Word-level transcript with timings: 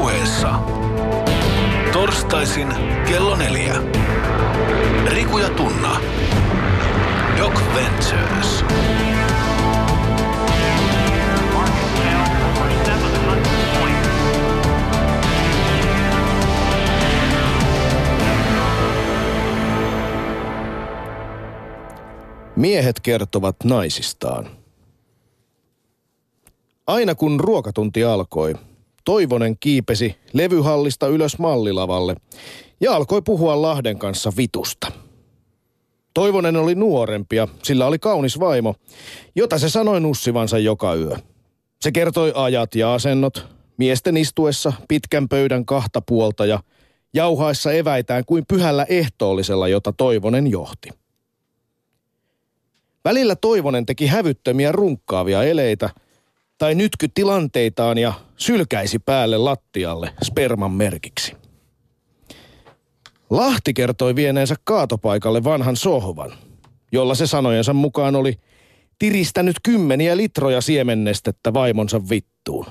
puheessa. 0.00 0.48
Torstaisin 1.92 2.68
kello 3.08 3.36
neljä. 3.36 3.74
Riku 5.06 5.38
ja 5.38 5.48
Tunna. 5.50 6.00
Doc 7.38 7.60
Ventures. 7.74 8.64
Miehet 22.56 23.00
kertovat 23.00 23.56
naisistaan. 23.64 24.50
Aina 26.86 27.14
kun 27.14 27.40
ruokatunti 27.40 28.04
alkoi, 28.04 28.54
Toivonen 29.04 29.56
kiipesi 29.60 30.16
levyhallista 30.32 31.06
ylös 31.06 31.38
mallilavalle 31.38 32.16
ja 32.80 32.92
alkoi 32.92 33.22
puhua 33.22 33.62
Lahden 33.62 33.98
kanssa 33.98 34.32
vitusta. 34.36 34.92
Toivonen 36.14 36.56
oli 36.56 36.74
nuorempi 36.74 37.36
ja 37.36 37.48
sillä 37.62 37.86
oli 37.86 37.98
kaunis 37.98 38.40
vaimo, 38.40 38.74
jota 39.36 39.58
se 39.58 39.68
sanoi 39.68 40.00
nussivansa 40.00 40.58
joka 40.58 40.94
yö. 40.94 41.16
Se 41.80 41.92
kertoi 41.92 42.32
ajat 42.34 42.74
ja 42.74 42.94
asennot, 42.94 43.46
miesten 43.76 44.16
istuessa 44.16 44.72
pitkän 44.88 45.28
pöydän 45.28 45.64
kahta 45.64 46.00
puolta 46.00 46.46
ja 46.46 46.60
jauhaessa 47.14 47.72
eväitään 47.72 48.24
kuin 48.26 48.44
pyhällä 48.48 48.86
ehtoollisella, 48.88 49.68
jota 49.68 49.92
Toivonen 49.92 50.46
johti. 50.46 50.88
Välillä 53.04 53.36
Toivonen 53.36 53.86
teki 53.86 54.06
hävyttömiä 54.06 54.72
runkkaavia 54.72 55.42
eleitä 55.42 55.90
tai 56.60 56.74
nytky 56.74 57.08
tilanteitaan 57.14 57.98
ja 57.98 58.12
sylkäisi 58.36 58.98
päälle 58.98 59.38
lattialle 59.38 60.12
sperman 60.22 60.70
merkiksi. 60.70 61.36
Lahti 63.30 63.74
kertoi 63.74 64.16
vieneensä 64.16 64.54
kaatopaikalle 64.64 65.44
vanhan 65.44 65.76
sohvan, 65.76 66.32
jolla 66.92 67.14
se 67.14 67.26
sanojensa 67.26 67.72
mukaan 67.72 68.16
oli 68.16 68.34
tiristänyt 68.98 69.56
kymmeniä 69.62 70.16
litroja 70.16 70.60
siemennestettä 70.60 71.54
vaimonsa 71.54 72.08
vittuun. 72.10 72.66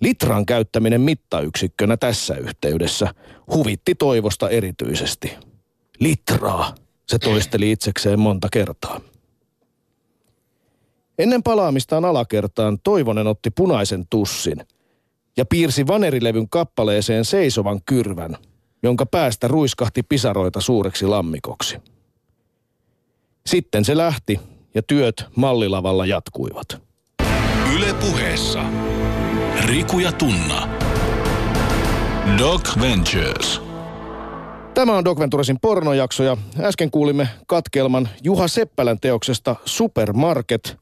Litran 0.00 0.46
käyttäminen 0.46 1.00
mittayksikkönä 1.00 1.96
tässä 1.96 2.34
yhteydessä 2.34 3.14
huvitti 3.54 3.94
toivosta 3.94 4.48
erityisesti. 4.48 5.32
Litraa, 6.00 6.74
se 7.08 7.18
toisteli 7.18 7.70
itsekseen 7.70 8.20
monta 8.20 8.48
kertaa. 8.52 9.00
Ennen 11.18 11.42
palaamistaan 11.42 12.04
alakertaan 12.04 12.78
Toivonen 12.84 13.26
otti 13.26 13.50
punaisen 13.50 14.04
tussin 14.10 14.56
ja 15.36 15.44
piirsi 15.44 15.86
vanerilevyn 15.86 16.48
kappaleeseen 16.48 17.24
seisovan 17.24 17.80
kyrvän, 17.86 18.36
jonka 18.82 19.06
päästä 19.06 19.48
ruiskahti 19.48 20.02
pisaroita 20.02 20.60
suureksi 20.60 21.06
lammikoksi. 21.06 21.76
Sitten 23.46 23.84
se 23.84 23.96
lähti 23.96 24.40
ja 24.74 24.82
työt 24.82 25.24
mallilavalla 25.36 26.06
jatkuivat. 26.06 26.82
Yle 27.76 27.94
puheessa. 27.94 28.64
Riku 29.64 29.98
ja 29.98 30.12
Tunna. 30.12 30.68
Doc 32.38 32.80
Ventures. 32.80 33.60
Tämä 34.74 34.96
on 34.96 35.04
Doc 35.04 35.18
Venturesin 35.18 35.60
pornojakso 35.60 36.22
ja 36.22 36.36
äsken 36.60 36.90
kuulimme 36.90 37.28
katkelman 37.46 38.08
Juha 38.22 38.48
Seppälän 38.48 39.00
teoksesta 39.00 39.56
Supermarket, 39.64 40.76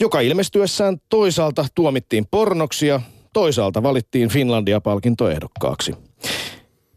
joka 0.00 0.20
ilmestyessään 0.20 0.96
toisaalta 1.08 1.66
tuomittiin 1.74 2.26
pornoksi 2.30 2.86
ja 2.86 3.00
toisaalta 3.32 3.82
valittiin 3.82 4.28
Finlandia-palkintoehdokkaaksi. 4.28 5.94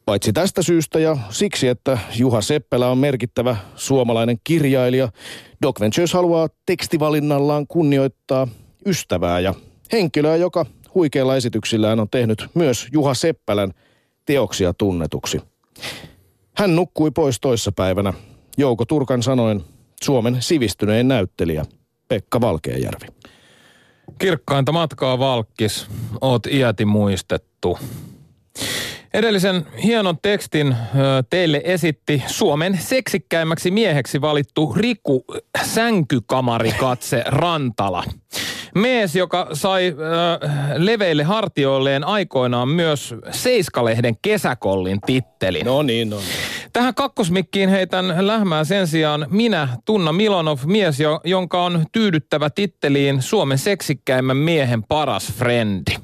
Paitsi 0.05 0.33
tästä 0.33 0.61
syystä 0.61 0.99
ja 0.99 1.17
siksi, 1.29 1.67
että 1.67 1.97
Juha 2.15 2.41
Seppälä 2.41 2.87
on 2.87 2.97
merkittävä 2.97 3.57
suomalainen 3.75 4.37
kirjailija, 4.43 5.09
Doc 5.61 5.79
Ventures 5.79 6.13
haluaa 6.13 6.49
tekstivalinnallaan 6.65 7.67
kunnioittaa 7.67 8.47
ystävää 8.85 9.39
ja 9.39 9.53
henkilöä, 9.91 10.35
joka 10.35 10.65
huikeilla 10.95 11.35
esityksillään 11.35 11.99
on 11.99 12.09
tehnyt 12.09 12.47
myös 12.53 12.87
Juha 12.93 13.13
Seppälän 13.13 13.71
teoksia 14.25 14.73
tunnetuksi. 14.73 15.41
Hän 16.57 16.75
nukkui 16.75 17.11
pois 17.11 17.39
toissapäivänä, 17.39 18.13
Jouko 18.57 18.85
Turkan 18.85 19.23
sanoen 19.23 19.63
Suomen 20.03 20.37
sivistynein 20.39 21.07
näyttelijä 21.07 21.65
Pekka 22.13 22.41
Valkeajärvi. 22.41 23.07
Kirkkainta 24.19 24.71
matkaa 24.71 25.19
Valkkis, 25.19 25.87
oot 26.21 26.45
iäti 26.47 26.85
muistettu. 26.85 27.79
Edellisen 29.13 29.65
hienon 29.83 30.17
tekstin 30.21 30.75
teille 31.29 31.61
esitti 31.63 32.23
Suomen 32.27 32.77
seksikkäimmäksi 32.81 33.71
mieheksi 33.71 34.21
valittu 34.21 34.73
Riku 34.75 35.25
Sänkykamarikatse 35.63 37.23
Rantala. 37.25 38.03
Mies, 38.75 39.15
joka 39.15 39.47
sai 39.53 39.87
äh, 39.87 40.49
leveille 40.77 41.23
hartioilleen 41.23 42.03
aikoinaan 42.03 42.69
myös 42.69 43.15
Seiskalehden 43.31 44.15
kesäkollin 44.21 45.01
tittelin. 45.01 45.65
No 45.65 45.81
niin, 45.83 46.09
no 46.09 46.17
niin. 46.17 46.27
Tähän 46.73 46.95
kakkosmikkiin 46.95 47.69
heitän 47.69 48.27
lähmää 48.27 48.63
sen 48.63 48.87
sijaan 48.87 49.25
minä, 49.29 49.67
Tunna 49.85 50.13
Milonov, 50.13 50.59
mies, 50.65 50.99
jo, 50.99 51.21
jonka 51.23 51.65
on 51.65 51.85
tyydyttävä 51.91 52.49
titteliin 52.49 53.21
Suomen 53.21 53.57
seksikkäimmän 53.57 54.37
miehen 54.37 54.83
paras 54.83 55.33
frendi. 55.33 55.95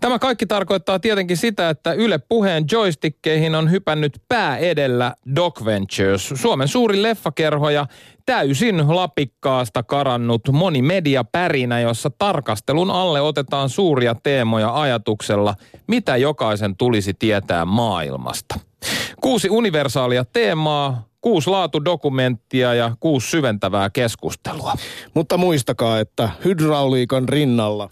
Tämä 0.00 0.18
kaikki 0.18 0.46
tarkoittaa 0.46 0.98
tietenkin 0.98 1.36
sitä, 1.36 1.70
että 1.70 1.92
Yle 1.92 2.18
puheen 2.28 2.64
joystickkeihin 2.72 3.54
on 3.54 3.70
hypännyt 3.70 4.22
pää 4.28 4.56
edellä 4.56 5.14
Doc 5.36 5.64
Ventures, 5.64 6.28
Suomen 6.34 6.68
suuri 6.68 7.02
leffakerho 7.02 7.70
ja 7.70 7.86
täysin 8.26 8.96
lapikkaasta 8.96 9.82
karannut 9.82 10.42
pärinä, 11.32 11.80
jossa 11.80 12.10
tarkastelun 12.10 12.90
alle 12.90 13.20
otetaan 13.20 13.68
suuria 13.68 14.14
teemoja 14.22 14.80
ajatuksella, 14.80 15.54
mitä 15.86 16.16
jokaisen 16.16 16.76
tulisi 16.76 17.14
tietää 17.14 17.64
maailmasta. 17.64 18.60
Kuusi 19.26 19.50
universaalia 19.50 20.24
teemaa, 20.24 21.08
kuusi 21.20 21.50
laatudokumenttia 21.50 22.74
ja 22.74 22.96
kuusi 23.00 23.30
syventävää 23.30 23.90
keskustelua. 23.90 24.72
Mutta 25.14 25.36
muistakaa, 25.36 26.00
että 26.00 26.30
hydrauliikan 26.44 27.28
rinnalla 27.28 27.88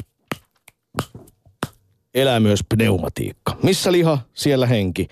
elää 2.15 2.41
myös 2.41 2.61
pneumatiikka. 2.75 3.57
Missä 3.63 3.93
liha, 3.93 4.19
siellä 4.35 4.67
henki. 4.67 5.09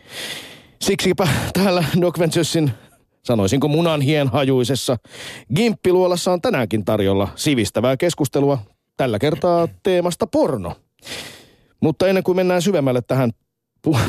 Siksipä 0.81 1.29
täällä 1.53 1.85
Doc 2.01 2.19
Venturesin, 2.19 2.71
sanoisinko 3.23 3.69
munan 3.69 4.01
hienhajuisessa, 4.01 4.97
Gimppiluolassa 5.55 6.33
on 6.33 6.41
tänäänkin 6.41 6.85
tarjolla 6.85 7.29
sivistävää 7.37 7.97
keskustelua, 7.97 8.59
tällä 8.97 9.19
kertaa 9.19 9.69
teemasta 9.83 10.27
porno. 10.27 10.77
Mutta 11.81 12.09
ennen 12.09 12.25
kuin 12.25 12.37
mennään 12.37 12.63
syvemmälle 12.63 13.03
tähän 13.03 13.31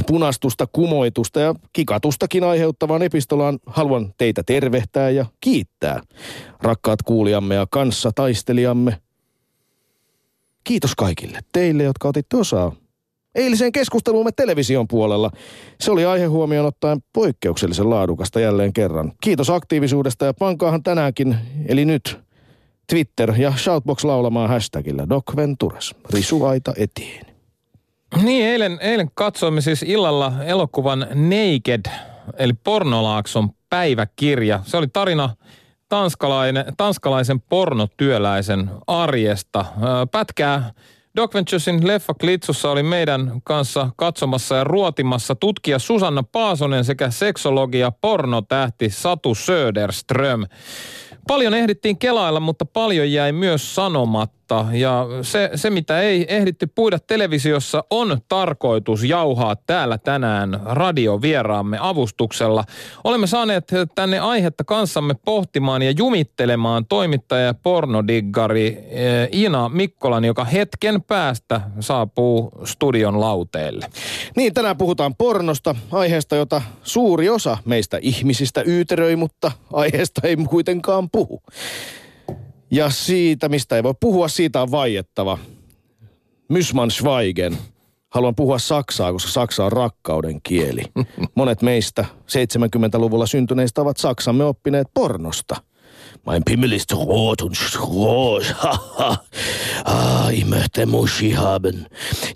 punastusta, 0.08 0.68
kumoitusta 0.72 1.40
ja 1.40 1.56
kikatustakin 1.74 2.44
aiheuttavaan 2.44 3.02
epistolaan 3.02 3.60
haluan 3.66 4.14
teitä 4.18 4.44
tervehtää 4.46 5.10
ja 5.10 5.26
kiittää. 5.42 6.02
Rakkaat 6.62 7.02
kuulijamme 7.02 7.56
ja 7.56 7.68
kanssa 7.70 8.12
taistelijamme. 8.16 8.98
Kiitos 10.64 10.96
kaikille 10.96 11.40
teille, 11.52 11.84
jotka 11.84 12.08
otitte 12.08 12.38
osaa 12.38 12.72
eiliseen 13.36 13.72
keskusteluumme 13.72 14.32
television 14.32 14.88
puolella. 14.88 15.32
Se 15.82 15.92
oli 15.92 16.06
aihe 16.06 16.26
huomioon 16.26 16.68
ottaen 16.68 17.00
poikkeuksellisen 17.14 17.90
laadukasta 17.90 18.40
jälleen 18.40 18.74
kerran. 18.74 19.12
Kiitos 19.22 19.50
aktiivisuudesta 19.50 20.26
ja 20.26 20.34
pankaahan 20.34 20.84
tänäänkin, 20.84 21.36
eli 21.68 21.86
nyt, 21.86 22.20
Twitter 22.90 23.34
ja 23.38 23.54
Shoutbox 23.58 24.04
laulamaan 24.04 24.50
hashtagillä 24.50 25.10
Doc 25.10 25.36
Ventures. 25.36 25.96
Risuaita 26.14 26.74
etiin. 26.78 27.33
Niin, 28.22 28.46
eilen, 28.46 28.78
eilen 28.82 29.12
katsoimme 29.16 29.62
siis 29.62 29.84
illalla 29.84 30.34
elokuvan 30.46 31.00
Naked, 31.00 31.86
eli 32.38 32.54
Pornolaakson 32.54 33.50
päiväkirja. 33.70 34.60
Se 34.64 34.78
oli 34.78 34.88
tarina 34.88 35.30
tanskalainen, 35.90 36.66
tanskalaisen 36.78 37.42
pornotyöläisen 37.42 38.70
arjesta. 38.88 39.66
Pätkää 40.12 40.72
Doc 41.16 41.34
Venturesin 41.34 41.88
leffa 41.88 42.14
Klitsussa 42.14 42.72
oli 42.72 42.84
meidän 42.84 43.32
kanssa 43.44 43.90
katsomassa 43.96 44.56
ja 44.56 44.64
ruotimassa 44.64 45.36
tutkija 45.36 45.80
Susanna 45.80 46.24
Paasonen 46.24 46.86
sekä 46.86 47.10
seksologia 47.10 47.92
pornotähti 47.92 48.90
Satu 48.90 49.36
Söderström. 49.36 50.46
Paljon 51.28 51.54
ehdittiin 51.54 52.00
kelailla, 52.00 52.40
mutta 52.40 52.66
paljon 52.66 53.12
jäi 53.12 53.32
myös 53.32 53.76
sanomatta 53.76 54.43
puhumatta. 54.48 54.78
Ja 54.78 55.08
se, 55.22 55.50
se, 55.56 55.70
mitä 55.70 56.02
ei 56.02 56.26
ehditty 56.36 56.68
puida 56.68 57.00
televisiossa, 57.00 57.84
on 57.90 58.22
tarkoitus 58.28 59.04
jauhaa 59.04 59.56
täällä 59.56 59.98
tänään 59.98 60.60
radiovieraamme 60.66 61.78
avustuksella. 61.82 62.64
Olemme 63.04 63.28
saaneet 63.28 63.72
tänne 63.96 64.20
aihetta 64.20 64.64
kanssamme 64.64 65.14
pohtimaan 65.26 65.82
ja 65.82 65.92
jumittelemaan 65.92 66.86
toimittaja 66.86 67.46
ja 67.46 67.54
pornodiggari 67.54 68.78
eh, 68.90 69.30
Ina 69.32 69.70
Mikkolan, 69.70 70.26
joka 70.26 70.44
hetken 70.44 71.02
päästä 71.02 71.62
saapuu 71.80 72.52
studion 72.64 73.20
lauteelle. 73.20 73.86
Niin, 74.36 74.54
tänään 74.54 74.78
puhutaan 74.78 75.16
pornosta, 75.16 75.76
aiheesta, 75.92 76.36
jota 76.36 76.62
suuri 76.84 77.30
osa 77.30 77.58
meistä 77.66 78.00
ihmisistä 78.02 78.64
yyteröi, 78.68 79.16
mutta 79.16 79.52
aiheesta 79.74 80.22
ei 80.28 80.36
kuitenkaan 80.50 81.10
puhu. 81.10 81.42
Ja 82.74 82.90
siitä, 82.90 83.50
mistä 83.50 83.76
ei 83.76 83.84
voi 83.84 83.94
puhua, 84.00 84.28
siitä 84.28 84.62
on 84.62 84.72
vaiettava. 84.72 85.38
Mysman 86.50 86.92
Schweigen. 86.92 87.58
Haluan 88.10 88.36
puhua 88.36 88.60
saksaa, 88.60 89.14
koska 89.14 89.32
saksa 89.32 89.66
on 89.66 89.72
rakkauden 89.72 90.42
kieli. 90.42 90.82
Monet 91.36 91.62
meistä 91.62 92.06
70-luvulla 92.12 93.26
syntyneistä 93.26 93.82
ovat 93.82 93.98
saksamme 93.98 94.44
oppineet 94.44 94.88
pornosta. 94.94 95.56
Mein 96.26 96.42
Pimmel 96.46 96.72
ist 96.72 96.92
rot 96.92 97.42
und 97.42 97.56
groß. 97.78 98.56
ah, 99.86 100.34
ich 100.34 100.46
möchte 100.46 100.86
Muschi 100.86 101.32
haben. 101.32 101.88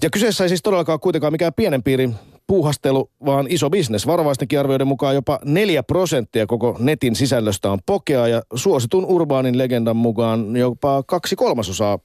Ja 0.02 0.10
kyseessä 0.10 0.44
ei 0.44 0.50
siis 0.50 0.62
todellakaan 0.62 1.00
kuitenkaan 1.00 1.34
mikään 1.34 1.54
pienen 1.54 1.84
piirin 1.84 2.16
puuhastelu, 2.48 3.12
vaan 3.26 3.46
iso 3.50 3.70
bisnes. 3.70 4.08
Varovaistenkin 4.08 4.60
arvioiden 4.60 4.88
mukaan 4.88 5.16
jopa 5.16 5.40
4 5.46 5.84
prosenttia 5.84 6.48
koko 6.48 6.76
netin 6.80 7.16
sisällöstä 7.16 7.72
on 7.72 7.80
pokea 7.86 8.28
ja 8.28 8.42
suositun 8.56 9.06
urbaanin 9.06 9.58
legendan 9.58 9.96
mukaan 9.96 10.56
jopa 10.56 11.04
kaksi 11.04 11.36
kolmasosaa 11.36 12.00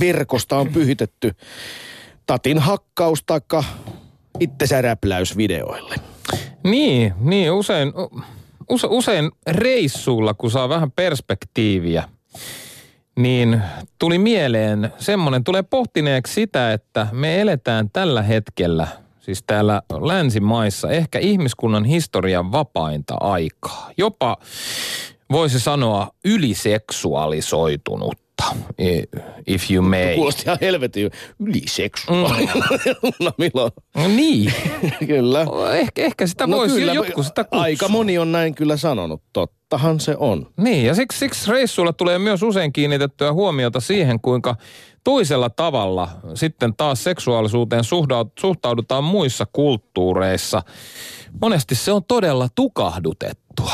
verkosta 0.00 0.58
on 0.58 0.68
pyhitetty 0.68 1.32
tatin 2.26 2.58
hakkaus 2.58 3.22
taikka 3.26 3.64
itsensä 4.40 4.82
räpläys 4.82 5.36
videoille. 5.36 5.94
Niin, 6.64 7.14
niin 7.20 7.52
usein, 7.52 7.92
use, 8.70 8.86
usein 8.90 9.30
reissulla, 9.46 10.34
kun 10.34 10.50
saa 10.50 10.68
vähän 10.68 10.90
perspektiiviä, 10.90 12.04
niin 13.16 13.62
tuli 13.98 14.18
mieleen 14.18 14.92
semmoinen, 14.98 15.44
tulee 15.44 15.62
pohtineeksi 15.62 16.34
sitä, 16.34 16.72
että 16.72 17.06
me 17.12 17.40
eletään 17.40 17.90
tällä 17.92 18.22
hetkellä– 18.22 18.88
siis 19.34 19.44
täällä 19.46 19.82
länsimaissa 20.00 20.90
ehkä 20.90 21.18
ihmiskunnan 21.18 21.84
historian 21.84 22.52
vapainta 22.52 23.14
aikaa. 23.14 23.90
Jopa 23.96 24.36
voisi 25.32 25.60
sanoa 25.60 26.10
yliseksuaalisoitunut 26.24 28.18
if 29.46 29.70
you 29.70 29.82
may. 29.82 30.14
Kuulosti 30.14 30.42
ihan 30.46 30.58
helvetin 30.60 31.10
yliseksuaalinen. 31.38 32.48
Mm. 32.56 33.24
no, 33.94 34.08
niin. 34.08 34.52
kyllä. 35.06 35.46
Ehkä, 35.72 36.02
ehkä 36.02 36.26
sitä 36.26 36.46
no 36.46 36.56
voisi 36.56 36.74
kyllä, 36.74 36.92
jotkut 36.92 37.26
sitä 37.26 37.44
kutsua. 37.44 37.62
Aika 37.62 37.88
moni 37.88 38.18
on 38.18 38.32
näin 38.32 38.54
kyllä 38.54 38.76
sanonut, 38.76 39.22
tottahan 39.70 40.00
se 40.00 40.16
on. 40.18 40.46
Niin, 40.56 40.86
ja 40.86 40.94
siksi, 40.94 41.18
siksi 41.18 41.50
reissuilla 41.50 41.92
tulee 41.92 42.18
myös 42.18 42.42
usein 42.42 42.72
kiinnitettyä 42.72 43.32
huomiota 43.32 43.80
siihen, 43.80 44.20
kuinka 44.20 44.56
toisella 45.04 45.50
tavalla 45.50 46.08
sitten 46.34 46.76
taas 46.76 47.04
seksuaalisuuteen 47.04 47.84
suhtaudutaan 48.40 49.04
muissa 49.04 49.46
kulttuureissa. 49.52 50.62
Monesti 51.40 51.74
se 51.74 51.92
on 51.92 52.04
todella 52.04 52.48
tukahdutettua. 52.54 53.72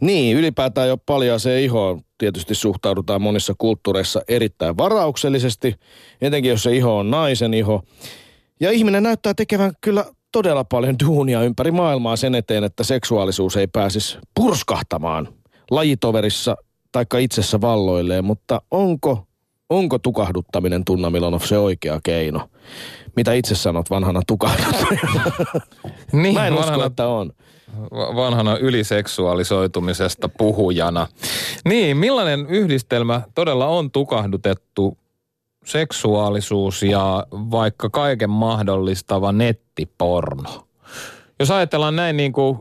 Niin, 0.00 0.36
ylipäätään 0.36 0.88
jo 0.88 0.96
paljon 0.96 1.40
se 1.40 1.62
iho 1.62 2.00
tietysti 2.18 2.54
suhtaudutaan 2.54 3.22
monissa 3.22 3.54
kulttuureissa 3.58 4.22
erittäin 4.28 4.76
varauksellisesti, 4.76 5.74
etenkin 6.20 6.50
jos 6.50 6.62
se 6.62 6.76
iho 6.76 6.98
on 6.98 7.10
naisen 7.10 7.54
iho. 7.54 7.82
Ja 8.60 8.70
ihminen 8.70 9.02
näyttää 9.02 9.34
tekevän 9.34 9.72
kyllä 9.80 10.04
todella 10.34 10.64
paljon 10.64 10.96
duunia 11.06 11.42
ympäri 11.42 11.70
maailmaa 11.70 12.16
sen 12.16 12.34
eteen, 12.34 12.64
että 12.64 12.84
seksuaalisuus 12.84 13.56
ei 13.56 13.66
pääsisi 13.66 14.18
purskahtamaan 14.34 15.28
lajitoverissa 15.70 16.56
taikka 16.92 17.18
itsessä 17.18 17.60
valloilleen, 17.60 18.24
mutta 18.24 18.62
onko 18.70 19.26
onko 19.70 19.98
tukahduttaminen 19.98 20.84
Tunna 20.84 21.10
Milonov 21.10 21.40
se 21.40 21.58
oikea 21.58 22.00
keino? 22.02 22.48
Mitä 23.16 23.32
itse 23.32 23.54
sanot 23.54 23.90
vanhana 23.90 24.20
tukahduttajana? 24.26 25.32
niin, 26.12 26.34
Mä 26.34 26.46
en 26.46 26.54
vanhana, 26.54 26.76
usko, 26.76 26.86
että 26.86 27.08
on. 27.08 27.32
Vanhana 28.16 28.56
yliseksuaalisoitumisesta 28.56 30.28
puhujana. 30.28 31.06
Niin, 31.64 31.96
millainen 31.96 32.46
yhdistelmä 32.46 33.22
todella 33.34 33.66
on 33.66 33.90
tukahdutettu 33.90 34.98
seksuaalisuus 35.64 36.82
ja 36.82 37.26
vaikka 37.32 37.90
kaiken 37.90 38.30
mahdollistava 38.30 39.32
nettiporno? 39.32 40.66
Jos 41.38 41.50
ajatellaan 41.50 41.96
näin 41.96 42.16
niin 42.16 42.32
kuin 42.32 42.58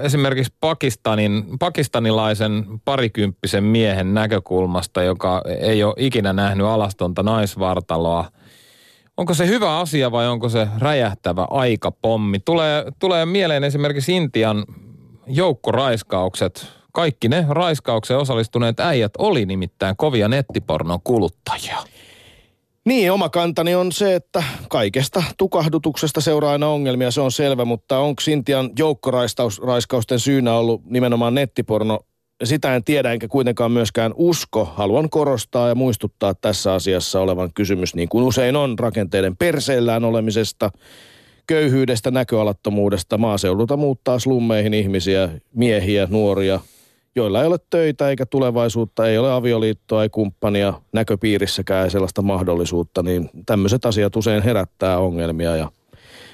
esimerkiksi 0.00 0.52
Pakistanin, 0.60 1.44
pakistanilaisen 1.58 2.64
parikymppisen 2.84 3.64
miehen 3.64 4.14
näkökulmasta, 4.14 5.02
joka 5.02 5.42
ei 5.60 5.84
ole 5.84 5.94
ikinä 5.96 6.32
nähnyt 6.32 6.66
alastonta 6.66 7.22
naisvartaloa, 7.22 8.24
onko 9.16 9.34
se 9.34 9.46
hyvä 9.46 9.78
asia 9.78 10.12
vai 10.12 10.28
onko 10.28 10.48
se 10.48 10.68
räjähtävä 10.78 11.46
aikapommi? 11.50 12.38
Tulee, 12.38 12.84
tulee 12.98 13.26
mieleen 13.26 13.64
esimerkiksi 13.64 14.16
Intian 14.16 14.64
joukkoraiskaukset. 15.26 16.66
Kaikki 16.92 17.28
ne 17.28 17.46
raiskaukseen 17.48 18.20
osallistuneet 18.20 18.80
äijät 18.80 19.12
oli 19.18 19.46
nimittäin 19.46 19.96
kovia 19.96 20.28
nettipornon 20.28 21.00
kuluttajia. 21.04 21.76
Niin, 22.88 23.12
oma 23.12 23.28
kantani 23.28 23.74
on 23.74 23.92
se, 23.92 24.14
että 24.14 24.42
kaikesta 24.68 25.22
tukahdutuksesta 25.38 26.20
seuraa 26.20 26.52
aina 26.52 26.68
ongelmia, 26.68 27.10
se 27.10 27.20
on 27.20 27.32
selvä, 27.32 27.64
mutta 27.64 27.98
onko 27.98 28.22
Intian 28.30 28.70
joukkoraiskausten 28.78 30.20
syynä 30.20 30.54
ollut 30.54 30.84
nimenomaan 30.84 31.34
nettiporno? 31.34 32.00
Sitä 32.44 32.76
en 32.76 32.84
tiedä, 32.84 33.12
enkä 33.12 33.28
kuitenkaan 33.28 33.72
myöskään 33.72 34.12
usko. 34.16 34.64
Haluan 34.64 35.10
korostaa 35.10 35.68
ja 35.68 35.74
muistuttaa 35.74 36.34
tässä 36.34 36.74
asiassa 36.74 37.20
olevan 37.20 37.50
kysymys, 37.54 37.94
niin 37.94 38.08
kuin 38.08 38.24
usein 38.24 38.56
on, 38.56 38.78
rakenteiden 38.78 39.36
perseellään 39.36 40.04
olemisesta, 40.04 40.70
köyhyydestä, 41.46 42.10
näköalattomuudesta, 42.10 43.18
maaseudulta 43.18 43.76
muuttaa 43.76 44.18
slummeihin 44.18 44.74
ihmisiä, 44.74 45.28
miehiä, 45.54 46.08
nuoria– 46.10 46.60
joilla 47.18 47.40
ei 47.40 47.46
ole 47.46 47.58
töitä 47.70 48.08
eikä 48.08 48.26
tulevaisuutta, 48.26 49.08
ei 49.08 49.18
ole 49.18 49.32
avioliittoa, 49.32 50.02
ei 50.02 50.08
kumppania 50.08 50.74
näköpiirissäkään 50.92 51.84
ei 51.84 51.90
sellaista 51.90 52.22
mahdollisuutta, 52.22 53.02
niin 53.02 53.30
tämmöiset 53.46 53.84
asiat 53.86 54.16
usein 54.16 54.42
herättää 54.42 54.98
ongelmia 54.98 55.56
ja 55.56 55.70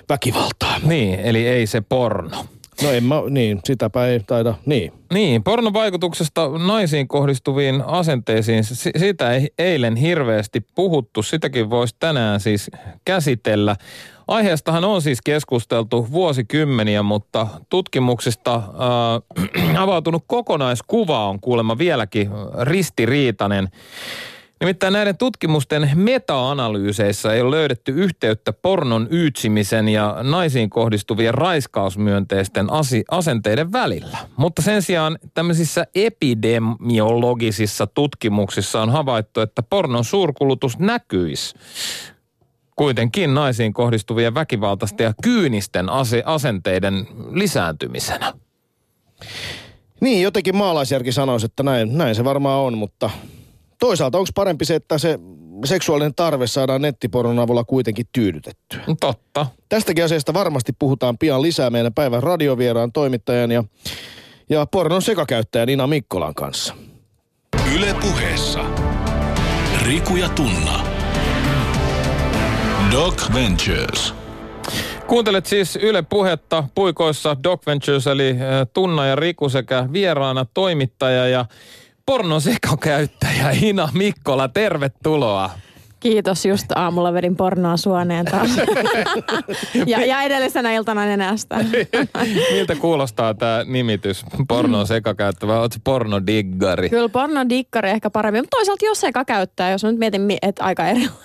väkivaltaa. 0.08 0.78
Niin, 0.82 1.20
eli 1.20 1.46
ei 1.46 1.66
se 1.66 1.80
porno. 1.80 2.44
No 2.82 2.90
en 2.90 3.04
mä, 3.04 3.14
niin, 3.30 3.60
sitäpä 3.64 4.06
ei 4.06 4.20
taida, 4.20 4.54
niin. 4.66 4.92
Niin, 5.12 5.42
pornon 5.42 5.72
vaikutuksesta 5.72 6.48
naisiin 6.66 7.08
kohdistuviin 7.08 7.82
asenteisiin, 7.86 8.64
sitä 8.98 9.32
ei 9.32 9.50
eilen 9.58 9.96
hirveästi 9.96 10.66
puhuttu, 10.74 11.22
sitäkin 11.22 11.70
voisi 11.70 11.96
tänään 11.98 12.40
siis 12.40 12.70
käsitellä. 13.04 13.76
Aiheestahan 14.28 14.84
on 14.84 15.02
siis 15.02 15.18
keskusteltu 15.24 16.06
vuosikymmeniä, 16.12 17.02
mutta 17.02 17.46
tutkimuksista 17.70 18.54
äh, 18.54 19.76
avautunut 19.82 20.24
kokonaiskuva 20.26 21.28
on 21.28 21.40
kuulemma 21.40 21.78
vieläkin 21.78 22.30
ristiriitainen. 22.60 23.68
Nimittäin 24.60 24.92
näiden 24.92 25.16
tutkimusten 25.16 25.90
meta-analyyseissä 25.94 27.32
ei 27.32 27.40
ole 27.40 27.56
löydetty 27.56 27.92
yhteyttä 27.92 28.52
pornon 28.52 29.08
yytsimisen 29.10 29.88
ja 29.88 30.16
naisiin 30.22 30.70
kohdistuvien 30.70 31.34
raiskausmyönteisten 31.34 32.72
asi- 32.72 33.04
asenteiden 33.10 33.72
välillä. 33.72 34.18
Mutta 34.36 34.62
sen 34.62 34.82
sijaan 34.82 35.18
tämmöisissä 35.34 35.86
epidemiologisissa 35.94 37.86
tutkimuksissa 37.86 38.82
on 38.82 38.90
havaittu, 38.90 39.40
että 39.40 39.62
pornon 39.62 40.04
suurkulutus 40.04 40.78
näkyisi 40.78 41.54
kuitenkin 42.76 43.34
naisiin 43.34 43.72
kohdistuvien 43.72 44.34
väkivaltaisten 44.34 45.04
ja 45.04 45.14
kyynisten 45.22 45.88
ase- 45.88 46.22
asenteiden 46.26 47.06
lisääntymisenä. 47.32 48.32
Niin, 50.00 50.22
jotenkin 50.22 50.56
maalaisjärki 50.56 51.12
sanoisi, 51.12 51.46
että 51.46 51.62
näin, 51.62 51.98
näin 51.98 52.14
se 52.14 52.24
varmaan 52.24 52.60
on, 52.60 52.78
mutta 52.78 53.10
toisaalta 53.78 54.18
onko 54.18 54.30
parempi 54.34 54.64
se, 54.64 54.74
että 54.74 54.98
se 54.98 55.18
seksuaalinen 55.64 56.14
tarve 56.14 56.46
saadaan 56.46 56.82
nettipornon 56.82 57.38
avulla 57.38 57.64
kuitenkin 57.64 58.06
tyydytettyä? 58.12 58.80
Totta. 59.00 59.46
Tästäkin 59.68 60.04
asiasta 60.04 60.34
varmasti 60.34 60.72
puhutaan 60.78 61.18
pian 61.18 61.42
lisää 61.42 61.70
meidän 61.70 61.94
päivän 61.94 62.22
radiovieraan 62.22 62.92
toimittajan 62.92 63.50
ja, 63.50 63.64
ja 64.48 64.66
pornon 64.66 65.02
sekakäyttäjän 65.02 65.68
Ina 65.68 65.86
Mikkolan 65.86 66.34
kanssa. 66.34 66.74
Yle 67.74 67.94
puheessa. 68.00 68.64
Riku 69.82 70.16
ja 70.16 70.28
Tunna. 70.28 70.93
Doc 72.92 73.32
Ventures. 73.34 74.14
Kuuntelet 75.06 75.46
siis 75.46 75.76
Yle 75.76 76.02
Puhetta 76.02 76.64
puikoissa 76.74 77.36
Doc 77.42 77.66
Ventures 77.66 78.06
eli 78.06 78.28
eh, 78.28 78.36
Tunna 78.72 79.06
ja 79.06 79.16
Riku 79.16 79.48
sekä 79.48 79.88
vieraana 79.92 80.46
toimittaja 80.54 81.28
ja 81.28 81.46
pornon 82.06 82.40
sekakäyttäjä 82.40 83.50
Ina 83.62 83.88
Mikkola, 83.92 84.48
tervetuloa. 84.48 85.50
Kiitos, 86.04 86.44
just 86.44 86.66
aamulla 86.74 87.12
vedin 87.12 87.36
pornoa 87.36 87.76
suoneen 87.76 88.24
taas. 88.24 88.50
ja, 89.86 90.06
ja 90.06 90.22
edellisenä 90.22 90.72
iltana 90.72 91.04
nenästä. 91.04 91.56
Miltä 92.52 92.74
kuulostaa 92.76 93.34
tämä 93.34 93.64
nimitys, 93.66 94.24
pornon 94.48 94.86
sekakäyttäjä, 94.86 95.60
oletko 95.60 95.78
pornodiggari? 95.84 96.90
Kyllä 96.90 97.08
pornodikkari 97.08 97.90
ehkä 97.90 98.10
paremmin, 98.10 98.42
mutta 98.42 98.56
toisaalta 98.56 98.84
jos 98.86 99.00
sekakäyttää, 99.00 99.70
jos 99.70 99.84
nyt 99.84 99.98
mietin, 99.98 100.20
mi- 100.20 100.38
että 100.42 100.64
aika 100.64 100.86
erilaista. 100.86 101.18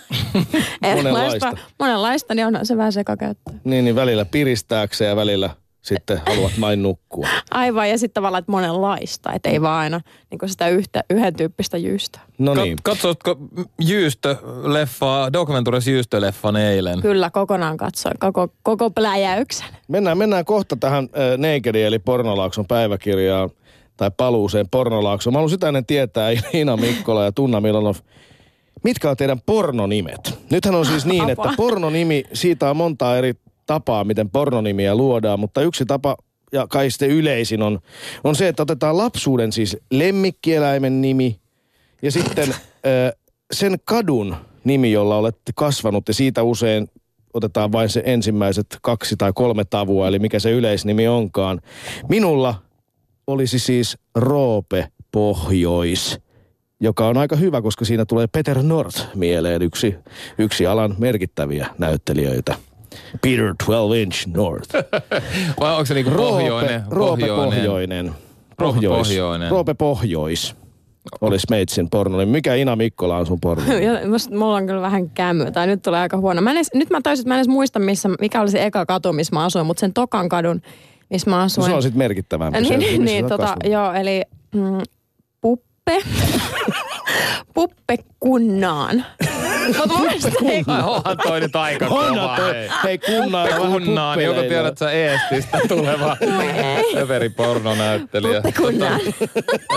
Monenlaista. 0.96 1.58
monenlaista, 1.80 2.36
niin 2.36 2.48
onhan 2.48 2.66
se 2.66 2.78
vähän 2.78 2.94
sekakäyttää. 2.94 3.54
Niin, 3.64 3.86
niin 3.86 3.96
välillä 3.96 4.26
piristääkseen 4.26 5.10
ja 5.10 5.16
välillä 5.16 5.50
sitten 5.89 6.22
haluat 6.27 6.51
vain 6.62 6.84
nukkua. 6.84 7.27
Aivan, 7.51 7.89
ja 7.89 7.98
sitten 7.98 8.13
tavallaan, 8.13 8.39
että 8.39 8.51
monenlaista, 8.51 9.34
että 9.34 9.50
ei 9.50 9.62
vaan 9.62 9.79
aina 9.79 10.01
niin 10.31 10.50
sitä 10.50 10.67
yhtä, 10.67 11.03
yhden 11.10 11.36
tyyppistä 11.36 11.77
jyystä. 11.77 12.19
No 12.38 12.53
Kat- 12.53 12.62
niin. 12.62 12.77
Katsotko 12.84 13.38
Jyystö-leffaa, 13.81 15.34
Docventures 15.34 15.88
Jyystö-leffan 15.88 16.55
eilen? 16.58 17.01
Kyllä, 17.01 17.29
kokonaan 17.29 17.77
katsoin, 17.77 18.19
koko, 18.19 18.48
koko 18.63 18.89
pläjäyksen. 18.89 19.67
Mennään, 19.88 20.17
mennään 20.17 20.46
kohta 20.46 20.75
tähän 20.75 21.03
äh, 21.03 21.38
Nakedin 21.38 21.86
eli 21.86 22.00
Pornolaakson 22.00 22.65
päiväkirjaan 22.67 23.50
tai 23.98 24.12
paluuseen 24.17 24.69
Pornolaaksoon. 24.69 25.34
Mä 25.34 25.38
haluan 25.38 25.50
sitä 25.50 25.67
ennen 25.67 25.86
tietää, 25.86 26.29
Ina 26.53 26.77
Mikkola 26.77 27.24
ja 27.24 27.31
Tunna 27.31 27.62
Milanov, 27.62 27.96
mitkä 28.84 29.10
on 29.10 29.17
teidän 29.17 29.41
pornonimet? 29.46 30.39
Nythän 30.51 30.75
on 30.75 30.86
siis 30.86 31.05
niin, 31.05 31.29
että 31.29 31.53
pornonimi, 31.58 32.24
siitä 32.34 32.69
on 32.69 32.77
monta 32.77 33.17
eri 33.17 33.34
tapaa, 33.70 34.04
miten 34.04 34.30
pornonimiä 34.30 34.96
luodaan, 34.96 35.40
mutta 35.40 35.62
yksi 35.62 35.86
tapa 35.86 36.18
ja 36.52 36.68
kai 36.68 36.92
sitten 36.92 37.10
yleisin 37.10 37.62
on, 37.62 37.80
on 38.24 38.36
se, 38.36 38.48
että 38.48 38.64
otetaan 38.64 38.98
lapsuuden 38.98 39.52
siis 39.52 39.78
lemmikkieläimen 39.92 41.02
nimi 41.02 41.40
ja 42.02 42.12
sitten 42.12 42.56
ö, 42.86 43.18
sen 43.54 43.78
kadun 43.86 44.36
nimi, 44.64 44.92
jolla 44.92 45.18
olette 45.18 45.52
kasvanut 45.56 46.08
ja 46.08 46.14
siitä 46.14 46.44
usein 46.44 46.88
otetaan 47.34 47.72
vain 47.72 47.90
se 47.90 48.02
ensimmäiset 48.06 48.66
kaksi 48.82 49.16
tai 49.18 49.32
kolme 49.36 49.66
tavua, 49.66 50.08
eli 50.08 50.20
mikä 50.20 50.40
se 50.40 50.52
yleisnimi 50.52 51.08
onkaan. 51.08 51.62
Minulla 52.10 52.56
olisi 53.28 53.60
siis 53.60 53.98
Roope 54.16 54.88
Pohjois, 55.12 56.20
joka 56.80 57.08
on 57.08 57.18
aika 57.18 57.36
hyvä, 57.36 57.62
koska 57.62 57.86
siinä 57.86 58.06
tulee 58.06 58.28
Peter 58.28 58.64
North 58.64 59.16
mieleen, 59.16 59.62
yksi, 59.62 59.96
yksi 60.38 60.68
alan 60.68 60.96
merkittäviä 60.98 61.68
näyttelijöitä. 61.78 62.69
Peter 63.22 63.53
12 63.65 63.96
Inch 63.96 64.27
North. 64.27 64.69
Vai 65.60 65.72
onko 65.72 65.86
se 65.86 65.93
niinku 65.93 66.12
pohjoinen? 66.12 66.84
Roope, 66.89 67.27
Pohjoinen. 67.27 68.12
Pohjois. 68.58 69.08
Pohjoinen. 69.08 69.51
Roope 69.51 69.74
Pohjois. 69.74 70.55
Olisi 71.22 71.48
meitsin 71.50 71.89
porno. 71.89 72.25
Mikä 72.25 72.55
Ina 72.55 72.75
Mikkola 72.75 73.17
on 73.17 73.25
sun 73.25 73.39
porno? 73.41 73.63
Mulla 74.39 74.55
on 74.55 74.67
kyllä 74.67 74.81
vähän 74.81 75.10
kämmy, 75.10 75.51
tai 75.51 75.67
nyt 75.67 75.81
tulee 75.81 76.00
aika 76.00 76.17
huono. 76.17 76.41
Mä 76.41 76.51
en 76.51 76.58
edes, 76.58 76.69
nyt 76.74 76.89
mä 76.89 77.01
taisin, 77.03 77.24
että 77.24 77.29
mä 77.29 77.36
en 77.36 77.39
edes 77.39 77.48
muista, 77.48 77.79
missä, 77.79 78.10
mikä 78.22 78.41
oli 78.41 78.51
se 78.51 78.65
eka 78.65 78.86
katu, 78.86 79.13
missä 79.13 79.36
mä 79.36 79.43
asuin, 79.46 79.65
mutta 79.65 79.79
sen 79.81 79.93
tokan 79.93 80.29
kadun, 80.29 80.62
missä 81.10 81.29
mä 81.29 81.38
No, 81.38 81.43
asuin. 81.43 81.65
se 81.67 81.74
on 81.74 81.81
sitten 81.84 81.98
merkittävämpi. 81.98 82.60
niin, 82.62 82.67
se, 82.67 82.77
niin, 82.77 83.05
niin 83.05 83.27
tota, 83.27 83.55
joo, 83.63 83.93
eli 83.93 84.22
mm, 84.55 84.81
puppe. 85.93 86.39
puppe 87.53 87.96
kunnaan. 88.19 89.05
Mutta 89.67 89.88
mun 89.88 90.01
mielestä 90.01 90.29
ei, 90.46 90.63
Ai 90.67 90.81
onhan 90.84 91.17
toi 91.24 91.39
nyt 91.39 91.55
aika 91.55 91.88
kova. 91.88 92.36
hei. 92.36 92.69
Hei, 92.84 92.98
kunnaan 92.98 93.50
Kunnaan, 93.58 94.24
joko 94.24 94.41
tiedät 94.41 94.77
sä 94.77 94.91
Eestistä 94.91 95.60
tuleva 95.67 96.17
överipornonäyttelijä. 97.01 98.41
puppe 98.41 98.62
kunnaan. 98.62 99.01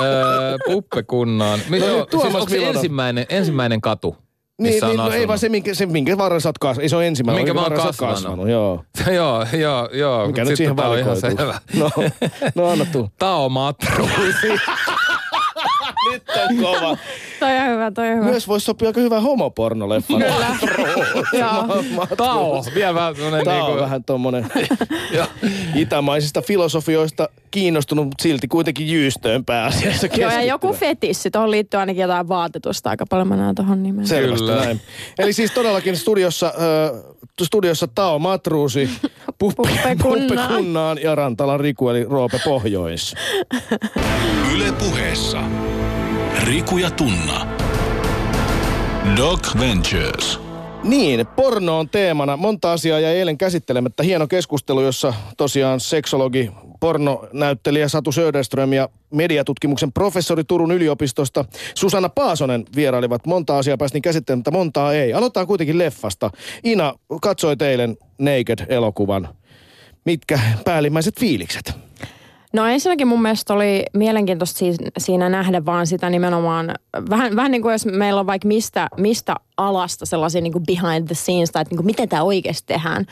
Öö, 0.02 0.56
Puppe 0.66 1.02
kunnaan. 1.02 1.60
Mi- 1.68 1.78
No 1.78 1.86
Tuomas 2.06 2.30
siis 2.30 2.34
onko 2.34 2.48
se 2.48 2.68
ensimmäinen, 2.68 3.26
ensimmäinen 3.28 3.80
katu, 3.80 4.16
Niin, 4.60 4.80
niin, 4.86 4.96
no 4.96 5.10
ei 5.10 5.28
vaan 5.28 5.38
se, 5.38 5.48
minkä, 5.48 5.74
se, 5.74 5.86
minkä 5.86 6.18
varren 6.18 6.40
sä 6.40 6.48
oot 6.48 6.58
kasvanut. 6.58 6.82
Ei 6.82 6.88
se 6.88 6.96
on 6.96 7.04
ensimmäinen, 7.04 7.40
Minkä 7.40 7.54
mä 7.54 7.60
oon 7.60 7.64
varren 7.64 7.80
sä 7.94 8.04
oot 8.04 8.12
kasvanut. 8.14 8.48
joo. 8.48 8.84
joo, 9.14 9.46
joo, 9.52 9.88
joo. 9.92 10.26
Mikä 10.26 10.44
nyt 10.44 10.56
siihen 10.56 10.76
tää 10.76 10.88
on 10.88 10.98
ihan 10.98 11.16
valikoituu? 11.22 11.80
No, 11.80 11.90
no 12.54 12.68
anna 12.70 12.84
tuu. 12.92 13.10
Tao 13.18 13.48
Matruusi. 13.48 14.48
Nyt 16.12 16.22
on 16.50 16.56
kova. 16.56 16.96
toi 17.40 17.56
on 17.56 17.66
hyvä, 17.66 17.90
toi 17.90 18.08
on 18.08 18.16
hyvä. 18.16 18.26
Myös 18.26 18.48
voisi 18.48 18.64
sopia 18.66 18.88
aika 18.88 19.00
hyvä 19.00 19.20
homopornoleffa. 19.20 20.18
Kyllä. 20.18 20.56
Joo. 21.38 22.06
Tao, 22.16 22.64
vielä 22.74 22.94
vähän 22.94 23.16
semmonen 23.16 23.44
Tämä 23.44 23.56
on 23.56 23.64
niinku... 23.64 23.82
vähän 23.82 24.04
tommonen 24.04 24.46
Joo. 25.16 25.26
itämaisista 25.74 26.42
filosofioista 26.42 27.28
kiinnostunut, 27.50 28.06
mutta 28.06 28.22
silti 28.22 28.48
kuitenkin 28.48 28.88
jyystöön 28.88 29.44
pääasiassa 29.44 30.06
Joo, 30.16 30.30
ja 30.30 30.42
joku 30.42 30.72
fetissi. 30.72 31.30
Tuohon 31.30 31.50
liittyy 31.50 31.80
ainakin 31.80 32.02
jotain 32.02 32.28
vaatetusta 32.28 32.90
aika 32.90 33.06
paljon. 33.06 33.28
Mä 33.28 33.36
näen 33.36 33.54
tuohon 33.54 33.82
nimeen. 33.82 34.06
Selvästi 34.06 34.46
Kyllä. 34.46 34.64
näin. 34.64 34.80
Eli 35.18 35.32
siis 35.32 35.50
todellakin 35.50 35.96
studiossa, 35.96 36.46
äh, 36.46 37.14
studiossa 37.42 37.88
Tao 37.94 38.18
Matruusi, 38.18 38.90
Puppe, 39.38 39.62
Puppe. 40.02 40.36
Kunnaan 40.48 40.98
ja 41.02 41.14
Rantalan 41.14 41.60
Riku 41.60 41.88
eli 41.88 42.04
Roope 42.04 42.40
Pohjois. 42.44 43.14
Yle 44.54 44.72
puheessa. 44.72 45.42
Riku 46.42 46.78
ja 46.78 46.90
Tunna. 46.90 47.46
Doc 49.16 49.58
Ventures. 49.58 50.40
Niin, 50.84 51.26
porno 51.36 51.78
on 51.78 51.88
teemana. 51.88 52.36
Monta 52.36 52.72
asiaa 52.72 53.00
jäi 53.00 53.16
eilen 53.16 53.38
käsittelemättä. 53.38 54.02
Hieno 54.02 54.26
keskustelu, 54.26 54.80
jossa 54.80 55.14
tosiaan 55.36 55.80
seksologi, 55.80 56.50
pornonäyttelijä 56.80 57.88
Satu 57.88 58.12
Söderström 58.12 58.72
ja 58.72 58.88
mediatutkimuksen 59.10 59.92
professori 59.92 60.44
Turun 60.44 60.72
yliopistosta 60.72 61.44
Susanna 61.74 62.08
Paasonen 62.08 62.64
vierailivat. 62.76 63.26
Monta 63.26 63.58
asiaa 63.58 63.76
päästiin 63.76 64.02
käsittelemättä, 64.02 64.50
montaa 64.50 64.92
ei. 64.92 65.12
Aloitetaan 65.12 65.46
kuitenkin 65.46 65.78
leffasta. 65.78 66.30
Ina, 66.64 66.94
katsoi 67.22 67.56
eilen 67.60 67.96
Naked-elokuvan. 68.18 69.28
Mitkä 70.04 70.40
päällimmäiset 70.64 71.20
fiilikset? 71.20 71.72
No 72.52 72.66
ensinnäkin 72.66 73.08
mun 73.08 73.22
mielestä 73.22 73.54
oli 73.54 73.84
mielenkiintoista 73.94 74.64
siinä, 74.98 75.28
nähdä 75.28 75.64
vaan 75.64 75.86
sitä 75.86 76.10
nimenomaan, 76.10 76.74
vähän, 77.10 77.36
vähän 77.36 77.50
niin 77.50 77.62
kuin 77.62 77.72
jos 77.72 77.86
meillä 77.86 78.20
on 78.20 78.26
vaikka 78.26 78.48
mistä, 78.48 78.88
mistä 78.96 79.34
alasta 79.56 80.06
sellaisia 80.06 80.40
niin 80.40 80.52
kuin 80.52 80.64
behind 80.66 81.06
the 81.06 81.14
scenes, 81.14 81.50
tai 81.50 81.62
että 81.62 81.72
niin 81.72 81.78
kuin 81.78 81.86
miten 81.86 82.08
tämä 82.08 82.22
oikeasti 82.22 82.66
tehdään 82.66 83.06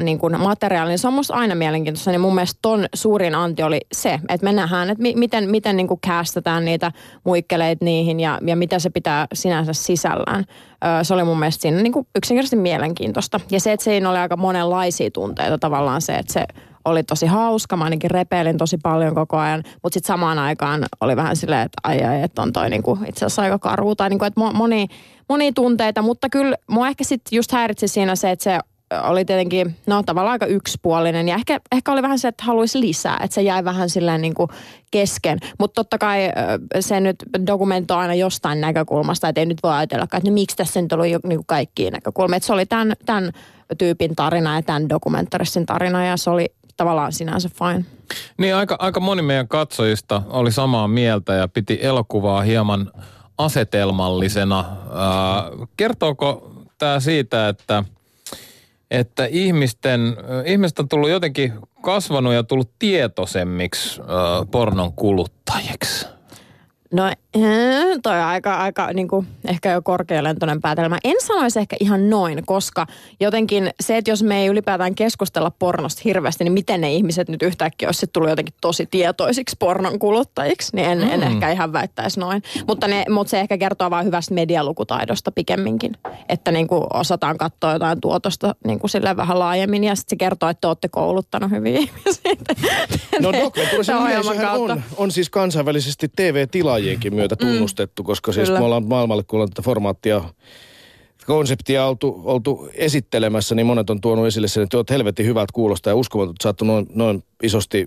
niin 0.00 0.18
kuin 0.18 0.40
materiaali, 0.40 0.88
niin 0.88 0.98
se 0.98 1.08
on 1.08 1.14
musta 1.14 1.34
aina 1.34 1.54
mielenkiintoista. 1.54 2.10
Niin 2.10 2.20
mun 2.20 2.34
mielestä 2.34 2.58
ton 2.62 2.86
suurin 2.94 3.34
anti 3.34 3.62
oli 3.62 3.80
se, 3.92 4.20
että 4.28 4.44
me 4.44 4.52
nähdään, 4.52 4.90
että 4.90 5.02
mi, 5.02 5.14
miten, 5.16 5.50
miten 5.50 5.76
niin 5.76 5.88
kuin 5.88 6.00
castataan 6.00 6.64
niitä 6.64 6.92
muikkeleita 7.24 7.84
niihin 7.84 8.20
ja, 8.20 8.38
ja 8.46 8.56
mitä 8.56 8.78
se 8.78 8.90
pitää 8.90 9.26
sinänsä 9.32 9.72
sisällään. 9.72 10.44
Se 11.02 11.14
oli 11.14 11.24
mun 11.24 11.38
mielestä 11.38 11.62
siinä 11.62 11.82
niin 11.82 11.92
kuin 11.92 12.06
yksinkertaisesti 12.16 12.56
mielenkiintoista. 12.56 13.40
Ja 13.50 13.60
se, 13.60 13.72
että 13.72 13.84
siinä 13.84 14.10
oli 14.10 14.18
aika 14.18 14.36
monenlaisia 14.36 15.10
tunteita 15.10 15.58
tavallaan 15.58 16.02
se, 16.02 16.14
että 16.14 16.32
se 16.32 16.46
oli 16.88 17.02
tosi 17.02 17.26
hauska. 17.26 17.76
Mä 17.76 17.84
ainakin 17.84 18.10
repeilin 18.10 18.58
tosi 18.58 18.78
paljon 18.82 19.14
koko 19.14 19.36
ajan, 19.36 19.62
mutta 19.82 19.94
sitten 19.94 20.06
samaan 20.06 20.38
aikaan 20.38 20.84
oli 21.00 21.16
vähän 21.16 21.36
silleen, 21.36 21.62
että 21.62 21.78
ai 21.84 22.04
ai, 22.04 22.22
että 22.22 22.42
on 22.42 22.52
toi 22.52 22.70
niinku 22.70 22.98
itse 23.06 23.26
asiassa 23.26 23.42
aika 23.42 23.58
karu 23.58 23.94
tai 23.94 24.08
niinku, 24.08 24.24
että 24.24 24.40
mo- 24.40 24.52
moni, 24.52 24.86
moni 25.28 25.52
tunteita, 25.52 26.02
mutta 26.02 26.28
kyllä 26.28 26.56
mua 26.66 26.88
ehkä 26.88 27.04
sitten 27.04 27.36
just 27.36 27.52
häiritsi 27.52 27.88
siinä 27.88 28.16
se, 28.16 28.30
että 28.30 28.44
se 28.44 28.58
oli 29.02 29.24
tietenkin, 29.24 29.76
no 29.86 30.02
tavallaan 30.02 30.32
aika 30.32 30.46
yksipuolinen 30.46 31.28
ja 31.28 31.34
ehkä, 31.34 31.60
ehkä 31.72 31.92
oli 31.92 32.02
vähän 32.02 32.18
se, 32.18 32.28
että 32.28 32.44
haluaisi 32.44 32.80
lisää, 32.80 33.20
että 33.22 33.34
se 33.34 33.42
jäi 33.42 33.64
vähän 33.64 33.90
silleen 33.90 34.20
niin 34.20 34.34
kuin 34.34 34.50
kesken. 34.90 35.38
Mutta 35.58 35.74
totta 35.74 35.98
kai 35.98 36.30
se 36.80 37.00
nyt 37.00 37.16
dokumentoi 37.46 37.96
aina 37.96 38.14
jostain 38.14 38.60
näkökulmasta, 38.60 39.28
että 39.28 39.40
ei 39.40 39.46
nyt 39.46 39.62
voi 39.62 39.72
ajatella, 39.72 40.04
että 40.04 40.20
no 40.24 40.32
miksi 40.32 40.56
tässä 40.56 40.82
nyt 40.82 40.92
oli 40.92 41.10
niin 41.26 41.46
kaikkia 41.46 41.90
näkökulmia. 41.90 42.36
Että 42.36 42.46
se 42.46 42.52
oli 42.52 42.66
tämän, 42.66 42.92
tämän 43.06 43.32
tyypin 43.78 44.16
tarina 44.16 44.54
ja 44.54 44.62
tämän 44.62 44.88
dokumentaristin 44.88 45.66
tarina 45.66 46.04
ja 46.04 46.16
se 46.16 46.30
oli 46.30 46.46
tavallaan 46.78 47.12
sinänsä 47.12 47.48
fine. 47.48 47.84
Niin 48.38 48.54
aika, 48.54 48.76
aika 48.78 49.00
moni 49.00 49.22
meidän 49.22 49.48
katsojista 49.48 50.22
oli 50.28 50.52
samaa 50.52 50.88
mieltä 50.88 51.34
ja 51.34 51.48
piti 51.48 51.78
elokuvaa 51.82 52.42
hieman 52.42 52.90
asetelmallisena. 53.38 54.58
Äh, 54.58 55.68
kertooko 55.76 56.52
tämä 56.78 57.00
siitä, 57.00 57.48
että, 57.48 57.84
että 58.90 59.26
ihmisten, 59.26 60.00
äh, 60.18 60.52
ihmiset 60.52 60.78
on 60.78 60.88
tullut 60.88 61.10
jotenkin 61.10 61.52
kasvanut 61.82 62.32
ja 62.32 62.42
tullut 62.42 62.70
tietoisemmiksi 62.78 64.00
äh, 64.00 64.06
pornon 64.50 64.92
kuluttajiksi? 64.92 66.17
No 66.92 67.04
äh, 67.06 67.14
toi 68.02 68.18
on 68.18 68.24
aika, 68.24 68.54
aika 68.54 68.92
niin 68.92 69.08
kuin, 69.08 69.26
ehkä 69.44 69.72
jo 69.72 69.82
korkealentoinen 69.82 70.60
päätelmä. 70.60 70.98
En 71.04 71.16
sanoisi 71.20 71.58
ehkä 71.58 71.76
ihan 71.80 72.10
noin, 72.10 72.42
koska 72.46 72.86
jotenkin 73.20 73.70
se, 73.80 73.96
että 73.96 74.10
jos 74.10 74.22
me 74.22 74.42
ei 74.42 74.46
ylipäätään 74.46 74.94
keskustella 74.94 75.52
pornosta 75.58 76.02
hirveästi, 76.04 76.44
niin 76.44 76.52
miten 76.52 76.80
ne 76.80 76.92
ihmiset 76.92 77.28
nyt 77.28 77.42
yhtäkkiä 77.42 77.88
olisi 77.88 78.06
tullut 78.06 78.30
jotenkin 78.30 78.54
tosi 78.60 78.86
tietoisiksi 78.86 79.56
pornon 79.58 79.98
kuluttajiksi, 79.98 80.76
niin 80.76 80.88
en, 80.88 80.98
mm. 80.98 81.10
en 81.10 81.22
ehkä 81.22 81.50
ihan 81.50 81.72
väittäisi 81.72 82.20
noin. 82.20 82.42
Mutta, 82.66 82.88
ne, 82.88 83.04
mutta 83.10 83.30
se 83.30 83.40
ehkä 83.40 83.58
kertoo 83.58 83.90
vain 83.90 84.06
hyvästä 84.06 84.34
medialukutaidosta 84.34 85.32
pikemminkin, 85.32 85.96
että 86.28 86.52
niin 86.52 86.68
kuin 86.68 86.84
osataan 86.94 87.38
katsoa 87.38 87.72
jotain 87.72 88.00
tuotosta 88.00 88.54
niin 88.66 88.78
kuin 88.78 88.90
silleen 88.90 89.16
vähän 89.16 89.38
laajemmin 89.38 89.84
ja 89.84 89.94
sitten 89.94 90.10
se 90.10 90.16
kertoo, 90.16 90.48
että 90.48 90.60
te 90.60 90.66
olette 90.66 90.88
kouluttanut 90.88 91.50
hyviä 91.50 91.78
ihmisiä. 91.78 92.32
No 93.20 93.32
yleisöhän 94.04 94.60
on, 94.60 94.82
on 94.96 95.10
siis 95.10 95.30
kansainvälisesti 95.30 96.10
TV-tilaaja 96.16 96.77
tilaajienkin 96.78 97.14
myötä 97.14 97.36
tunnustettu, 97.36 98.04
koska 98.04 98.32
siis 98.32 98.48
Kyllä. 98.48 98.58
me 98.58 98.64
ollaan 98.64 98.86
maailmalle, 98.86 99.24
ollaan 99.32 99.50
tätä 99.50 99.62
formaattia 99.62 100.24
konseptia 101.26 101.86
oltu, 101.86 102.22
oltu 102.24 102.68
esittelemässä, 102.74 103.54
niin 103.54 103.66
monet 103.66 103.90
on 103.90 104.00
tuonut 104.00 104.26
esille 104.26 104.48
sen, 104.48 104.62
että 104.62 104.80
että 104.80 104.94
helvetin 104.94 105.26
hyvät 105.26 105.52
kuulostaa 105.52 105.90
ja 105.90 105.96
uskomaton, 105.96 106.30
että 106.30 106.42
saattu 106.42 106.64
noin, 106.64 106.86
noin 106.94 107.24
isosti 107.42 107.86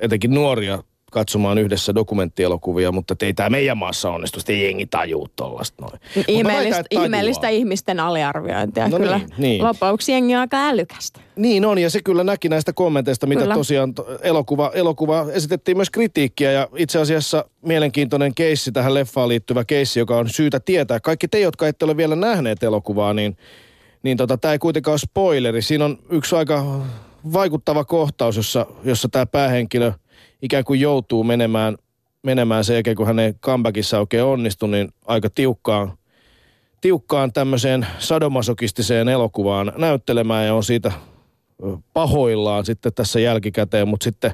etenkin 0.00 0.34
nuoria 0.34 0.82
katsomaan 1.14 1.58
yhdessä 1.58 1.94
dokumenttielokuvia, 1.94 2.92
mutta 2.92 3.14
ei 3.20 3.34
tämä 3.34 3.50
meidän 3.50 3.78
maassa 3.78 4.10
onnistu, 4.10 4.40
sitten 4.40 4.56
ei 4.56 4.64
jengi 4.64 4.86
tajuu 4.86 5.28
tollasta 5.36 5.82
noin. 5.82 6.00
Ihmeellistä, 6.28 6.84
ihmeellistä 6.90 7.48
ihmisten 7.48 8.00
aliarviointia. 8.00 8.88
No 8.88 8.98
kyllä 8.98 9.18
niin, 9.18 9.28
niin. 9.38 9.64
lopuksi 9.64 10.12
jengi 10.12 10.34
on 10.34 10.40
aika 10.40 10.68
älykästä. 10.68 11.20
Niin 11.36 11.64
on, 11.64 11.78
ja 11.78 11.90
se 11.90 12.02
kyllä 12.02 12.24
näki 12.24 12.48
näistä 12.48 12.72
kommenteista, 12.72 13.26
mitä 13.26 13.40
Kyllä. 13.40 13.54
tosiaan 13.54 13.94
to- 13.94 14.06
elokuva, 14.22 14.70
elokuva 14.74 15.26
esitettiin 15.32 15.76
myös 15.76 15.90
kritiikkiä, 15.90 16.52
ja 16.52 16.68
itse 16.76 16.98
asiassa 16.98 17.44
mielenkiintoinen 17.62 18.34
keissi 18.34 18.72
tähän 18.72 18.94
leffaan 18.94 19.28
liittyvä 19.28 19.64
keissi, 19.64 19.98
joka 19.98 20.16
on 20.16 20.28
syytä 20.28 20.60
tietää. 20.60 21.00
Kaikki 21.00 21.28
te, 21.28 21.40
jotka 21.40 21.68
ette 21.68 21.84
ole 21.84 21.96
vielä 21.96 22.16
nähneet 22.16 22.62
elokuvaa, 22.62 23.14
niin, 23.14 23.36
niin 24.02 24.16
tota, 24.16 24.38
tämä 24.38 24.52
ei 24.52 24.58
kuitenkaan 24.58 24.92
ole 24.92 24.98
spoileri. 24.98 25.62
Siinä 25.62 25.84
on 25.84 25.98
yksi 26.10 26.36
aika 26.36 26.80
vaikuttava 27.32 27.84
kohtaus, 27.84 28.36
jossa, 28.36 28.66
jossa 28.84 29.08
tämä 29.08 29.26
päähenkilö 29.26 29.92
ikään 30.44 30.64
kuin 30.64 30.80
joutuu 30.80 31.24
menemään, 31.24 31.76
menemään 32.22 32.64
sen 32.64 32.74
jälkeen, 32.74 32.96
kun 32.96 33.06
hänen 33.06 33.34
comebackissa 33.38 33.98
oikein 33.98 34.24
onnistui, 34.24 34.68
niin 34.68 34.88
aika 35.06 35.30
tiukkaan 35.30 35.92
tiukkaan 36.80 37.32
tämmöiseen 37.32 37.86
sadomasokistiseen 37.98 39.08
elokuvaan 39.08 39.72
näyttelemään 39.76 40.46
ja 40.46 40.54
on 40.54 40.64
siitä 40.64 40.92
pahoillaan 41.92 42.64
sitten 42.64 42.92
tässä 42.92 43.20
jälkikäteen, 43.20 43.88
mutta 43.88 44.04
sitten 44.04 44.32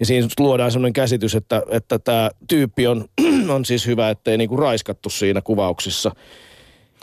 ja 0.00 0.06
siinä 0.06 0.28
luodaan 0.38 0.72
semmoinen 0.72 0.92
käsitys, 0.92 1.34
että, 1.34 1.62
että 1.70 1.98
tämä 1.98 2.30
tyyppi 2.48 2.86
on, 2.86 3.04
on 3.54 3.64
siis 3.64 3.86
hyvä, 3.86 4.10
ettei 4.10 4.38
niinku 4.38 4.56
raiskattu 4.56 5.10
siinä 5.10 5.40
kuvauksissa. 5.40 6.10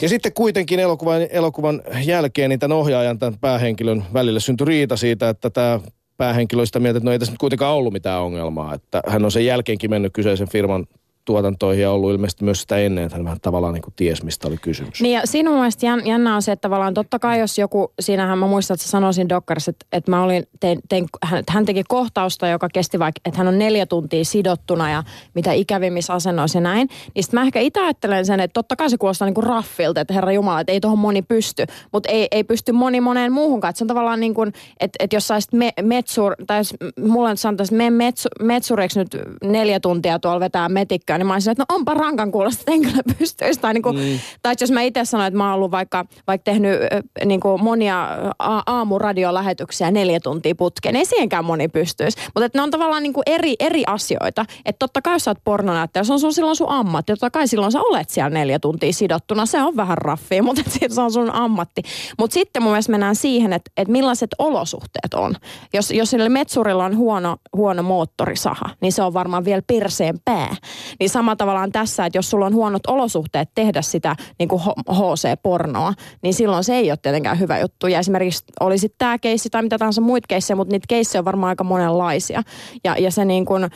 Ja 0.02 0.10
sitten 0.10 0.34
kuitenkin 0.34 0.80
elokuvan, 0.80 1.28
elokuvan 1.30 1.82
jälkeen 2.06 2.50
niin 2.50 2.60
tämän 2.60 2.78
ohjaajan, 2.78 3.20
tämän 3.20 3.40
päähenkilön 3.42 4.06
välille 4.14 4.40
syntyi 4.40 4.66
riita 4.66 4.98
siitä, 4.98 5.30
että 5.30 5.50
tämä 5.50 5.80
päähenkilö 6.18 6.60
oli 6.60 6.68
sitä 6.68 6.80
mieltä, 6.80 6.98
että 6.98 7.06
no 7.06 7.12
ei 7.12 7.20
tässä 7.20 7.32
nyt 7.32 7.40
kuitenkaan 7.40 7.76
ollut 7.76 7.94
mitään 7.94 8.22
ongelmaa. 8.22 8.74
Että 8.74 9.02
hän 9.08 9.26
on 9.26 9.32
sen 9.32 9.46
jälkeenkin 9.46 9.90
mennyt 9.90 10.14
kyseisen 10.14 10.50
firman 10.50 10.88
tuotantoihin 11.28 11.82
ja 11.82 11.92
ollut 11.92 12.12
ilmeisesti 12.12 12.44
myös 12.44 12.62
sitä 12.62 12.78
ennen, 12.78 13.04
että 13.04 13.16
hän 13.16 13.26
vähän 13.26 13.40
tavallaan 13.42 13.74
niin 13.74 13.82
kuin 13.82 13.94
ties, 13.96 14.24
mistä 14.24 14.48
oli 14.48 14.58
kysymys. 14.58 15.02
Niin 15.02 15.14
ja 15.14 15.22
siinä 15.26 15.50
mun 15.50 15.60
mielestä 15.60 15.86
jän- 15.86 16.08
jännä 16.08 16.36
on 16.36 16.42
se, 16.42 16.52
että 16.52 16.62
tavallaan 16.62 16.94
totta 16.94 17.20
kai 17.20 17.40
jos 17.40 17.58
joku, 17.58 17.94
siinähän 18.00 18.38
mä 18.38 18.48
muistan, 18.48 18.76
että 18.76 18.84
sä 18.86 18.90
sanoisin 18.90 19.30
Dokkarissa, 19.30 19.70
että, 19.70 19.86
että 19.92 20.12
mä 20.12 20.24
olin, 20.24 20.48
tein, 20.60 20.80
tein, 20.90 21.06
hän, 21.24 21.44
hän 21.50 21.66
teki 21.66 21.84
kohtausta, 21.88 22.48
joka 22.48 22.70
kesti 22.74 23.00
vaikka, 23.00 23.22
että 23.26 23.38
hän 23.38 23.48
on 23.48 23.60
neljä 23.60 23.86
tuntia 23.86 24.26
sidottuna 24.26 24.92
ja 24.92 25.04
mitä 25.34 25.52
ikävimmissä 25.52 26.14
asennoissa 26.14 26.58
ja 26.58 26.62
näin. 26.62 26.90
Niin 27.16 27.24
sit 27.24 27.34
mä 27.34 27.42
ehkä 27.42 27.60
itse 27.60 27.80
ajattelen 27.80 28.26
sen, 28.26 28.40
että 28.40 28.54
totta 28.54 28.76
kai 28.76 28.90
se 28.90 28.98
kuulostaa 28.98 29.26
niin 29.26 29.34
kuin 29.34 29.48
raffilta, 29.48 30.02
että 30.02 30.14
herra 30.14 30.32
Jumala, 30.32 30.60
että 30.60 30.74
ei 30.74 30.82
tuohon 30.82 31.00
moni 31.00 31.22
pysty. 31.22 31.66
Mutta 31.94 32.10
ei, 32.10 32.28
ei 32.32 32.44
pysty 32.44 32.72
moni 32.72 33.02
moneen 33.02 33.32
muuhunkaan. 33.32 33.70
Että 33.70 33.78
se 33.78 33.84
on 33.84 33.88
tavallaan 33.88 34.20
niin 34.20 34.34
kuin, 34.34 34.54
että, 34.80 34.96
että 35.00 35.16
jos 35.16 35.28
saisit 35.28 35.54
me, 35.54 35.74
metsur, 35.82 36.36
tai 36.48 36.60
jos 36.60 36.74
mulle 37.06 37.30
nyt 37.30 37.40
sanotaan, 37.40 37.66
että 37.66 37.76
mene 37.76 37.90
metsu, 37.90 38.30
metsureiksi 38.42 39.00
nyt 39.00 39.18
neljä 39.44 39.80
tuntia 39.80 40.20
tuolla 40.20 40.40
vetää 40.40 40.70
metikköä, 40.70 41.17
niin 41.18 41.28
mä 41.28 41.34
olisin, 41.34 41.52
että 41.52 41.66
no 41.70 41.76
onpa 41.76 41.94
rankan 41.94 42.32
kuulosta, 42.32 42.60
että 42.60 42.72
en 42.72 42.82
kyllä 42.82 43.04
pystyisi. 43.20 43.60
Tai, 43.60 43.74
niin 43.74 43.82
kuin, 43.82 43.96
mm. 44.00 44.20
tai 44.42 44.56
jos 44.62 44.72
mä 44.72 44.82
itse 44.82 45.06
sanoin, 45.06 45.28
että 45.28 45.38
mä 45.38 45.46
oon 45.46 45.54
ollut 45.54 45.72
vaikka, 45.72 46.06
vaikka 46.28 46.44
tehnyt 46.44 46.80
niin 47.26 47.40
kuin 47.40 47.64
monia 47.64 48.08
a- 48.40 48.64
aamuradiolähetyksiä 48.66 49.92
neljä 49.92 50.20
tuntia 50.20 50.56
putkeen, 50.56 50.94
niin 50.94 51.00
ei 51.00 51.06
siihenkään 51.06 51.46
moni 51.46 51.68
pystyisi. 51.68 52.18
Mutta 52.36 52.46
että 52.46 52.58
ne 52.58 52.64
on 52.64 52.72
tavallaan 52.72 53.04
niin 53.04 53.14
kuin 53.14 53.24
eri, 53.26 53.56
eri 53.60 53.84
asioita. 53.88 54.46
Että 54.66 54.80
totta 54.80 55.02
kai 55.02 55.16
jos 55.16 55.24
sä 55.24 55.32
oot 55.32 55.44
pornonäyttäjä, 55.44 56.04
se 56.04 56.14
on 56.14 56.20
sun, 56.20 56.34
silloin 56.34 56.56
sun 56.56 56.70
ammatti. 56.70 57.12
Totta 57.14 57.30
kai 57.30 57.48
silloin 57.48 57.72
sä 57.72 57.82
olet 57.82 58.10
siellä 58.10 58.30
neljä 58.30 58.60
tuntia 58.60 58.94
sidottuna. 58.94 59.46
Se 59.46 59.62
on 59.62 59.76
vähän 59.76 59.98
raffia, 59.98 60.44
mutta 60.44 60.62
se 60.90 61.02
on 61.02 61.12
sun 61.12 61.32
ammatti. 61.32 61.82
Mutta 62.20 62.34
sitten 62.34 62.64
mun 62.64 62.72
mielestä 62.72 62.92
mennään 62.92 63.16
siihen, 63.16 63.54
että, 63.54 63.72
että 63.78 63.92
millaiset 63.92 64.30
olosuhteet 64.40 65.14
on. 65.14 65.36
Jos, 65.74 65.92
jos 65.92 66.10
sillä 66.10 66.30
metsurilla 66.30 66.86
on 66.86 66.98
huono, 66.98 67.38
huono 67.56 67.84
moottorisaha, 67.84 68.70
niin 68.82 68.92
se 68.92 69.04
on 69.04 69.14
varmaan 69.14 69.46
vielä 69.46 69.62
perseen 69.68 70.20
pää. 70.26 70.56
Niin 71.00 71.07
sama 71.08 71.36
tavallaan 71.36 71.72
tässä, 71.72 72.06
että 72.06 72.18
jos 72.18 72.30
sulla 72.30 72.46
on 72.46 72.54
huonot 72.54 72.88
olosuhteet 72.88 73.50
tehdä 73.56 73.82
sitä 73.82 74.16
niin 74.40 74.50
kuin 74.50 74.62
HC-pornoa, 74.92 75.94
niin 76.24 76.34
silloin 76.34 76.64
se 76.64 76.76
ei 76.76 76.92
ole 76.92 76.98
tietenkään 77.02 77.40
hyvä 77.40 77.60
juttu. 77.60 77.88
Ja 77.88 78.00
esimerkiksi 78.00 78.44
olisi 78.60 78.96
tämä 78.98 79.18
keissi 79.18 79.50
tai 79.50 79.64
mitä 79.64 79.78
tahansa 79.78 80.02
muita 80.02 80.26
keissejä, 80.28 80.56
mutta 80.56 80.72
niitä 80.72 80.86
keissejä 80.90 81.22
on 81.22 81.26
varmaan 81.26 81.50
aika 81.50 81.64
monenlaisia. 81.64 82.44
Ja, 82.84 82.96
ja 83.00 83.12
se 83.12 83.26
niin 83.26 83.46
kuin, 83.46 83.64
öö, 83.64 83.70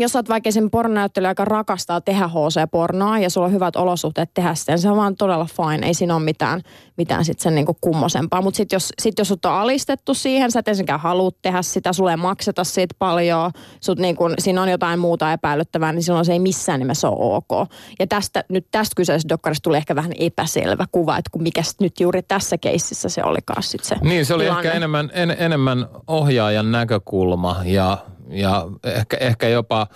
jos 0.00 0.12
sä 0.12 0.18
oot 0.18 0.28
vaikka 0.28 0.52
sen 0.52 0.70
pornonäyttelijä, 0.70 1.30
joka 1.30 1.44
rakastaa 1.44 2.00
tehdä 2.00 2.28
HC-pornoa 2.28 3.18
ja 3.18 3.30
sulla 3.30 3.46
on 3.46 3.52
hyvät 3.52 3.76
olosuhteet 3.76 4.30
tehdä 4.34 4.54
sitä, 4.54 4.72
niin 4.72 4.78
se 4.78 4.90
on 4.90 4.96
vaan 4.96 5.16
todella 5.16 5.46
fine. 5.56 5.86
Ei 5.86 5.94
siinä 5.94 6.16
ole 6.16 6.22
mitään, 6.22 6.60
mitään 6.96 7.24
sit 7.24 7.40
sen 7.40 7.54
niinku 7.54 7.76
kummosempaa. 7.80 8.42
Mutta 8.42 8.56
sitten 8.56 8.76
jos, 8.76 8.92
sit 8.98 9.18
jos 9.18 9.28
sut 9.28 9.44
on 9.44 9.52
alistettu 9.52 10.14
siihen, 10.14 10.52
sä 10.52 10.58
et 10.60 10.68
ensinnäkään 10.68 11.00
halua 11.00 11.30
tehdä 11.42 11.62
sitä, 11.62 11.92
sulle 11.92 12.10
ei 12.10 12.16
makseta 12.16 12.64
siitä 12.64 12.94
paljon, 12.98 13.50
sut 13.80 13.98
niinku, 13.98 14.24
siinä 14.38 14.62
on 14.62 14.68
jotain 14.68 14.98
muuta 14.98 15.32
epäilyttävää, 15.32 15.92
niin 15.92 16.02
silloin 16.02 16.24
se 16.24 16.32
ei 16.32 16.38
missään 16.38 16.80
nimessä 16.80 17.08
ole 17.08 17.36
ok. 17.36 17.68
Ja 17.98 18.06
tästä, 18.06 18.44
nyt 18.48 18.66
tästä 18.70 18.92
kyseisestä 18.96 19.28
dokkarista 19.28 19.64
tuli 19.64 19.76
ehkä 19.76 19.94
vähän 19.94 20.12
epäselvä 20.20 20.84
kuva, 20.92 21.16
että 21.16 21.30
kun 21.30 21.42
mikä 21.42 21.62
nyt 21.80 22.00
juuri 22.00 22.22
tässä 22.22 22.58
keississä 22.58 23.08
se 23.08 23.24
olikaan 23.24 23.62
sit 23.62 23.84
se 23.84 23.96
Niin, 24.02 24.26
se 24.26 24.34
oli 24.34 24.44
tilanne. 24.44 24.68
ehkä 24.68 24.76
enemmän, 24.76 25.10
en, 25.12 25.36
enemmän 25.38 25.86
ohjaajan 26.06 26.72
näkökulma 26.72 27.56
ja, 27.64 27.98
ja 28.30 28.66
ehkä, 28.84 29.16
ehkä 29.16 29.48
jopa 29.48 29.86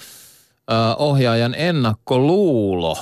ohjaajan 0.98 1.54
ennakkoluulo 1.54 2.98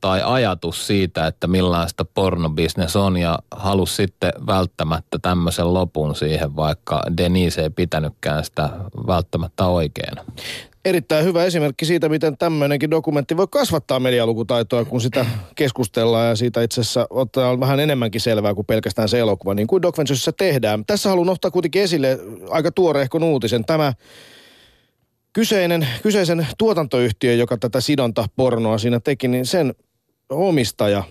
tai 0.00 0.22
ajatus 0.24 0.86
siitä, 0.86 1.26
että 1.26 1.46
millaista 1.46 2.04
pornobisnes 2.04 2.96
on 2.96 3.16
ja 3.16 3.38
halusi 3.50 3.94
sitten 3.94 4.32
välttämättä 4.46 5.18
tämmöisen 5.22 5.74
lopun 5.74 6.14
siihen, 6.14 6.56
vaikka 6.56 7.02
Denise 7.16 7.62
ei 7.62 7.70
pitänytkään 7.70 8.44
sitä 8.44 8.70
välttämättä 9.06 9.66
oikeana. 9.66 10.24
Erittäin 10.86 11.24
hyvä 11.24 11.44
esimerkki 11.44 11.84
siitä, 11.84 12.08
miten 12.08 12.38
tämmöinenkin 12.38 12.90
dokumentti 12.90 13.36
voi 13.36 13.46
kasvattaa 13.50 14.00
medialukutaitoa, 14.00 14.84
kun 14.84 15.00
sitä 15.00 15.26
keskustellaan 15.54 16.28
ja 16.28 16.36
siitä 16.36 16.62
itse 16.62 16.80
asiassa 16.80 17.06
ottaa 17.10 17.60
vähän 17.60 17.80
enemmänkin 17.80 18.20
selvää 18.20 18.54
kuin 18.54 18.66
pelkästään 18.66 19.08
se 19.08 19.18
elokuva, 19.18 19.54
niin 19.54 19.66
kuin 19.66 19.82
Doc 19.82 19.98
Venturesissa 19.98 20.32
tehdään. 20.32 20.84
Tässä 20.86 21.08
haluan 21.08 21.28
ottaa 21.28 21.50
kuitenkin 21.50 21.82
esille 21.82 22.18
aika 22.50 22.72
tuoreehkon 22.72 23.22
uutisen. 23.22 23.64
Tämä 23.64 23.92
kyseinen, 25.32 25.88
kyseisen 26.02 26.46
tuotantoyhtiö, 26.58 27.34
joka 27.34 27.56
tätä 27.56 27.80
sidontapornoa 27.80 28.78
siinä 28.78 29.00
teki, 29.00 29.28
niin 29.28 29.46
sen 29.46 29.74
omistaja 30.30 31.04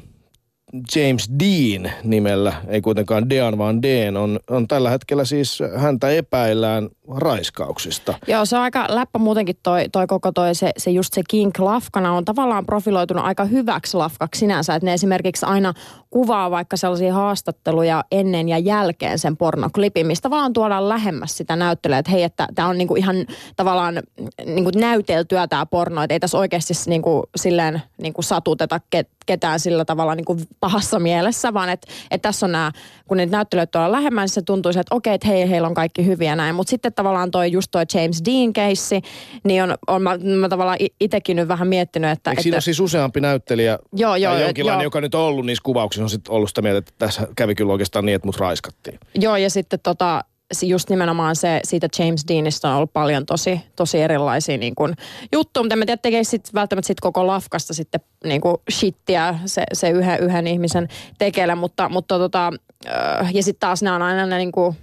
James 0.95 1.29
Dean 1.39 1.91
nimellä, 2.03 2.53
ei 2.67 2.81
kuitenkaan 2.81 3.29
Dean 3.29 3.57
vaan 3.57 3.81
Dean, 3.81 4.17
on, 4.17 4.39
on 4.49 4.67
tällä 4.67 4.89
hetkellä 4.89 5.25
siis, 5.25 5.59
häntä 5.75 6.09
epäillään 6.09 6.89
raiskauksista. 7.17 8.13
Joo, 8.27 8.45
se 8.45 8.55
on 8.55 8.61
aika 8.61 8.85
läppä 8.89 9.19
muutenkin 9.19 9.55
toi, 9.63 9.89
toi 9.91 10.07
koko 10.07 10.31
toi, 10.31 10.55
se, 10.55 10.71
se 10.77 10.91
just 10.91 11.13
se 11.13 11.21
Kink 11.29 11.59
lafkana 11.59 12.13
on 12.13 12.25
tavallaan 12.25 12.65
profiloitunut 12.65 13.25
aika 13.25 13.45
hyväksi 13.45 13.97
lafkaksi 13.97 14.39
sinänsä, 14.39 14.75
että 14.75 14.85
ne 14.85 14.93
esimerkiksi 14.93 15.45
aina 15.45 15.73
kuvaa 16.09 16.51
vaikka 16.51 16.77
sellaisia 16.77 17.13
haastatteluja 17.13 18.03
ennen 18.11 18.49
ja 18.49 18.57
jälkeen 18.57 19.19
sen 19.19 19.37
pornoklipin, 19.37 20.07
mistä 20.07 20.29
vaan 20.29 20.53
tuodaan 20.53 20.89
lähemmäs 20.89 21.37
sitä 21.37 21.55
näyttelyä, 21.55 21.97
että 21.97 22.11
hei, 22.11 22.23
että 22.23 22.47
tämä 22.55 22.67
on 22.67 22.77
niinku 22.77 22.95
ihan 22.95 23.15
tavallaan 23.55 24.03
niinku 24.45 24.71
näyteltyä 24.75 25.47
tämä 25.47 25.65
porno, 25.65 26.03
että 26.03 26.13
ei 26.13 26.19
tässä 26.19 26.37
oikeasti 26.37 26.73
niinku 26.87 27.23
silleen 27.35 27.81
niinku 27.97 28.21
satuteta 28.21 28.79
ket, 28.89 29.09
ketään 29.25 29.59
sillä 29.59 29.85
tavalla 29.85 30.15
niinku 30.15 30.37
pahassa 30.59 30.99
mielessä, 30.99 31.53
vaan 31.53 31.69
että 31.69 31.87
et 32.11 32.21
tässä 32.21 32.45
on 32.45 32.51
nämä, 32.51 32.71
kun 33.07 33.17
niitä 33.17 33.37
näyttelyitä 33.37 33.71
tuolla 33.71 33.91
lähemmän, 33.91 34.21
niin 34.21 34.29
se 34.29 34.41
tuntuisi, 34.41 34.79
että 34.79 34.95
okei, 34.95 35.13
että 35.13 35.27
hei, 35.27 35.49
heillä 35.49 35.67
on 35.67 35.73
kaikki 35.73 36.05
hyviä 36.05 36.35
näin, 36.35 36.55
mutta 36.55 36.69
sitten 36.69 36.93
tavallaan 36.93 37.31
toi 37.31 37.51
just 37.51 37.71
toi 37.71 37.83
James 37.93 38.21
Dean 38.25 38.53
keissi, 38.53 39.01
niin 39.43 39.63
on, 39.63 39.75
on 39.87 40.01
mä, 40.01 40.17
mä 40.17 40.49
tavallaan 40.49 40.77
i- 40.81 40.95
itekin 40.99 41.35
nyt 41.35 41.47
vähän 41.47 41.67
miettinyt, 41.67 42.11
että... 42.11 42.29
Eikö 42.29 42.41
siinä 42.41 42.57
että 42.57 42.65
siis 42.65 42.79
useampi 42.79 43.21
näyttelijä 43.21 43.79
Joo, 43.93 44.15
joo, 44.15 44.33
tai 44.33 44.43
jonkinlainen, 44.43 44.81
joo. 44.81 44.85
joka 44.85 45.01
nyt 45.01 45.15
on 45.15 45.21
ollut 45.21 45.45
niissä 45.45 45.63
kuvauksissa, 45.63 46.03
on 46.03 46.09
sitten 46.09 46.33
ollut 46.33 46.49
sitä 46.49 46.61
mieltä, 46.61 46.77
että 46.77 46.93
tässä 46.97 47.27
kävi 47.35 47.55
kyllä 47.55 47.71
oikeastaan 47.71 48.05
niin, 48.05 48.15
että 48.15 48.27
mut 48.27 48.37
raiskattiin. 48.37 48.99
Joo, 49.15 49.37
ja 49.37 49.49
sitten 49.49 49.79
tota, 49.83 50.23
just 50.61 50.89
nimenomaan 50.89 51.35
se, 51.35 51.59
siitä 51.63 51.87
James 51.99 52.27
Deanista 52.27 52.69
on 52.69 52.75
ollut 52.75 52.93
paljon 52.93 53.25
tosi, 53.25 53.61
tosi 53.75 54.01
erilaisia 54.01 54.57
niin 54.57 54.75
kuin, 54.75 54.95
juttuja, 55.31 55.63
mutta 55.63 55.73
en 55.75 55.79
mä 55.79 55.85
tiedä, 55.85 56.01
tekee 56.01 56.23
sit, 56.23 56.53
välttämättä 56.53 56.87
sit 56.87 56.99
koko 56.99 57.27
lafkasta 57.27 57.73
sitten 57.73 58.01
niin 58.23 58.41
kuin 58.41 58.57
shittiä 58.71 59.39
se, 59.45 59.63
se 59.73 59.89
yhden, 59.89 60.19
yhden 60.19 60.47
ihmisen 60.47 60.87
tekele, 61.17 61.55
mutta, 61.55 61.89
mutta 61.89 62.17
tota, 62.17 62.53
ja 63.33 63.43
sitten 63.43 63.59
taas 63.59 63.83
nämä 63.83 63.95
on 63.95 64.01
aina 64.01 64.25
ne 64.25 64.37
niin 64.37 64.51
kuin, 64.51 64.75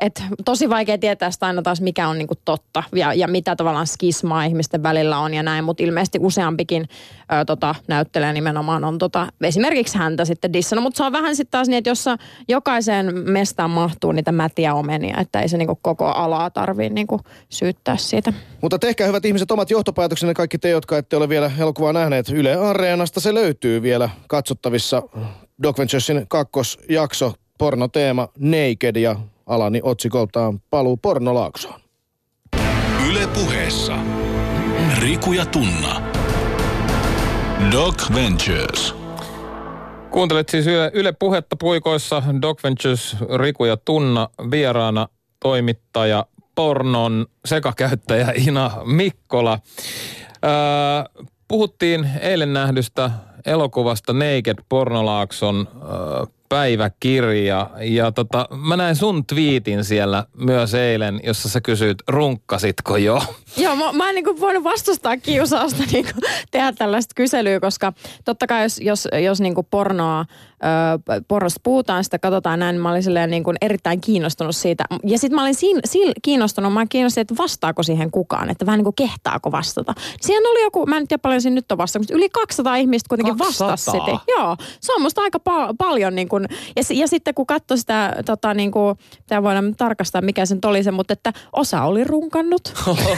et 0.00 0.24
tosi 0.44 0.70
vaikea 0.70 0.98
tietää 0.98 1.30
sitä 1.30 1.46
aina 1.46 1.62
taas, 1.62 1.80
mikä 1.80 2.08
on 2.08 2.18
niinku 2.18 2.34
totta 2.44 2.82
ja, 2.94 3.14
ja 3.14 3.28
mitä 3.28 3.56
tavallaan 3.56 3.86
skismaa 3.86 4.44
ihmisten 4.44 4.82
välillä 4.82 5.18
on 5.18 5.34
ja 5.34 5.42
näin, 5.42 5.64
mutta 5.64 5.82
ilmeisesti 5.82 6.18
useampikin 6.22 6.88
ö, 7.22 7.44
tota, 7.44 7.74
näyttelijä 7.88 8.32
nimenomaan 8.32 8.84
on 8.84 8.98
tota, 8.98 9.26
esimerkiksi 9.40 9.98
häntä 9.98 10.24
sitten 10.24 10.52
dissannut, 10.52 10.82
mutta 10.82 10.96
se 10.96 11.04
on 11.04 11.12
vähän 11.12 11.36
sitten 11.36 11.50
taas 11.50 11.68
niin, 11.68 11.78
että 11.78 11.90
jos 11.90 12.04
jokaiseen 12.48 13.18
mestaan 13.18 13.70
mahtuu 13.70 14.12
niitä 14.12 14.32
mätiä 14.32 14.74
omenia, 14.74 15.18
että 15.20 15.40
ei 15.40 15.48
se 15.48 15.56
niinku 15.56 15.78
koko 15.82 16.06
alaa 16.06 16.50
tarvii 16.50 16.90
niinku 16.90 17.20
syyttää 17.48 17.96
siitä. 17.96 18.32
Mutta 18.60 18.78
tehkää 18.78 19.06
hyvät 19.06 19.24
ihmiset 19.24 19.50
omat 19.50 19.70
johtopäätöksenne, 19.70 20.34
kaikki 20.34 20.58
te, 20.58 20.68
jotka 20.68 20.98
ette 20.98 21.16
ole 21.16 21.28
vielä 21.28 21.50
elokuvaa 21.58 21.92
nähneet. 21.92 22.28
Yle 22.28 22.54
Areenasta 22.54 23.20
se 23.20 23.34
löytyy 23.34 23.82
vielä 23.82 24.10
katsottavissa 24.28 25.02
Doc 25.62 25.78
Venturesin 25.78 26.24
kakkosjakso, 26.28 27.34
pornoteema 27.58 28.28
Naked 28.38 28.96
ja 28.96 29.16
alani 29.54 29.80
otsikoltaan 29.82 30.60
paluu 30.70 30.96
pornolaaksoon. 30.96 31.80
Yle 33.10 33.26
puheessa. 33.26 33.98
Riku 34.98 35.32
ja 35.32 35.46
Tunna. 35.46 36.02
Doc 37.72 38.14
Ventures. 38.14 38.94
Kuuntelet 40.10 40.48
siis 40.48 40.66
Yle, 40.66 40.90
Yle 40.94 41.12
Puhetta 41.12 41.56
puikoissa 41.56 42.22
Doc 42.42 42.62
Ventures, 42.64 43.16
Riku 43.36 43.64
ja 43.64 43.76
Tunna 43.76 44.28
vieraana 44.50 45.08
toimittaja, 45.42 46.26
pornon 46.54 47.26
sekakäyttäjä 47.44 48.32
Ina 48.34 48.70
Mikkola. 48.84 49.58
Öö, 50.44 51.24
puhuttiin 51.48 52.10
eilen 52.20 52.52
nähdystä 52.52 53.10
elokuvasta 53.46 54.12
Naked 54.12 54.58
Pornolaakson 54.68 55.68
öö, 55.74 56.26
päiväkirja. 56.52 57.70
Ja 57.80 58.12
tota, 58.12 58.48
mä 58.56 58.76
näin 58.76 58.96
sun 58.96 59.26
twiitin 59.26 59.84
siellä 59.84 60.24
myös 60.36 60.74
eilen, 60.74 61.20
jossa 61.24 61.48
sä 61.48 61.60
kysyit, 61.60 61.98
runkkasitko 62.08 62.96
jo? 62.96 63.22
Joo, 63.56 63.76
mä, 63.76 63.92
mä 63.92 64.08
en 64.08 64.14
niin 64.14 64.40
voinut 64.40 64.64
vastustaa 64.64 65.16
kiusausta 65.16 65.82
niin 65.92 66.06
tehdä 66.50 66.72
tällaista 66.72 67.12
kyselyä, 67.16 67.60
koska 67.60 67.92
totta 68.24 68.46
kai 68.46 68.62
jos, 68.62 68.80
jos, 68.80 69.08
jos 69.22 69.40
niin 69.40 69.54
pornoa 69.70 70.24
pornosta 71.28 71.60
puhutaan, 71.62 72.04
sitä 72.04 72.18
katsotaan 72.18 72.58
näin, 72.58 72.74
niin 72.74 72.82
mä 72.82 72.90
olin 72.90 73.02
silleen 73.02 73.30
niin 73.30 73.44
kuin 73.44 73.56
erittäin 73.60 74.00
kiinnostunut 74.00 74.56
siitä. 74.56 74.84
Ja 75.04 75.18
sitten 75.18 75.34
mä 75.34 75.42
olin 75.42 75.54
siin, 75.54 75.80
siin, 75.84 76.12
kiinnostunut, 76.22 76.72
mä 76.72 76.86
kiinnostin, 76.86 77.20
että 77.20 77.34
vastaako 77.38 77.82
siihen 77.82 78.10
kukaan, 78.10 78.50
että 78.50 78.66
vähän 78.66 78.78
niin 78.78 78.84
kuin 78.84 78.94
kehtaako 78.94 79.52
vastata. 79.52 79.94
Siihen 80.20 80.46
oli 80.46 80.62
joku, 80.62 80.86
mä 80.86 80.96
en 80.96 81.08
tiedä 81.08 81.20
paljon 81.20 81.40
siinä 81.40 81.54
nyt 81.54 81.72
on 81.72 81.78
vastannut, 81.78 82.04
mutta 82.04 82.16
yli 82.16 82.28
200 82.28 82.76
ihmistä 82.76 83.08
kuitenkin 83.08 83.38
200. 83.38 83.68
vastasi 83.68 83.98
sitä. 83.98 84.18
Joo, 84.28 84.56
se 84.80 84.92
on 84.92 85.02
musta 85.02 85.20
aika 85.20 85.38
pa- 85.38 85.74
paljon 85.78 86.14
niin 86.14 86.28
kuin, 86.28 86.41
ja, 86.76 86.82
ja 86.90 87.08
sitten 87.08 87.34
kun 87.34 87.46
katsoi 87.46 87.78
sitä, 87.78 88.16
tota 88.26 88.54
niin 88.54 88.70
kuin, 88.70 88.98
tämä 89.26 89.42
voidaan 89.42 89.74
tarkastaa 89.76 90.22
mikä 90.22 90.46
sen 90.46 90.58
oli 90.64 90.82
se, 90.82 90.90
mutta 90.90 91.12
että 91.12 91.32
osa 91.52 91.82
oli 91.82 92.04
runkannut. 92.04 92.74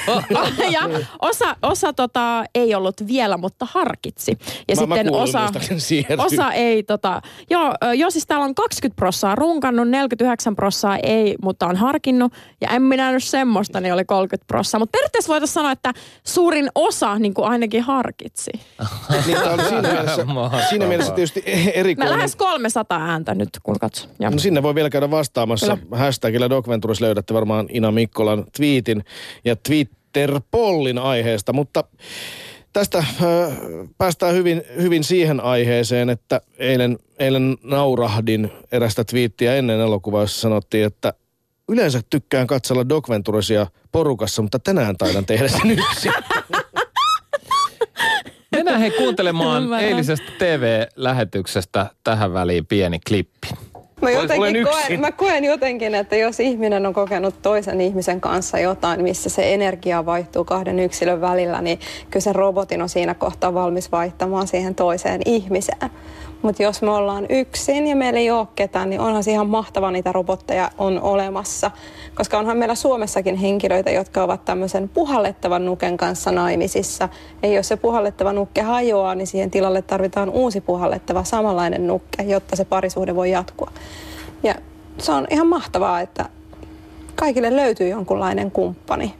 ja 0.76 0.80
osa, 1.22 1.56
osa 1.62 1.92
tota, 1.92 2.44
ei 2.54 2.74
ollut 2.74 3.06
vielä, 3.06 3.36
mutta 3.36 3.66
harkitsi. 3.70 4.38
Ja 4.68 4.76
mä, 4.86 4.96
sitten 4.96 5.12
mä 5.12 5.18
osa, 5.18 5.48
osa 6.18 6.52
ei 6.52 6.82
tota, 6.82 7.22
Joo, 7.50 7.74
joo, 7.96 8.10
siis 8.10 8.26
täällä 8.26 8.44
on 8.44 8.54
20 8.54 8.96
prossaa 8.96 9.34
runkannut, 9.34 9.88
49 9.88 10.56
prossaa 10.56 10.98
ei, 11.02 11.36
mutta 11.42 11.66
on 11.66 11.76
harkinnut. 11.76 12.32
Ja 12.60 12.68
en 12.68 12.82
minä 12.82 13.12
nyt 13.12 13.24
semmoista, 13.24 13.80
niin 13.80 13.94
oli 13.94 14.04
30 14.04 14.46
prossaa. 14.46 14.78
Mutta 14.78 14.92
periaatteessa 14.92 15.32
voitaisiin 15.32 15.54
sanoa, 15.54 15.72
että 15.72 15.92
suurin 16.24 16.68
osa 16.74 17.18
niin 17.18 17.34
kuin 17.34 17.48
ainakin 17.48 17.82
harkitsi. 17.82 18.50
niin, 19.26 19.38
tämä 19.38 19.52
oli 19.52 19.62
siinä 19.62 19.82
mielessä, 19.92 20.26
siinä 20.68 20.86
mielessä 20.86 21.12
tietysti 21.12 21.42
e- 21.46 21.80
erikoinen. 21.80 22.12
Mä 22.12 22.18
lähes 22.18 22.36
300 22.36 22.98
ääntä 23.00 23.13
nyt, 23.34 23.48
kun 23.62 23.78
katso. 23.78 24.08
No 24.18 24.38
sinne 24.38 24.62
voi 24.62 24.74
vielä 24.74 24.90
käydä 24.90 25.10
vastaamassa. 25.10 25.76
Kyllä. 25.76 25.96
Hashtagillä 25.96 26.50
Doc 26.50 26.68
Ventures 26.68 27.00
löydätte 27.00 27.34
varmaan 27.34 27.66
Ina 27.68 27.92
Mikkolan 27.92 28.44
tweetin 28.56 29.04
ja 29.44 29.56
Twitter-pollin 29.56 30.98
aiheesta, 30.98 31.52
mutta 31.52 31.84
tästä 32.72 32.98
äh, 32.98 33.06
päästään 33.98 34.34
hyvin, 34.34 34.62
hyvin 34.82 35.04
siihen 35.04 35.40
aiheeseen, 35.40 36.10
että 36.10 36.40
eilen, 36.58 36.98
eilen 37.18 37.56
naurahdin 37.62 38.50
erästä 38.72 39.04
twiittiä 39.04 39.54
ennen 39.56 39.80
elokuvaa, 39.80 40.22
jossa 40.22 40.40
sanottiin, 40.40 40.86
että 40.86 41.14
yleensä 41.68 42.00
tykkään 42.10 42.46
katsella 42.46 42.88
Doc 42.88 43.06
porukassa, 43.92 44.42
mutta 44.42 44.58
tänään 44.58 44.96
taidan 44.96 45.26
tehdä 45.26 45.48
sen 45.48 45.70
yksin. 45.70 46.12
Mennään 48.64 48.80
hei 48.80 48.90
kuuntelemaan 48.90 49.72
eilisestä 49.80 50.32
TV-lähetyksestä 50.38 51.86
tähän 52.04 52.32
väliin 52.32 52.66
pieni 52.66 52.98
klippi. 53.08 53.48
Mä, 54.02 54.10
jotenkin 54.10 54.64
koen, 54.64 55.00
mä 55.00 55.12
koen 55.12 55.44
jotenkin, 55.44 55.94
että 55.94 56.16
jos 56.16 56.40
ihminen 56.40 56.86
on 56.86 56.94
kokenut 56.94 57.42
toisen 57.42 57.80
ihmisen 57.80 58.20
kanssa 58.20 58.58
jotain, 58.58 59.02
missä 59.02 59.30
se 59.30 59.54
energia 59.54 60.06
vaihtuu 60.06 60.44
kahden 60.44 60.78
yksilön 60.78 61.20
välillä, 61.20 61.62
niin 61.62 61.80
kyllä 62.10 62.22
se 62.22 62.32
robotin 62.32 62.82
on 62.82 62.88
siinä 62.88 63.14
kohtaa 63.14 63.54
valmis 63.54 63.92
vaihtamaan 63.92 64.46
siihen 64.46 64.74
toiseen 64.74 65.20
ihmiseen. 65.26 65.90
Mutta 66.44 66.62
jos 66.62 66.82
me 66.82 66.90
ollaan 66.90 67.26
yksin 67.28 67.86
ja 67.86 67.96
meillä 67.96 68.18
ei 68.18 68.30
ole 68.30 68.48
ketään, 68.54 68.90
niin 68.90 69.00
onhan 69.00 69.24
se 69.24 69.30
ihan 69.30 69.48
mahtava 69.48 69.90
niitä 69.90 70.12
robotteja 70.12 70.70
on 70.78 71.00
olemassa. 71.00 71.70
Koska 72.14 72.38
onhan 72.38 72.56
meillä 72.56 72.74
Suomessakin 72.74 73.36
henkilöitä, 73.36 73.90
jotka 73.90 74.22
ovat 74.22 74.44
tämmöisen 74.44 74.88
puhallettavan 74.88 75.64
nuken 75.64 75.96
kanssa 75.96 76.32
naimisissa. 76.32 77.08
Ja 77.42 77.48
jos 77.48 77.68
se 77.68 77.76
puhallettava 77.76 78.32
nukke 78.32 78.62
hajoaa, 78.62 79.14
niin 79.14 79.26
siihen 79.26 79.50
tilalle 79.50 79.82
tarvitaan 79.82 80.30
uusi 80.30 80.60
puhallettava 80.60 81.24
samanlainen 81.24 81.86
nukke, 81.86 82.22
jotta 82.22 82.56
se 82.56 82.64
parisuhde 82.64 83.14
voi 83.14 83.30
jatkua. 83.30 83.70
Ja 84.42 84.54
se 84.98 85.12
on 85.12 85.26
ihan 85.30 85.46
mahtavaa, 85.46 86.00
että 86.00 86.28
kaikille 87.14 87.56
löytyy 87.56 87.88
jonkunlainen 87.88 88.50
kumppani. 88.50 89.14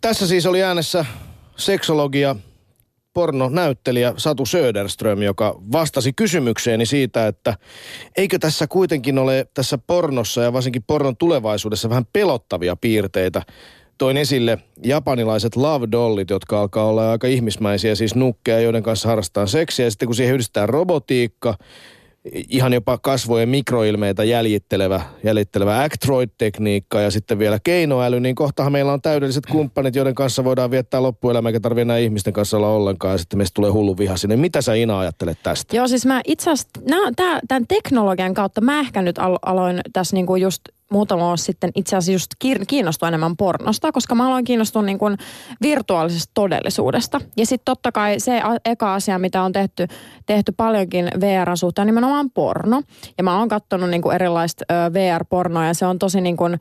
Tässä 0.00 0.26
siis 0.26 0.46
oli 0.46 0.62
äänessä 0.62 1.04
seksologia 1.56 2.36
pornonäyttelijä 3.14 4.14
Satu 4.16 4.46
Söderström, 4.46 5.22
joka 5.22 5.60
vastasi 5.72 6.12
kysymykseeni 6.12 6.86
siitä, 6.86 7.26
että 7.26 7.54
eikö 8.16 8.38
tässä 8.38 8.66
kuitenkin 8.66 9.18
ole 9.18 9.46
tässä 9.54 9.78
pornossa 9.78 10.42
ja 10.42 10.52
varsinkin 10.52 10.84
pornon 10.86 11.16
tulevaisuudessa 11.16 11.88
vähän 11.88 12.06
pelottavia 12.12 12.76
piirteitä. 12.76 13.42
Toin 13.98 14.16
esille 14.16 14.58
japanilaiset 14.84 15.56
love 15.56 15.88
dollit, 15.92 16.30
jotka 16.30 16.60
alkaa 16.60 16.84
olla 16.84 17.10
aika 17.10 17.26
ihmismäisiä, 17.26 17.94
siis 17.94 18.14
nukkeja, 18.14 18.60
joiden 18.60 18.82
kanssa 18.82 19.08
harrastetaan 19.08 19.48
seksiä. 19.48 19.86
Ja 19.86 19.90
sitten 19.90 20.08
kun 20.08 20.14
siihen 20.14 20.34
yhdistetään 20.34 20.68
robotiikka, 20.68 21.54
ihan 22.48 22.72
jopa 22.72 22.98
kasvojen 22.98 23.48
mikroilmeitä 23.48 24.24
jäljittelevä, 24.24 25.00
jäljittelevä 25.24 25.82
Actroid-tekniikka 25.82 27.00
ja 27.00 27.10
sitten 27.10 27.38
vielä 27.38 27.58
keinoäly, 27.64 28.20
niin 28.20 28.34
kohtahan 28.34 28.72
meillä 28.72 28.92
on 28.92 29.02
täydelliset 29.02 29.46
kumppanit, 29.46 29.94
joiden 29.94 30.14
kanssa 30.14 30.44
voidaan 30.44 30.70
viettää 30.70 31.02
loppuelämä, 31.02 31.48
eikä 31.48 31.60
tarvitse 31.60 31.82
enää 31.82 31.98
ihmisten 31.98 32.32
kanssa 32.32 32.56
olla 32.56 32.68
ollenkaan, 32.68 33.14
ja 33.14 33.18
sitten 33.18 33.38
meistä 33.38 33.54
tulee 33.54 33.70
hullu 33.70 33.98
viha 33.98 34.16
sinne. 34.16 34.36
Mitä 34.36 34.62
sä 34.62 34.74
Ina 34.74 34.98
ajattelet 34.98 35.38
tästä? 35.42 35.76
Joo, 35.76 35.88
siis 35.88 36.06
mä 36.06 36.20
itse 36.24 36.50
asiassa, 36.50 36.80
tämän 37.48 37.66
teknologian 37.68 38.34
kautta 38.34 38.60
mä 38.60 38.80
ehkä 38.80 39.02
nyt 39.02 39.16
aloin 39.42 39.80
tässä 39.92 40.16
niinku 40.16 40.36
just 40.36 40.62
muutama 40.90 41.22
vuosi 41.22 41.44
sitten 41.44 41.70
itse 41.74 41.96
asiassa 41.96 42.12
just 42.12 42.56
kiinnostua 42.66 43.08
enemmän 43.08 43.36
pornosta, 43.36 43.92
koska 43.92 44.14
mä 44.14 44.26
aloin 44.26 44.44
kiinnostua 44.44 44.82
niin 44.82 44.98
kuin 44.98 45.18
virtuaalisesta 45.62 46.30
todellisuudesta. 46.34 47.20
Ja 47.36 47.46
sitten 47.46 47.64
totta 47.64 47.92
kai 47.92 48.20
se 48.20 48.42
eka 48.64 48.94
asia, 48.94 49.18
mitä 49.18 49.42
on 49.42 49.52
tehty, 49.52 49.86
tehty 50.26 50.52
paljonkin 50.52 51.10
VR-suhteen, 51.20 51.82
on 51.82 51.86
nimenomaan 51.86 52.30
porno. 52.30 52.82
Ja 53.18 53.24
mä 53.24 53.38
oon 53.38 53.48
katsonut 53.48 53.90
niin 53.90 54.02
kuin 54.02 54.14
erilaista 54.14 54.64
VR-pornoa 54.92 55.66
ja 55.66 55.74
se 55.74 55.86
on 55.86 55.98
tosi 55.98 56.20
niin 56.20 56.36
kuin 56.36 56.58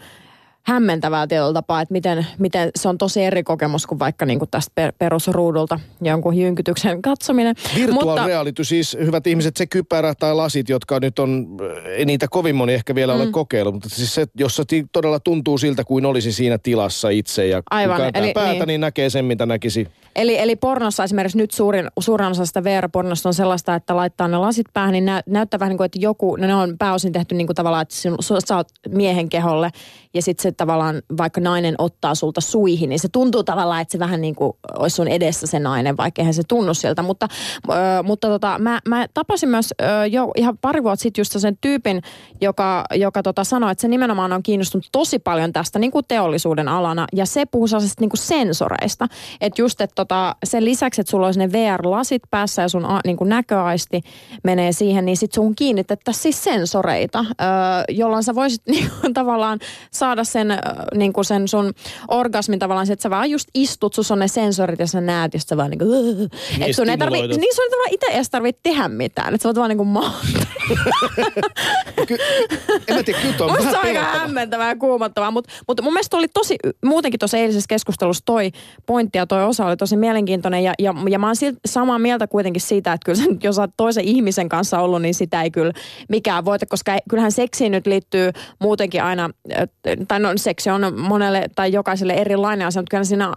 hämmentävää 0.63 1.28
tietyllä 1.28 1.54
tapaa, 1.54 1.82
että 1.82 1.91
miten, 1.91 2.28
miten 2.39 2.69
se 2.76 2.89
on 2.89 2.98
tosi 2.98 3.24
eri 3.24 3.43
kokemus 3.43 3.88
kuin 3.88 4.00
vaikka 4.00 4.26
niin 4.26 4.39
kuin 4.39 4.50
tästä 4.52 4.72
per, 4.76 4.93
perusruudulta 4.98 5.80
jonkun 6.02 6.38
jynkytyksen 6.38 7.02
katsominen. 7.02 7.56
Virtual 7.76 8.06
Mutta, 8.06 8.26
reality, 8.26 8.63
siis 8.63 8.98
hyvät 9.06 9.28
ihmiset, 9.28 9.58
se 9.58 9.67
kypärä 9.67 10.13
tai 10.15 10.36
lasit, 10.36 10.69
jotka 10.69 11.00
nyt 11.00 11.19
on, 11.19 11.58
ei 11.86 12.06
niitä 12.06 12.28
kovin 12.32 12.56
moni 12.56 12.74
ehkä 12.74 12.95
vielä 12.95 13.13
mm. 13.13 13.22
ole 13.22 13.32
kokeillut, 13.32 13.74
mutta 13.74 13.89
siis 13.89 14.15
se, 14.15 14.26
jossa 14.38 14.63
todella 14.91 15.19
tuntuu 15.19 15.58
siltä 15.58 15.84
kuin 15.84 16.06
olisi 16.06 16.32
siinä 16.32 16.58
tilassa 16.58 17.10
itse 17.10 17.48
ja 17.48 17.62
Aivan, 17.72 17.98
kun 17.98 18.12
eli, 18.13 18.32
päätä, 18.34 18.54
niin. 18.54 18.67
niin 18.67 18.82
näkee 18.82 19.10
sen, 19.10 19.26
mitä 19.26 19.45
näkisi. 19.45 19.88
Eli, 20.15 20.38
eli 20.38 20.56
pornossa 20.56 21.04
esimerkiksi 21.04 21.38
nyt 21.38 21.52
suurin, 21.52 21.88
suurin 22.00 22.28
osa 22.28 22.45
sitä 22.45 22.63
VR-pornosta 22.63 23.30
on 23.30 23.34
sellaista, 23.34 23.76
että 23.76 23.95
laittaa 23.95 24.28
ne 24.28 24.38
lasit 24.38 24.67
päähän, 24.74 24.91
niin 24.91 25.06
nä, 25.06 25.22
näyttää 25.26 25.60
vähän 25.60 25.69
niin 25.69 25.78
kuin, 25.78 25.86
että 25.86 26.00
joku, 26.02 26.36
no 26.36 26.48
ne 26.48 26.56
on 26.56 26.78
pääosin 26.78 27.13
tehty 27.13 27.36
niin 27.36 27.48
kuin 27.48 27.56
tavallaan, 27.56 27.82
että 27.82 27.95
sä 28.48 28.56
oot 28.56 28.67
miehen 28.89 29.30
keholle 29.30 29.69
ja 30.13 30.22
sitten 30.22 30.43
se 30.43 30.48
se 30.49 30.55
tavallaan, 30.55 31.01
vaikka 31.17 31.41
nainen 31.41 31.75
ottaa 31.77 32.15
sulta 32.15 32.41
suihin, 32.41 32.89
niin 32.89 32.99
se 32.99 33.09
tuntuu 33.09 33.43
tavallaan, 33.43 33.81
että 33.81 33.91
se 33.91 33.99
vähän 33.99 34.21
niin 34.21 34.35
kuin 34.35 34.53
olisi 34.77 34.95
sun 34.95 35.07
edessä 35.07 35.47
se 35.47 35.59
nainen, 35.59 35.97
vaikka 35.97 36.21
eihän 36.21 36.33
se 36.33 36.41
tunnu 36.47 36.73
siltä. 36.73 37.01
Mutta, 37.01 37.27
ö, 37.69 37.73
mutta 38.03 38.27
tota, 38.27 38.59
mä, 38.59 38.79
mä 38.88 39.07
tapasin 39.13 39.49
myös 39.49 39.73
ö, 39.81 40.05
jo 40.05 40.31
ihan 40.35 40.57
pari 40.57 40.83
vuotta 40.83 41.03
sitten 41.03 41.21
just 41.21 41.39
sen 41.39 41.57
tyypin, 41.62 42.01
joka, 42.41 42.85
joka 42.95 43.23
tota 43.23 43.43
sanoi, 43.43 43.71
että 43.71 43.81
se 43.81 43.88
nimenomaan 43.88 44.33
on 44.33 44.43
kiinnostunut 44.43 44.88
tosi 44.91 45.19
paljon 45.19 45.53
tästä 45.53 45.79
niin 45.79 45.91
kuin 45.91 46.05
teollisuuden 46.07 46.67
alana. 46.67 47.07
Ja 47.13 47.25
se 47.25 47.45
puhuu 47.45 47.67
sellaisista 47.67 48.01
niin 48.01 48.09
kuin 48.09 48.19
sensoreista. 48.19 49.07
Että 49.41 49.62
just, 49.62 49.81
että 49.81 49.95
tota, 49.95 50.35
sen 50.43 50.65
lisäksi, 50.65 51.01
että 51.01 51.12
sulla 51.12 51.25
olisi 51.25 51.39
ne 51.39 51.51
VR-lasit 51.51 52.21
päässä 52.31 52.62
ja 52.62 52.69
sun 52.69 52.85
a, 52.85 52.99
niin 53.05 53.17
kuin 53.17 53.29
näköaisti 53.29 54.01
menee 54.43 54.71
siihen, 54.71 55.05
niin 55.05 55.17
sit 55.17 55.31
sun 55.31 55.55
kiinnitettäisiin 55.55 56.23
siis 56.23 56.43
sensoreita, 56.43 57.19
ö, 57.19 57.33
jolloin 57.89 58.23
sä 58.23 58.35
voisit 58.35 58.62
niin 58.71 58.89
kuin, 59.01 59.13
tavallaan 59.13 59.59
saada 59.91 60.23
sen, 60.39 60.60
niin 60.95 61.13
kuin 61.13 61.25
sen 61.25 61.47
sun 61.47 61.73
orgasmin 62.08 62.60
tavallaan, 62.60 62.91
että 62.91 63.04
sä 63.04 63.10
vaan 63.10 63.30
just 63.30 63.49
istut, 63.54 63.93
sus 63.93 64.12
on 64.12 64.19
ne 64.19 64.28
sensorit 64.28 64.80
ja 64.80 64.88
sä 64.88 65.02
näet, 65.02 65.34
ja 65.34 65.39
sä 65.39 65.58
vaan 65.58 65.69
niin 65.69 65.80
kuin, 65.80 65.89
niin 65.89 66.30
että 66.62 66.75
sun 66.75 66.89
ei 66.89 66.97
tarvi, 66.97 67.17
niin 67.21 67.56
sun 67.56 67.63
ei 67.63 67.69
tavallaan 67.69 67.93
itse 67.93 68.08
edes 68.12 68.30
tarvitse 68.30 68.60
tehdä 68.63 68.88
mitään, 68.88 69.34
että 69.34 69.43
sä 69.43 69.47
voit 69.47 69.58
vaan 69.58 69.69
niin 69.69 69.78
kuin 69.78 69.89
Ky- 72.08 72.17
en 72.88 72.95
mä 72.95 73.04
tiedä, 73.04 73.19
kyllä 73.21 73.36
on 73.39 73.52
Musta 73.52 73.63
vähän 73.65 73.71
se 73.71 73.78
on 73.78 73.86
aika 73.86 74.19
hämmentävää 74.19 74.69
ja 74.69 74.75
kuumottavaa, 74.75 75.32
mutta, 75.32 75.54
mutta 75.67 75.84
mun 75.84 75.93
mielestä 75.93 76.17
oli 76.17 76.28
tosi, 76.28 76.56
muutenkin 76.86 77.19
tuossa 77.19 77.38
eilisessä 77.38 77.67
keskustelussa 77.69 78.25
toi 78.25 78.52
pointti 78.86 79.17
ja 79.17 79.28
toi 79.28 79.43
osa 79.43 79.65
oli 79.65 79.78
tosi 79.78 79.97
mielenkiintoinen 79.97 80.63
ja, 80.63 80.73
ja, 80.80 80.93
ja 81.10 81.19
mä 81.19 81.28
oon 81.28 81.36
silti 81.36 81.60
samaa 81.65 81.99
mieltä 81.99 82.28
kuitenkin 82.28 82.62
siitä, 82.62 82.93
että 82.93 83.06
kyllä 83.06 83.23
sen, 83.23 83.38
jos 83.43 83.56
sä 83.56 83.69
toisen 83.78 84.04
ihmisen 84.04 84.49
kanssa 84.49 84.80
ollut, 84.80 85.02
niin 85.02 85.13
sitä 85.13 85.41
ei 85.41 85.52
kyllä 85.52 85.73
mikään 86.10 86.45
voita, 86.45 86.65
koska 86.65 86.97
kyllähän 87.10 87.32
seksiin 87.32 87.71
nyt 87.71 87.88
liittyy 87.88 88.32
muutenkin 88.60 89.04
aina, 89.04 89.30
tai 90.08 90.19
no 90.19 90.29
seksi 90.38 90.70
on 90.70 91.00
monelle 91.00 91.46
tai 91.56 91.74
jokaiselle 91.74 92.13
erilainen 92.13 92.68
asia, 92.68 92.82
mutta 92.82 92.92
kyllä 92.92 93.04
siinä 93.04 93.34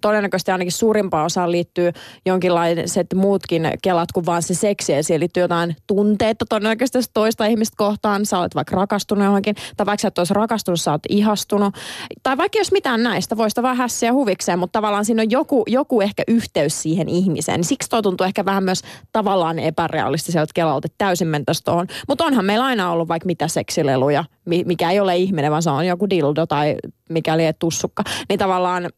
todennäköisesti 0.00 0.50
ainakin 0.50 0.72
suurimpaan 0.72 1.24
osaan 1.24 1.52
liittyy 1.52 1.92
jonkinlaiset 2.26 3.06
muutkin 3.14 3.70
kelat 3.82 4.12
kuin 4.12 4.26
vaan 4.26 4.42
se 4.42 4.54
seksi. 4.54 4.92
Ja 4.92 5.02
siihen 5.02 5.20
liittyy 5.20 5.42
jotain 5.42 5.76
tunteita 5.86 6.44
todennäköisesti 6.48 7.10
toista 7.14 7.46
ihmistä 7.46 7.74
kohtaan, 7.76 8.26
sä 8.26 8.38
olet 8.38 8.54
vaikka 8.54 8.76
rakastunut 8.76 9.24
johonkin, 9.24 9.54
tai 9.76 9.86
vaikka 9.86 10.02
sä 10.02 10.08
et 10.08 10.18
olisi 10.18 10.34
rakastunut, 10.34 10.80
sä 10.80 10.90
oot 10.92 11.02
ihastunut, 11.08 11.74
tai 12.22 12.36
vaikka 12.36 12.58
jos 12.58 12.72
mitään 12.72 13.02
näistä, 13.02 13.36
voisi 13.36 13.62
vaan 13.62 13.76
hässiä 13.76 14.12
huvikseen, 14.12 14.58
mutta 14.58 14.78
tavallaan 14.78 15.04
siinä 15.04 15.22
on 15.22 15.30
joku, 15.30 15.64
joku 15.66 16.00
ehkä 16.00 16.22
yhteys 16.28 16.82
siihen 16.82 17.08
ihmiseen, 17.08 17.64
siksi 17.64 17.88
toi 17.88 18.02
tuntuu 18.02 18.24
ehkä 18.26 18.44
vähän 18.44 18.64
myös 18.64 18.82
tavallaan 19.12 19.58
epärealistiselta 19.58 20.52
kelalta, 20.54 20.86
että 20.86 20.98
täysin 20.98 21.28
mentäisi 21.28 21.64
tuohon, 21.64 21.86
mutta 22.08 22.24
onhan 22.24 22.44
meillä 22.44 22.64
aina 22.64 22.90
ollut 22.90 23.08
vaikka 23.08 23.26
mitä 23.26 23.48
seksileluja, 23.48 24.24
mikä 24.46 24.90
ei 24.90 25.00
ole 25.00 25.16
ihminen, 25.16 25.50
vaan 25.50 25.62
se 25.62 25.70
on 25.70 25.86
joku 25.86 26.10
dildo 26.10 26.46
tai 26.46 26.76
mikäli 27.10 27.44
ei 27.44 27.52
tussukka, 27.58 28.02
niin 28.28 28.38
tavallaan 28.38 28.90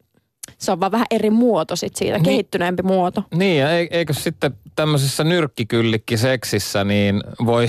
se 0.58 0.72
on 0.72 0.80
vaan 0.80 0.92
vähän 0.92 1.06
eri 1.10 1.30
muoto 1.30 1.76
sit 1.76 1.96
siitä, 1.96 2.16
Niin. 2.16 2.24
kehittyneempi 2.24 2.82
muoto. 2.82 3.22
Niin, 3.34 3.58
ja 3.60 3.70
ei- 3.70 3.88
eikö 3.90 4.12
sitten 4.14 4.54
tämmöisessä 4.76 5.24
nyrkkikyllikkiseksissä 5.24 6.84
niin 6.84 7.20
voi, 7.46 7.68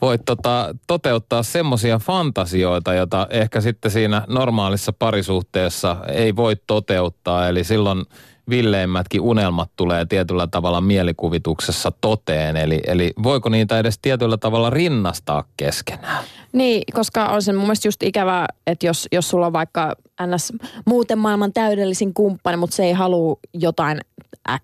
voi 0.00 0.18
tota, 0.18 0.74
toteuttaa 0.86 1.42
semmoisia 1.42 1.98
fantasioita, 1.98 2.94
joita 2.94 3.26
ehkä 3.30 3.60
sitten 3.60 3.90
siinä 3.90 4.22
normaalissa 4.28 4.92
parisuhteessa 4.92 5.96
ei 6.12 6.36
voi 6.36 6.56
toteuttaa. 6.66 7.48
Eli 7.48 7.64
silloin 7.64 8.04
villeimmätkin 8.50 9.20
unelmat 9.20 9.70
tulee 9.76 10.06
tietyllä 10.06 10.46
tavalla 10.46 10.80
mielikuvituksessa 10.80 11.92
toteen. 12.00 12.56
Eli, 12.56 12.80
eli 12.86 13.12
voiko 13.22 13.48
niitä 13.48 13.78
edes 13.78 13.98
tietyllä 14.02 14.36
tavalla 14.36 14.70
rinnastaa 14.70 15.44
keskenään? 15.56 16.24
Niin, 16.52 16.82
koska 16.92 17.26
on 17.26 17.42
se 17.42 17.52
mun 17.52 17.62
mielestä 17.62 17.88
just 17.88 18.02
ikävää, 18.02 18.46
että 18.66 18.86
jos, 18.86 19.08
jos 19.12 19.28
sulla 19.28 19.46
on 19.46 19.52
vaikka 19.52 19.94
ns. 20.26 20.52
muuten 20.86 21.18
maailman 21.18 21.52
täydellisin 21.52 22.14
kumppani, 22.14 22.56
mutta 22.56 22.76
se 22.76 22.84
ei 22.84 22.92
halua 22.92 23.36
jotain 23.54 24.00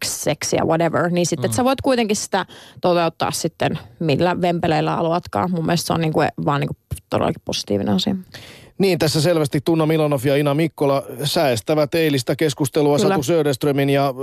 X-seksiä, 0.05 0.65
whatever, 0.65 1.11
niin 1.11 1.27
sitten 1.27 1.51
mm. 1.51 1.55
sä 1.55 1.65
voit 1.65 1.81
kuitenkin 1.81 2.17
sitä 2.17 2.47
toteuttaa 2.81 3.31
sitten 3.31 3.79
millä 3.99 4.41
vempeleillä 4.41 4.97
haluatkaan. 4.97 5.51
Mun 5.51 5.67
mielestä 5.67 5.87
se 5.87 5.93
on 5.93 6.01
niinku 6.01 6.21
vaan 6.45 6.61
niinku 6.61 6.77
todellakin 7.11 7.43
positiivinen 7.45 7.95
asia. 7.95 8.17
Niin, 8.79 8.99
tässä 8.99 9.21
selvästi 9.21 9.61
Tunna 9.65 9.87
Milanov 9.87 10.21
ja 10.25 10.37
Ina 10.37 10.55
Mikkola 10.55 11.03
säästävät 11.25 11.95
eilistä 11.95 12.37
keskustelua 12.37 12.97
Kyllä. 12.97 13.09
Satu 13.09 13.23
Söderströmin 13.23 13.91
ja 13.91 14.15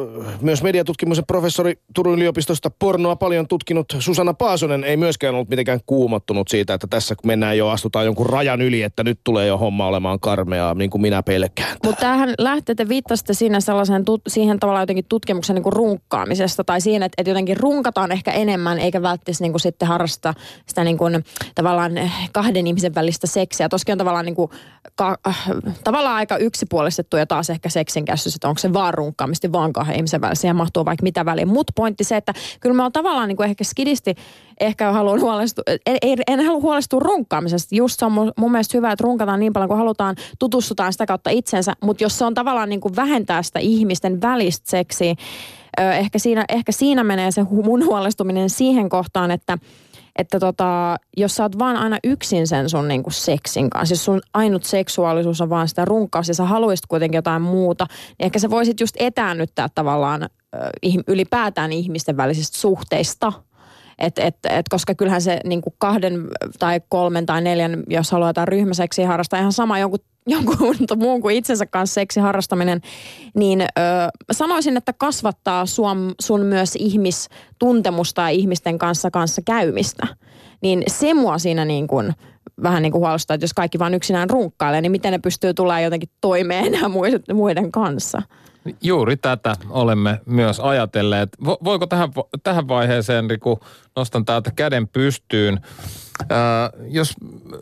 myös 0.42 0.64
mediatutkimuksen 0.64 1.26
professori 1.26 1.80
Turun 1.94 2.16
yliopistosta 2.16 2.70
pornoa 2.70 3.16
paljon 3.16 3.48
tutkinut 3.48 3.96
Susanna 4.00 4.34
Paasonen 4.34 4.84
ei 4.84 4.98
myöskään 4.98 5.36
ollut 5.36 5.50
mitenkään 5.50 5.80
kuumottunut 5.86 6.48
siitä, 6.48 6.74
että 6.74 6.88
tässä 6.88 7.16
kun 7.16 7.28
mennään 7.28 7.58
jo, 7.58 7.68
astutaan 7.68 8.06
jonkun 8.06 8.26
rajan 8.26 8.62
yli, 8.62 8.82
että 8.82 9.04
nyt 9.04 9.20
tulee 9.24 9.48
jo 9.48 9.58
homma 9.58 9.88
olemaan 9.88 10.20
karmeaa, 10.20 10.74
niin 10.74 10.90
kuin 10.90 11.02
minä 11.02 11.24
pelkään. 11.24 11.78
Mutta 11.86 12.00
tämähän 12.00 12.34
lähtee, 12.38 12.76
te 12.76 12.90
viittasitte 12.90 13.34
siinä 13.34 13.60
sellaiseen, 13.60 14.06
tut, 14.06 14.22
siihen 14.28 14.60
tavallaan 14.60 14.84
jotenkin 14.84 15.06
tutkimuksen 15.10 15.56
niin 15.56 15.64
kuin 15.64 15.74
runkkaamisesta 15.74 16.64
tai 16.64 16.82
siihen, 16.82 17.04
että, 17.04 17.16
että 17.18 17.30
jotenkin 17.30 17.58
runkataan 17.58 18.12
ehkä 18.12 18.32
enemmän 18.32 18.80
eikä 18.80 19.02
välttämättä 19.02 19.44
niin 19.44 19.52
kuin 19.52 19.62
sitten 19.62 19.88
harrasta 19.88 20.34
sitä 20.68 20.84
niin 20.84 20.98
kuin, 20.98 21.24
tavallaan 21.56 21.92
kahden 22.32 22.68
ihmisen 22.68 22.96
välistä 22.96 23.28
seksiä. 23.28 23.70
Toskin 23.70 23.94
on 23.94 23.98
tavallaan, 23.98 24.26
niin 24.26 24.36
kuin, 24.48 24.60
ka, 24.96 25.18
äh, 25.28 25.50
tavallaan 25.84 26.16
aika 26.16 26.38
yksipuolistettu 26.38 27.18
ja 27.18 27.26
taas 27.26 27.50
ehkä 27.50 27.70
seksin 27.70 28.06
käsitys, 28.06 28.36
että 28.36 28.48
onko 28.48 28.60
se 28.60 28.74
vaan 28.74 28.94
runkkaamista 28.94 29.52
vaan 29.52 29.74
kahden 29.74 29.96
ihmisen 29.96 30.22
välillä. 30.22 30.36
Siihen 30.36 30.56
mahtuu 30.56 30.86
vaikka 30.86 31.04
mitä 31.04 31.26
väliin. 31.26 31.48
Mutta 31.48 31.74
pointti 31.76 32.04
se, 32.04 32.18
että 32.18 32.34
kyllä 32.60 32.76
mä 32.76 32.84
oon 32.84 32.92
tavallaan 32.92 33.28
niin 33.28 33.38
kuin 33.38 33.50
ehkä 33.50 33.64
skidisti 33.64 34.16
ehkä 34.60 34.92
haluan 34.92 35.22
huolestua, 35.22 35.64
en, 35.86 35.98
en, 36.02 36.20
en 36.28 36.46
halua 36.46 36.62
huolestua 36.62 37.00
runkkaamisesta. 37.00 37.76
Just 37.76 38.00
se 38.00 38.06
on 38.06 38.12
mun, 38.12 38.32
mun 38.38 38.52
mielestä 38.52 38.78
hyvä, 38.78 38.92
että 38.92 39.04
runkataan 39.04 39.40
niin 39.40 39.54
paljon 39.54 39.68
kuin 39.68 39.78
halutaan, 39.78 40.16
tutustutaan 40.40 40.92
sitä 40.92 41.06
kautta 41.06 41.30
itsensä, 41.30 41.74
mutta 41.84 42.04
jos 42.04 42.18
se 42.18 42.26
on 42.26 42.34
tavallaan 42.34 42.70
niin 42.70 42.82
kuin 42.82 42.96
vähentää 42.96 43.44
sitä 43.44 43.60
ihmisten 43.60 44.22
välistä 44.22 44.70
seksiä, 44.70 45.16
ehkä, 45.78 46.20
siinä, 46.20 46.46
ehkä 46.50 46.72
siinä 46.72 47.04
menee 47.04 47.32
se 47.32 47.44
mun 47.44 47.86
huolestuminen 47.86 48.50
siihen 48.50 48.90
kohtaan, 48.90 49.32
että 49.32 49.58
että 50.20 50.40
tota, 50.40 50.98
jos 51.18 51.36
sä 51.36 51.44
oot 51.44 51.60
vaan 51.60 51.78
aina 51.78 51.98
yksin 52.04 52.48
sen 52.48 52.70
sun 52.70 52.88
niinku 52.88 53.12
seksin 53.12 53.70
kanssa, 53.70 53.94
jos 53.94 54.06
sun 54.06 54.22
ainut 54.34 54.64
seksuaalisuus 54.64 55.42
on 55.42 55.50
vaan 55.50 55.68
sitä 55.68 55.86
runkkaus 55.86 56.28
ja 56.28 56.34
sä 56.34 56.46
haluaisit 56.46 56.86
kuitenkin 56.86 57.18
jotain 57.18 57.42
muuta, 57.42 57.88
niin 57.90 58.26
ehkä 58.26 58.40
sä 58.40 58.50
voisit 58.50 58.80
just 58.80 58.96
etäännyttää 59.00 59.68
tavallaan 59.76 60.30
ih- 60.86 61.04
ylipäätään 61.08 61.72
ihmisten 61.72 62.18
välisistä 62.18 62.58
suhteista. 62.58 63.34
Et, 64.00 64.20
et, 64.20 64.36
et, 64.50 64.66
koska 64.70 64.96
kyllähän 64.96 65.22
se 65.22 65.40
niin 65.46 65.62
kahden 65.78 66.28
tai 66.60 66.82
kolmen 66.90 67.26
tai 67.26 67.42
neljän, 67.42 67.84
jos 67.88 68.12
haluaa 68.12 68.30
jotain 68.30 68.48
ryhmäseksiä 68.48 69.08
harrastaa, 69.08 69.40
ihan 69.40 69.54
sama 69.54 69.80
jonkun, 69.80 70.00
jonkun 70.30 70.76
muun 70.96 71.22
kuin 71.22 71.36
itsensä 71.36 71.66
kanssa 71.66 71.94
seksi 71.94 72.20
harrastaminen, 72.20 72.82
niin 73.36 73.62
ö, 73.62 73.66
sanoisin, 74.32 74.78
että 74.78 74.94
kasvattaa 74.94 75.66
sun, 75.66 76.16
sun 76.22 76.42
myös 76.42 76.76
ihmistuntemusta 76.76 78.22
ja 78.22 78.30
ihmisten 78.30 78.78
kanssa 78.78 79.12
kanssa 79.12 79.42
käymistä. 79.46 80.08
Niin 80.62 80.84
se 80.88 81.14
mua 81.14 81.38
siinä 81.38 81.66
niin 81.66 81.88
kuin, 81.88 82.14
vähän 82.64 82.82
niin 82.82 82.92
kuin 82.92 83.00
huolestaa, 83.00 83.36
että 83.36 83.44
jos 83.44 83.54
kaikki 83.54 83.80
vaan 83.80 83.94
yksinään 83.94 84.30
runkkailee, 84.30 84.82
niin 84.82 84.92
miten 84.92 85.12
ne 85.12 85.20
pystyy 85.20 85.54
tulemaan 85.54 85.84
jotenkin 85.84 86.10
toimeen 86.22 86.66
enää 86.66 86.90
muiden, 87.34 87.72
kanssa. 87.72 88.22
Juuri 88.82 89.18
tätä 89.18 89.56
olemme 89.70 90.22
myös 90.26 90.60
ajatelleet. 90.60 91.30
Vo- 91.44 91.64
Voiko 91.64 91.88
tähän, 91.88 92.10
tähän 92.44 92.68
vaiheeseen, 92.68 93.30
Riku, 93.30 93.60
nostan 93.96 94.26
täältä 94.26 94.52
käden 94.56 94.88
pystyyn. 94.88 95.62
Ää, 96.30 96.70
jos 96.88 97.10
äh, 97.10 97.60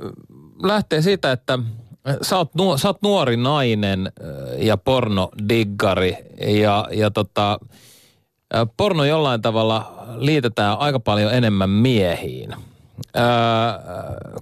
lähtee 0.63 1.01
siitä, 1.01 1.32
että 1.32 1.60
sä 2.22 2.38
oot, 2.38 2.56
nuo, 2.56 2.78
sä 2.78 2.89
oot 2.89 3.02
nuori 3.02 3.38
nainen 3.38 4.08
äh, 4.08 4.62
ja 4.65 4.78
pornodiggari 4.78 6.17
ja, 6.62 6.88
ja 6.91 7.12
tota, 7.12 7.60
ää, 8.54 8.65
porno 8.78 9.06
jollain 9.06 9.41
tavalla 9.41 10.06
liitetään 10.17 10.80
aika 10.80 11.00
paljon 11.00 11.34
enemmän 11.34 11.70
miehiin. 11.70 12.54
Ää, 13.15 13.80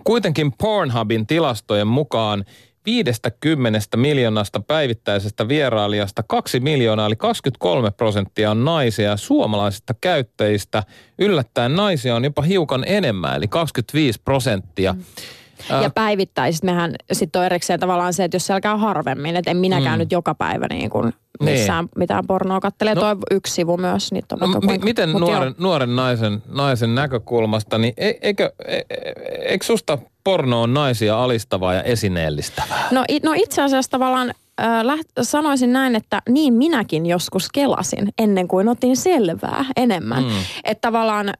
kuitenkin 0.03 0.51
Pornhubin 0.51 1.27
tilastojen 1.27 1.87
mukaan 1.87 2.45
50 2.85 3.79
miljoonasta 3.95 4.59
päivittäisestä 4.59 5.47
vierailijasta 5.47 6.23
2 6.23 6.59
miljoonaa 6.59 7.07
eli 7.07 7.15
23 7.15 7.91
prosenttia 7.91 8.51
on 8.51 8.65
naisia 8.65 9.17
suomalaisista 9.17 9.95
käyttäjistä 10.01 10.83
yllättäen 11.19 11.75
naisia 11.75 12.15
on 12.15 12.23
jopa 12.23 12.41
hiukan 12.41 12.83
enemmän 12.87 13.35
eli 13.35 13.47
25 13.47 14.21
prosenttia. 14.25 14.93
Mm. 14.93 15.03
Ja 15.69 15.89
päivittäisesti 15.89 16.65
mehän 16.65 16.95
sitten 17.11 17.39
on 17.39 17.45
erikseen 17.45 17.79
tavallaan 17.79 18.13
se, 18.13 18.23
että 18.23 18.35
jos 18.35 18.45
siellä 18.45 18.61
käy 18.61 18.77
harvemmin, 18.77 19.35
että 19.35 19.51
en 19.51 19.57
minäkään 19.57 19.97
mm. 19.97 19.99
nyt 19.99 20.11
joka 20.11 20.35
päivä 20.35 20.67
niin 20.69 20.89
kuin 20.89 21.13
missään 21.43 21.87
mitään 21.95 22.27
pornoa 22.27 22.59
kattelee. 22.59 22.95
No, 22.95 23.01
toi 23.01 23.15
yksi 23.31 23.53
sivu 23.53 23.77
myös. 23.77 24.11
Niitä 24.11 24.35
on 24.41 24.51
No, 24.51 24.59
mi- 24.59 24.77
miten 24.77 25.09
Mut 25.09 25.19
nuoren, 25.19 25.55
nuoren 25.57 25.95
naisen, 25.95 26.43
naisen 26.47 26.95
näkökulmasta, 26.95 27.77
niin 27.77 27.93
e- 27.97 28.13
eikö, 28.21 28.51
e- 28.67 28.75
e- 28.75 28.83
eikö 29.41 29.65
susta 29.65 29.97
porno 30.23 30.61
on 30.61 30.73
naisia 30.73 31.23
alistavaa 31.23 31.73
ja 31.73 31.83
esineellistävää? 31.83 32.87
No, 32.91 33.03
i- 33.09 33.19
no 33.23 33.33
itse 33.35 33.61
asiassa 33.61 33.91
tavallaan 33.91 34.33
läht- 34.61 35.23
sanoisin 35.23 35.73
näin, 35.73 35.95
että 35.95 36.21
niin 36.29 36.53
minäkin 36.53 37.05
joskus 37.05 37.47
kelasin 37.53 38.09
ennen 38.17 38.47
kuin 38.47 38.69
otin 38.69 38.97
selvää 38.97 39.65
enemmän. 39.75 40.23
Mm. 40.23 40.29
Että 40.63 40.81
tavallaan 40.81 41.29
äh, 41.29 41.33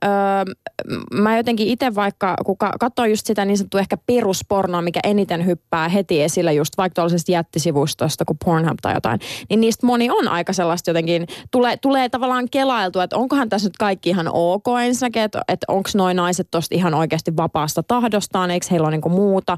mä 1.14 1.38
jotenkin 1.38 1.68
itse 1.68 1.96
vaikka, 1.96 2.36
kun 2.46 2.56
katsoin 2.80 3.10
just 3.10 3.26
sitä 3.26 3.46
niin 3.46 3.58
sanottua 3.58 3.80
ehkä 3.80 3.98
peruspornoa, 4.06 4.82
mikä 4.82 5.00
eniten 5.04 5.46
hyppää 5.46 5.90
heti 5.90 6.24
esille 6.24 6.54
just 6.54 6.78
vaikka 6.78 6.96
tuollaisesta 6.96 7.32
jättisivustosta 7.32 8.26
kuin 8.26 8.38
Pornhub 8.46 8.78
tai 8.82 8.94
jotain, 8.94 9.20
niin 9.50 9.62
niistä 9.62 9.86
moni 9.86 10.10
on 10.10 10.28
aika 10.28 10.54
sellaista 10.54 10.90
jotenkin, 10.90 11.28
tulee, 11.52 11.78
tulee 11.78 12.10
tavallaan 12.10 12.50
kelailtua, 12.52 13.04
että 13.04 13.18
onkohan 13.18 13.50
tässä 13.50 13.68
nyt 13.68 13.78
kaikki 13.78 14.10
ihan 14.10 14.30
ok 14.34 14.66
ensinnäkin, 14.84 15.22
että, 15.22 15.42
että 15.48 15.66
onko 15.70 15.90
noin 15.96 16.18
naiset 16.18 16.48
tosta 16.52 16.76
ihan 16.76 16.94
oikeasti 16.94 17.38
vapaasta 17.38 17.84
tahdostaan, 17.84 18.52
eikö 18.52 18.66
heillä 18.72 18.88
ole 18.88 18.96
niinku 18.96 19.10
muuta 19.10 19.58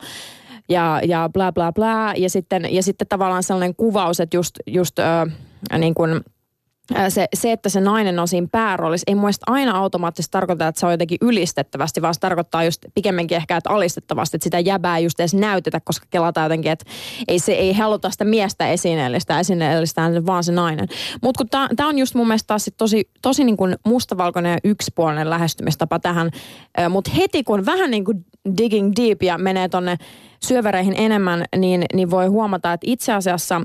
ja, 0.70 1.02
ja 1.08 1.30
bla 1.34 1.52
bla 1.52 1.72
bla. 1.74 2.14
Ja 2.18 2.30
sitten, 2.30 2.74
ja 2.74 2.84
sitten 2.84 3.08
tavallaan 3.08 3.44
sellainen 3.44 3.76
kuvaus, 3.76 4.20
että 4.20 4.38
just, 4.38 4.56
just 4.68 5.00
äh, 5.00 5.28
niin 5.80 5.94
kuin– 5.94 6.22
se, 7.10 7.28
se, 7.34 7.52
että 7.52 7.70
se 7.70 7.82
nainen 7.82 8.20
on 8.20 8.28
siinä 8.28 8.48
pääroolissa, 8.52 9.04
ei 9.08 9.16
muista 9.16 9.52
aina 9.52 9.78
automaattisesti 9.78 10.32
tarkoita, 10.32 10.68
että 10.68 10.80
se 10.80 10.86
on 10.86 10.92
jotenkin 10.92 11.18
ylistettävästi, 11.22 12.02
vaan 12.02 12.14
se 12.14 12.20
tarkoittaa 12.20 12.64
just 12.64 12.86
pikemminkin 12.96 13.36
ehkä, 13.36 13.58
että 13.58 13.70
alistettavasti, 13.70 14.38
että 14.38 14.44
sitä 14.44 14.60
jäbää 14.60 15.00
just 15.00 15.20
edes 15.20 15.34
näytetä, 15.34 15.80
koska 15.80 16.08
kelataan 16.10 16.46
jotenkin, 16.46 16.72
että 16.72 16.86
ei, 17.28 17.40
se, 17.40 17.52
ei 17.52 17.74
haluta 17.74 18.10
sitä 18.10 18.26
miestä 18.26 18.70
esineellistä, 18.70 19.40
esineellistä 19.40 20.12
vaan 20.26 20.44
se 20.44 20.52
nainen. 20.52 20.88
Mutta 21.22 21.38
kun 21.38 21.50
tämä 21.76 21.90
on 21.90 21.98
just 21.98 22.16
mun 22.16 22.28
mielestä 22.28 22.48
taas 22.48 22.72
tosi, 22.78 23.10
tosi 23.22 23.44
niin 23.44 23.58
kuin 23.58 23.76
mustavalkoinen 23.86 24.52
ja 24.52 24.58
yksipuolinen 24.64 25.30
lähestymistapa 25.30 26.00
tähän, 26.00 26.32
mutta 26.90 27.12
heti 27.12 27.44
kun 27.44 27.66
vähän 27.66 27.92
niin 27.92 28.06
kuin 28.06 28.26
digging 28.58 28.94
deep 28.96 29.24
ja 29.24 29.38
menee 29.38 29.70
tonne 29.70 29.98
syövereihin 30.44 30.94
enemmän, 30.98 31.46
niin, 31.58 31.86
niin 31.94 32.12
voi 32.12 32.26
huomata, 32.28 32.74
että 32.74 32.88
itse 32.90 33.14
asiassa 33.14 33.62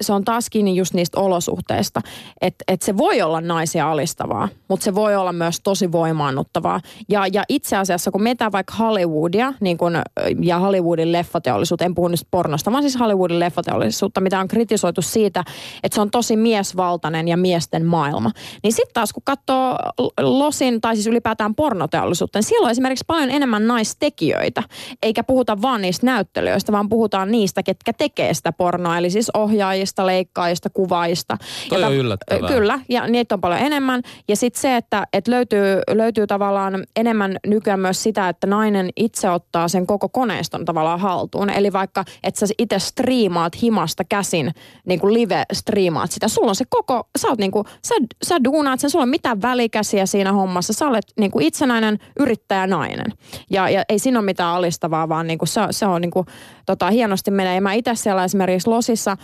se 0.00 0.12
on 0.12 0.24
taas 0.24 0.50
kiinni 0.50 0.76
just 0.76 0.94
niistä 0.94 1.20
olosuhteista, 1.20 2.00
että 2.40 2.64
et 2.68 2.82
se 2.82 2.96
voi 2.96 3.22
olla 3.22 3.40
naisia 3.40 3.90
alistavaa, 3.90 4.48
mutta 4.68 4.84
se 4.84 4.94
voi 4.94 5.16
olla 5.16 5.32
myös 5.32 5.60
tosi 5.60 5.92
voimaannuttavaa. 5.92 6.80
Ja, 7.08 7.26
ja 7.32 7.44
itse 7.48 7.76
asiassa, 7.76 8.10
kun 8.10 8.22
mietitään 8.22 8.52
vaikka 8.52 8.74
Hollywoodia 8.74 9.52
niin 9.60 9.78
kun, 9.78 10.02
ja 10.42 10.58
Hollywoodin 10.58 11.12
leffateollisuutta, 11.12 11.84
en 11.84 11.94
puhu 11.94 12.08
nyt 12.08 12.20
pornosta, 12.30 12.72
vaan 12.72 12.82
siis 12.82 12.98
Hollywoodin 12.98 13.40
leffateollisuutta, 13.40 14.20
mitä 14.20 14.40
on 14.40 14.48
kritisoitu 14.48 15.02
siitä, 15.02 15.44
että 15.82 15.94
se 15.94 16.00
on 16.00 16.10
tosi 16.10 16.36
miesvaltainen 16.36 17.28
ja 17.28 17.36
miesten 17.36 17.86
maailma. 17.86 18.30
Niin 18.62 18.72
sitten 18.72 18.94
taas, 18.94 19.12
kun 19.12 19.22
katsoo 19.26 19.76
Losin 20.20 20.80
tai 20.80 20.96
siis 20.96 21.06
ylipäätään 21.06 21.54
pornoteollisuutta, 21.54 22.38
niin 22.38 22.44
siellä 22.44 22.64
on 22.64 22.70
esimerkiksi 22.70 23.04
paljon 23.06 23.30
enemmän 23.30 23.66
naistekijöitä, 23.66 24.62
eikä 25.02 25.24
puhuta 25.24 25.62
vaan 25.62 25.82
niistä 25.82 26.06
näyttelijöistä, 26.06 26.72
vaan 26.72 26.88
puhutaan 26.88 27.30
niistä, 27.30 27.62
ketkä 27.62 27.92
tekee 27.92 28.34
sitä 28.34 28.52
pornoa, 28.52 28.98
eli 28.98 29.10
siis 29.10 29.30
ohjaajista, 29.34 29.87
ohjaajista, 29.88 30.06
leikkaajista, 30.06 30.70
kuvaajista. 30.70 31.36
Toi 31.68 31.80
ja 31.80 31.86
on 31.86 31.94
yllättävää. 31.94 32.48
Kyllä, 32.48 32.80
ja 32.88 33.06
niitä 33.06 33.34
on 33.34 33.40
paljon 33.40 33.60
enemmän. 33.60 34.02
Ja 34.28 34.36
sitten 34.36 34.60
se, 34.60 34.76
että, 34.76 35.06
että 35.12 35.30
löytyy, 35.30 35.80
löytyy 35.90 36.26
tavallaan 36.26 36.84
enemmän 36.96 37.36
nykyään 37.46 37.80
myös 37.80 38.02
sitä, 38.02 38.28
että 38.28 38.46
nainen 38.46 38.90
itse 38.96 39.30
ottaa 39.30 39.68
sen 39.68 39.86
koko 39.86 40.08
koneiston 40.08 40.64
tavallaan 40.64 41.00
haltuun. 41.00 41.50
Eli 41.50 41.72
vaikka, 41.72 42.04
että 42.22 42.46
sä 42.46 42.54
itse 42.58 42.78
striimaat 42.78 43.62
himasta 43.62 44.04
käsin, 44.04 44.54
niin 44.86 45.00
kuin 45.00 45.14
live-striimaat 45.14 46.10
sitä. 46.10 46.28
Sulla 46.28 46.48
on 46.48 46.56
se 46.56 46.64
koko, 46.70 47.08
sä 47.18 47.28
oot 47.28 47.38
niin 47.38 47.50
kuin, 47.50 47.64
sä, 47.84 47.94
sä 48.22 48.44
duunaat 48.44 48.80
sen, 48.80 48.90
sulla 48.90 49.02
on 49.02 49.08
mitään 49.08 49.42
välikäsiä 49.42 50.06
siinä 50.06 50.32
hommassa. 50.32 50.72
Sä 50.72 50.86
olet 50.86 51.04
niin 51.20 51.30
kuin 51.30 51.44
itsenäinen 51.44 51.98
yrittäjä 52.20 52.66
nainen. 52.66 53.12
Ja, 53.50 53.68
ja 53.70 53.82
ei 53.88 53.98
siinä 53.98 54.18
ole 54.18 54.24
mitään 54.24 54.54
alistavaa, 54.54 55.08
vaan 55.08 55.26
niin 55.26 55.38
kuin 55.38 55.48
se, 55.48 55.60
se 55.70 55.86
on 55.86 56.00
niin 56.00 56.10
kuin, 56.10 56.26
tota, 56.66 56.90
hienosti 56.90 57.30
menee. 57.30 57.54
Ja 57.54 57.60
mä 57.60 57.72
itse 57.72 57.94
siellä 57.94 58.24
esimerkiksi 58.24 58.68
Losissa 58.68 59.16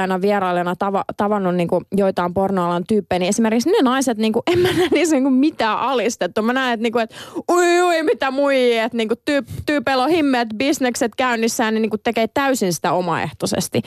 olleena 0.00 0.20
vierailijana 0.20 0.76
tava, 0.76 1.04
tavannut 1.16 1.54
niin 1.54 1.68
kuin 1.68 1.84
joitain 1.96 2.34
pornoalan 2.34 2.84
tyyppejä, 2.88 3.18
niin 3.18 3.28
esimerkiksi 3.28 3.70
ne 3.70 3.82
naiset, 3.82 4.18
niin 4.18 4.32
kuin, 4.32 4.42
en 4.52 4.58
mä 4.58 4.68
näe 4.72 4.88
niissä 4.90 5.16
niin 5.16 5.32
mitään 5.32 5.78
alistettu. 5.78 6.42
Mä 6.42 6.52
näen, 6.52 6.74
että, 6.74 6.82
niin 6.82 6.92
kuin, 6.92 7.02
että 7.02 7.16
ui 7.50 7.82
ui 7.82 8.02
mitä 8.02 8.30
mui, 8.30 8.76
että 8.76 8.96
niin 8.96 9.08
kuin 9.08 9.20
tyyp, 9.24 9.48
tyypeillä 9.66 10.04
on 10.04 10.10
himmeet 10.10 10.48
bisnekset 10.56 11.12
käynnissään, 11.16 11.74
niin, 11.74 11.82
niin 11.82 11.90
kuin 11.90 12.00
tekee 12.04 12.28
täysin 12.28 12.72
sitä 12.72 12.92
omaehtoisesti 12.92 13.82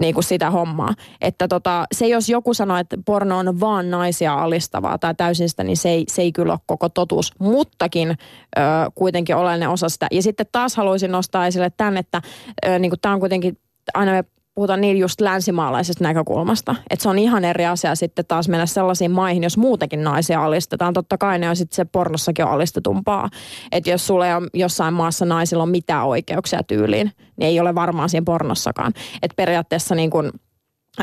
niin 0.00 0.14
kuin 0.14 0.24
sitä 0.24 0.50
hommaa. 0.50 0.94
Että 1.20 1.48
tota, 1.48 1.84
se 1.92 2.06
jos 2.06 2.28
joku 2.28 2.54
sanoo, 2.54 2.76
että 2.76 2.96
porno 3.06 3.38
on 3.38 3.60
vaan 3.60 3.90
naisia 3.90 4.34
alistavaa 4.34 4.98
tai 4.98 5.14
täysin 5.14 5.48
sitä, 5.48 5.64
niin 5.64 5.76
se 5.76 5.88
ei, 5.88 6.04
se 6.08 6.22
ei 6.22 6.32
kyllä 6.32 6.52
ole 6.52 6.60
koko 6.66 6.88
totuus. 6.88 7.32
Muttakin 7.38 8.10
ö, 8.10 8.60
kuitenkin 8.94 9.36
oleellinen 9.36 9.68
osa 9.68 9.88
sitä. 9.88 10.06
Ja 10.10 10.22
sitten 10.22 10.46
taas 10.52 10.76
haluaisin 10.76 11.12
nostaa 11.12 11.46
esille 11.46 11.72
tämän, 11.76 11.96
että 11.96 12.22
ö, 12.66 12.78
niin 12.78 12.90
kuin 12.90 13.00
tämä 13.00 13.14
on 13.14 13.20
kuitenkin 13.20 13.58
aina 13.94 14.12
me 14.12 14.24
puhutaan 14.54 14.80
niin 14.80 14.98
just 14.98 15.20
länsimaalaisesta 15.20 16.04
näkökulmasta. 16.04 16.74
Että 16.90 17.02
se 17.02 17.08
on 17.08 17.18
ihan 17.18 17.44
eri 17.44 17.66
asia 17.66 17.94
sitten 17.94 18.24
taas 18.28 18.48
mennä 18.48 18.66
sellaisiin 18.66 19.10
maihin, 19.10 19.42
jos 19.42 19.56
muutenkin 19.56 20.04
naisia 20.04 20.44
alistetaan. 20.44 20.94
Totta 20.94 21.18
kai 21.18 21.38
ne 21.38 21.48
on 21.48 21.56
sitten 21.56 21.76
se 21.76 21.84
pornossakin 21.84 22.44
on 22.44 22.50
alistetumpaa. 22.50 23.28
Että 23.72 23.90
jos 23.90 24.06
sulla 24.06 24.26
ei 24.26 24.34
ole 24.34 24.48
jossain 24.54 24.94
maassa 24.94 25.24
naisilla 25.24 25.62
on 25.62 25.68
mitään 25.68 26.06
oikeuksia 26.06 26.62
tyyliin, 26.62 27.12
niin 27.36 27.48
ei 27.48 27.60
ole 27.60 27.74
varmaan 27.74 28.08
siinä 28.08 28.24
pornossakaan. 28.24 28.92
Että 29.22 29.36
periaatteessa 29.36 29.94
niin 29.94 30.10
kuin, 30.10 30.30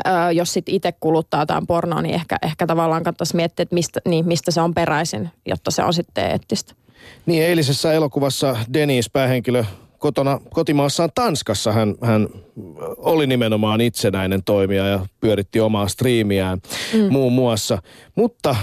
Öö, 0.06 0.30
jos 0.30 0.52
sitten 0.52 0.74
itse 0.74 0.92
kuluttaa 1.00 1.42
jotain 1.42 1.66
pornoa, 1.66 2.02
niin 2.02 2.14
ehkä, 2.14 2.36
ehkä 2.42 2.66
tavallaan 2.66 3.02
kannattaisi 3.02 3.36
miettiä, 3.36 3.62
että 3.62 3.74
mistä, 3.74 4.00
niin, 4.08 4.26
mistä 4.26 4.50
se 4.50 4.60
on 4.60 4.74
peräisin, 4.74 5.30
jotta 5.46 5.70
se 5.70 5.84
on 5.84 5.94
sitten 5.94 6.30
eettistä. 6.30 6.74
Niin, 7.26 7.42
eilisessä 7.42 7.92
elokuvassa 7.92 8.56
Denis, 8.72 9.10
päähenkilö, 9.10 9.64
kotona, 9.98 10.40
kotimaassaan 10.50 11.10
Tanskassa 11.14 11.72
hän, 11.72 11.94
hän 12.02 12.28
oli 12.96 13.26
nimenomaan 13.26 13.80
itsenäinen 13.80 14.44
toimija 14.44 14.86
ja 14.86 15.06
pyöritti 15.20 15.60
omaa 15.60 15.88
striimiään 15.88 16.58
mm. 16.94 17.12
muun 17.12 17.32
muassa. 17.32 17.78
Mutta 18.14 18.50
äh, 18.50 18.56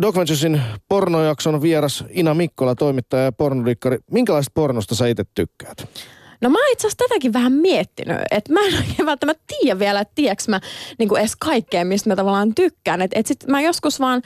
Doc 0.00 0.16
Venturesin 0.16 0.60
pornojakson 0.88 1.62
vieras 1.62 2.04
Ina 2.10 2.34
Mikkola, 2.34 2.74
toimittaja 2.74 3.22
ja 3.22 3.32
pornodikkari. 3.32 3.98
Minkälaista 4.10 4.52
pornosta 4.54 4.94
sä 4.94 5.06
itse 5.06 5.24
tykkäät? 5.34 5.88
No 6.40 6.50
mä 6.50 6.58
itse 6.72 6.86
asiassa 6.86 7.04
tätäkin 7.08 7.32
vähän 7.32 7.52
miettinyt, 7.52 8.16
että 8.30 8.52
mä 8.52 8.60
en 8.60 8.74
oikein 8.74 9.06
välttämättä 9.06 9.44
tiedä 9.46 9.78
vielä, 9.78 10.00
että 10.00 10.12
tiedätkö 10.14 10.44
mä 10.48 10.60
niin 10.98 11.18
edes 11.18 11.36
kaikkea, 11.36 11.84
mistä 11.84 12.10
mä 12.10 12.16
tavallaan 12.16 12.54
tykkään. 12.54 13.02
Että 13.02 13.18
et 13.18 13.26
sit 13.26 13.46
mä 13.46 13.60
joskus 13.60 14.00
vaan 14.00 14.22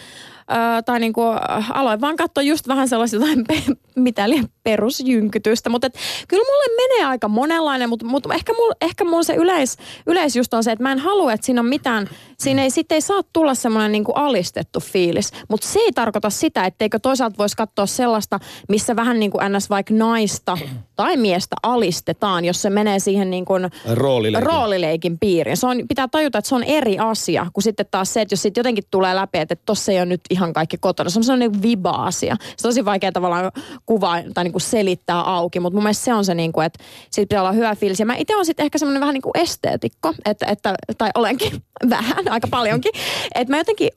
tai 0.85 1.01
niin 1.01 1.13
kuin, 1.13 1.39
aloin 1.73 2.01
vaan 2.01 2.17
katsoa 2.17 2.43
just 2.43 2.69
vähän 2.69 2.89
sellaisia 2.89 3.21
pe- 3.49 3.77
mitä 3.97 4.31
liian 4.31 4.49
perusjynkytystä. 4.63 5.71
Mutta 5.71 5.91
kyllä 6.29 6.45
mulle 6.45 6.89
menee 6.89 7.07
aika 7.07 7.29
monenlainen, 7.29 7.89
mutta, 7.89 8.07
mutta 8.07 8.35
ehkä, 8.35 8.53
mulla, 8.53 8.75
ehkä 8.81 9.05
mulla 9.05 9.23
se 9.23 9.35
yleis, 9.35 9.77
yleis 10.07 10.37
just 10.37 10.55
on 10.55 10.65
se, 10.65 10.73
että 10.73 10.83
mä 10.83 10.93
en 10.93 10.99
halua, 10.99 11.33
että 11.33 11.47
siinä 11.47 11.61
on 11.61 11.67
mitään, 11.67 12.09
siinä 12.39 12.63
ei 12.63 12.71
sitten 12.71 12.95
ei 12.95 13.01
saa 13.01 13.21
tulla 13.33 13.55
semmoinen 13.55 13.93
niin 13.93 14.05
kuin 14.05 14.17
alistettu 14.17 14.81
fiilis. 14.81 15.33
Mutta 15.49 15.67
se 15.67 15.79
ei 15.79 15.93
tarkoita 15.93 16.31
sitä, 16.31 16.65
etteikö 16.65 16.99
toisaalta 16.99 17.39
voisi 17.39 17.57
katsoa 17.57 17.87
sellaista, 17.87 18.41
missä 18.69 18.97
vähän 18.97 19.21
niin 19.21 19.31
kuin 19.31 19.53
ns. 19.53 19.71
vaikka 19.71 19.95
naista 19.95 20.59
tai 20.97 21.17
miestä 21.17 21.57
alistetaan, 21.63 22.45
jos 22.45 22.63
se 22.63 22.71
menee 22.71 22.99
siihen 22.99 23.31
niin 23.31 23.45
kuin 23.45 23.71
roolileikin. 23.95 24.47
roolileikin 24.47 25.19
piiriin. 25.19 25.57
Se 25.57 25.67
on, 25.67 25.79
pitää 25.89 26.09
tajuta, 26.09 26.39
että 26.39 26.49
se 26.49 26.55
on 26.55 26.65
eri 26.65 26.99
asia 26.99 27.47
kuin 27.53 27.65
sitten 27.65 27.87
taas 27.91 28.13
se, 28.13 28.21
että 28.21 28.33
jos 28.33 28.43
sitten 28.43 28.61
jotenkin 28.61 28.85
tulee 28.91 29.15
läpi, 29.15 29.39
että 29.39 29.57
tossa 29.57 29.93
ei 29.93 29.99
ole 29.99 30.07
nyt 30.07 30.21
ihan 30.31 30.53
kaikki 30.53 30.77
kotona. 30.79 31.11
Se 31.11 31.19
on 31.19 31.25
sellainen 31.25 31.63
viba-asia. 31.63 32.37
Se 32.41 32.69
on 32.69 32.71
tosi 32.71 32.85
vaikea 32.85 33.13
tavallaan 33.13 33.53
kuvaa 33.87 34.19
tai 34.35 34.45
niin 34.45 34.52
kuin 34.53 34.63
selittää 34.63 35.21
auki, 35.21 35.61
mutta 35.61 35.75
mun 35.77 35.83
mielestä 35.83 36.05
se 36.05 36.15
on 36.15 36.25
se, 36.25 36.35
niin 36.35 36.53
kuin, 36.53 36.67
että 36.67 36.85
siitä 37.11 37.29
pitää 37.29 37.43
olla 37.43 37.53
hyvä 37.53 37.77
fiilis. 37.77 38.01
Ja 38.01 38.07
mä 38.07 38.17
itse 38.17 38.35
olen 38.35 38.47
sitten 38.47 38.65
ehkä 38.65 38.79
semmoinen 38.79 39.01
vähän 39.01 39.15
niin 39.15 39.23
kuin 39.23 39.39
esteetikko, 39.39 40.15
että, 40.25 40.47
että, 40.47 40.75
tai 40.99 41.11
olenkin 41.15 41.53
vähän, 41.91 42.29
aika 42.29 42.49
paljonkin. 42.49 42.93
Että 43.35 43.53
mä 43.53 43.59
jotenkin 43.59 43.89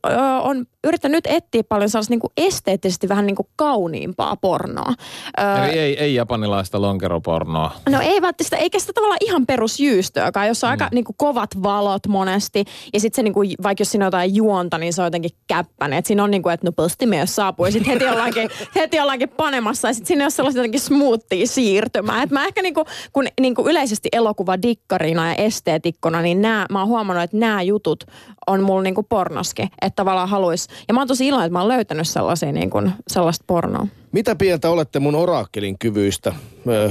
on 0.41 0.65
yrittänyt 0.85 1.15
nyt 1.15 1.37
etsiä 1.37 1.63
paljon 1.69 1.89
sellaista 1.89 2.11
niin 2.11 2.19
kuin 2.19 2.33
esteettisesti 2.37 3.09
vähän 3.09 3.25
niin 3.25 3.35
kuin 3.35 3.47
kauniimpaa 3.55 4.35
pornoa. 4.35 4.93
Ö, 5.39 5.65
Eli 5.65 5.79
ei, 5.79 5.99
ei 5.99 6.15
japanilaista 6.15 6.81
lonkeropornoa. 6.81 7.71
No 7.89 7.99
ei 8.01 8.21
välttämättä, 8.21 8.57
eikä 8.57 8.79
sitä 8.79 8.93
tavallaan 8.93 9.17
ihan 9.21 9.45
perusjyystöäkään, 9.45 10.47
jos 10.47 10.63
on 10.63 10.67
mm. 10.67 10.71
aika 10.71 10.89
niin 10.91 11.03
kuin 11.03 11.15
kovat 11.17 11.49
valot 11.63 12.07
monesti. 12.07 12.63
Ja 12.93 12.99
sitten 12.99 13.15
se 13.15 13.23
niin 13.23 13.33
kuin, 13.33 13.49
vaikka 13.63 13.81
jos 13.81 13.91
siinä 13.91 14.05
on 14.05 14.07
jotain 14.07 14.35
juonta, 14.35 14.77
niin 14.77 14.93
se 14.93 15.01
on 15.01 15.05
jotenkin 15.05 15.31
käppäinen. 15.47 15.99
Että 15.99 16.07
siinä 16.07 16.23
on 16.23 16.31
niin 16.31 16.43
kuin, 16.43 16.53
että 16.53 16.67
no 16.67 16.71
postimies 16.71 17.35
saapuu 17.35 17.65
ja 17.65 17.71
sitten 17.71 17.93
heti 17.93 18.07
ollaankin, 18.07 18.49
heti 18.75 18.99
ollaankin 18.99 19.29
panemassa 19.29 19.87
ja 19.87 19.93
sitten 19.93 20.07
siinä 20.07 20.25
on 20.25 20.31
sellaista 20.31 20.59
jotenkin 20.59 20.79
smoothia 20.79 21.47
siirtymää. 21.47 22.23
Että 22.23 22.35
mä 22.35 22.45
ehkä 22.45 22.61
niin 22.61 22.73
kuin, 22.73 22.85
kun 23.13 23.27
niin 23.41 23.55
kuin 23.55 23.67
yleisesti 23.67 24.09
elokuva 24.11 24.61
dikkarina 24.61 25.27
ja 25.27 25.35
esteetikkona, 25.35 26.21
niin 26.21 26.41
nää, 26.41 26.65
mä 26.71 26.79
oon 26.79 26.87
huomannut, 26.87 27.23
että 27.23 27.37
nämä 27.37 27.61
jutut 27.61 28.03
on 28.47 28.63
mulla 28.63 28.81
niin 28.81 28.95
kuin 28.95 29.07
pornoski. 29.09 29.61
Että 29.61 29.95
tavallaan 29.95 30.29
haluais, 30.29 30.67
ja 30.87 30.93
mä 30.93 30.99
oon 30.99 31.07
tosi 31.07 31.27
iloinen, 31.27 31.45
että 31.45 31.53
mä 31.53 31.59
oon 31.59 31.67
löytänyt 31.67 32.07
sellaisia 32.07 32.51
niin 32.51 32.69
kuin, 32.69 32.91
sellaista 33.07 33.43
pornoa. 33.47 33.87
Mitä 34.11 34.35
pientä 34.35 34.69
olette 34.69 34.99
mun 34.99 35.15
oraakkelin 35.15 35.79
kyvyistä, 35.79 36.33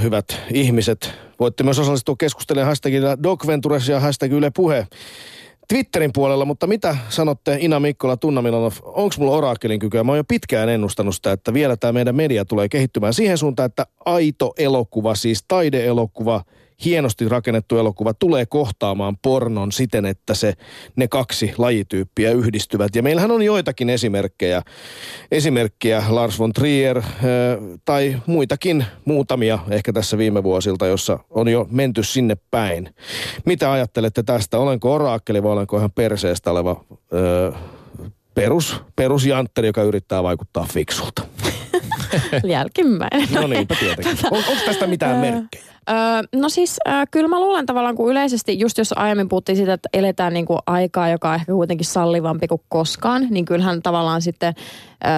hyvät 0.03 0.41
ihmiset? 0.51 1.13
Voitte 1.41 1.65
myös 1.65 1.79
osallistua 1.79 2.15
keskustelemaan 2.19 2.69
hashtagilla 2.69 3.23
DocVentures 3.23 3.89
ja 3.89 4.01
hashtag 4.01 4.33
Yle 4.33 4.51
Puhe. 4.51 4.87
Twitterin 5.69 6.11
puolella, 6.13 6.45
mutta 6.45 6.67
mitä 6.67 6.97
sanotte 7.09 7.57
Ina 7.61 7.81
Mikkola, 7.81 8.17
Tunna 8.17 8.43
Milanov, 8.43 8.73
onko 8.83 9.15
mulla 9.19 9.33
oraakkelin 9.33 9.79
kykyä? 9.79 10.05
Mä 10.05 10.13
oon 10.13 10.19
jo 10.19 10.25
pitkään 10.25 10.69
ennustanut 10.69 11.15
sitä, 11.15 11.33
että 11.33 11.55
vielä 11.55 11.77
tämä 11.77 11.93
meidän 11.93 12.15
media 12.15 12.45
tulee 12.45 12.69
kehittymään 12.69 13.15
siihen 13.15 13.39
suuntaan, 13.39 13.67
että 13.67 13.87
aito 14.05 14.53
elokuva, 14.59 15.15
siis 15.15 15.45
taideelokuva 15.49 16.45
hienosti 16.85 17.29
rakennettu 17.29 17.79
elokuva 17.79 18.15
tulee 18.15 18.47
kohtaamaan 18.47 19.17
pornon 19.23 19.73
siten, 19.73 20.07
että 20.07 20.35
se, 20.35 20.55
ne 20.97 21.09
kaksi 21.09 21.55
lajityyppiä 21.59 22.31
yhdistyvät. 22.31 22.97
Ja 22.97 23.03
meillähän 23.03 23.31
on 23.31 23.43
joitakin 23.43 23.91
esimerkkejä, 23.91 24.63
esimerkkejä 25.31 26.03
Lars 26.09 26.39
von 26.39 26.53
Trier 26.53 26.99
äh, 26.99 27.05
tai 27.85 28.17
muitakin 28.27 28.85
muutamia 29.05 29.59
ehkä 29.71 29.93
tässä 29.93 30.19
viime 30.19 30.43
vuosilta, 30.43 30.87
jossa 30.87 31.19
on 31.31 31.49
jo 31.49 31.69
menty 31.71 32.03
sinne 32.03 32.37
päin. 32.51 32.95
Mitä 33.47 33.73
ajattelette 33.73 34.23
tästä? 34.23 34.59
Olenko 34.59 34.95
oraakkeli 34.95 35.43
vai 35.43 35.53
olenko 35.53 35.77
ihan 35.77 35.93
perseestä 35.93 36.51
oleva 36.51 36.85
äh, 36.91 37.61
perus, 38.35 38.77
perusjantteri, 38.97 39.67
joka 39.67 39.83
yrittää 39.83 40.23
vaikuttaa 40.23 40.67
fiksulta? 40.73 41.34
Jälkimmäinen. 42.45 43.29
No 43.35 43.47
niin, 43.47 43.69
tietenkin. 43.69 44.27
On, 44.31 44.39
onko 44.39 44.65
tästä 44.67 44.87
mitään 44.87 45.17
merkkejä? 45.17 45.75
Öö, 45.91 46.41
no 46.41 46.49
siis 46.49 46.81
kyllä 47.11 47.29
mä 47.29 47.41
luulen 47.41 47.67
tavallaan, 47.67 47.95
kun 47.95 48.11
yleisesti, 48.11 48.59
just 48.59 48.79
jos 48.79 48.93
aiemmin 48.97 49.29
puhuttiin 49.29 49.57
siitä, 49.57 49.73
että 49.73 49.89
eletään 49.93 50.35
niin 50.35 50.47
kuin 50.47 50.59
aikaa, 50.67 51.09
joka 51.09 51.29
on 51.29 51.35
ehkä 51.35 51.53
kuitenkin 51.53 51.87
sallivampi 51.87 52.49
kuin 52.49 52.61
koskaan, 52.69 53.27
niin 53.31 53.45
kyllähän 53.45 53.83
tavallaan 53.83 54.23
sitten 54.23 54.55
öö, 55.05 55.11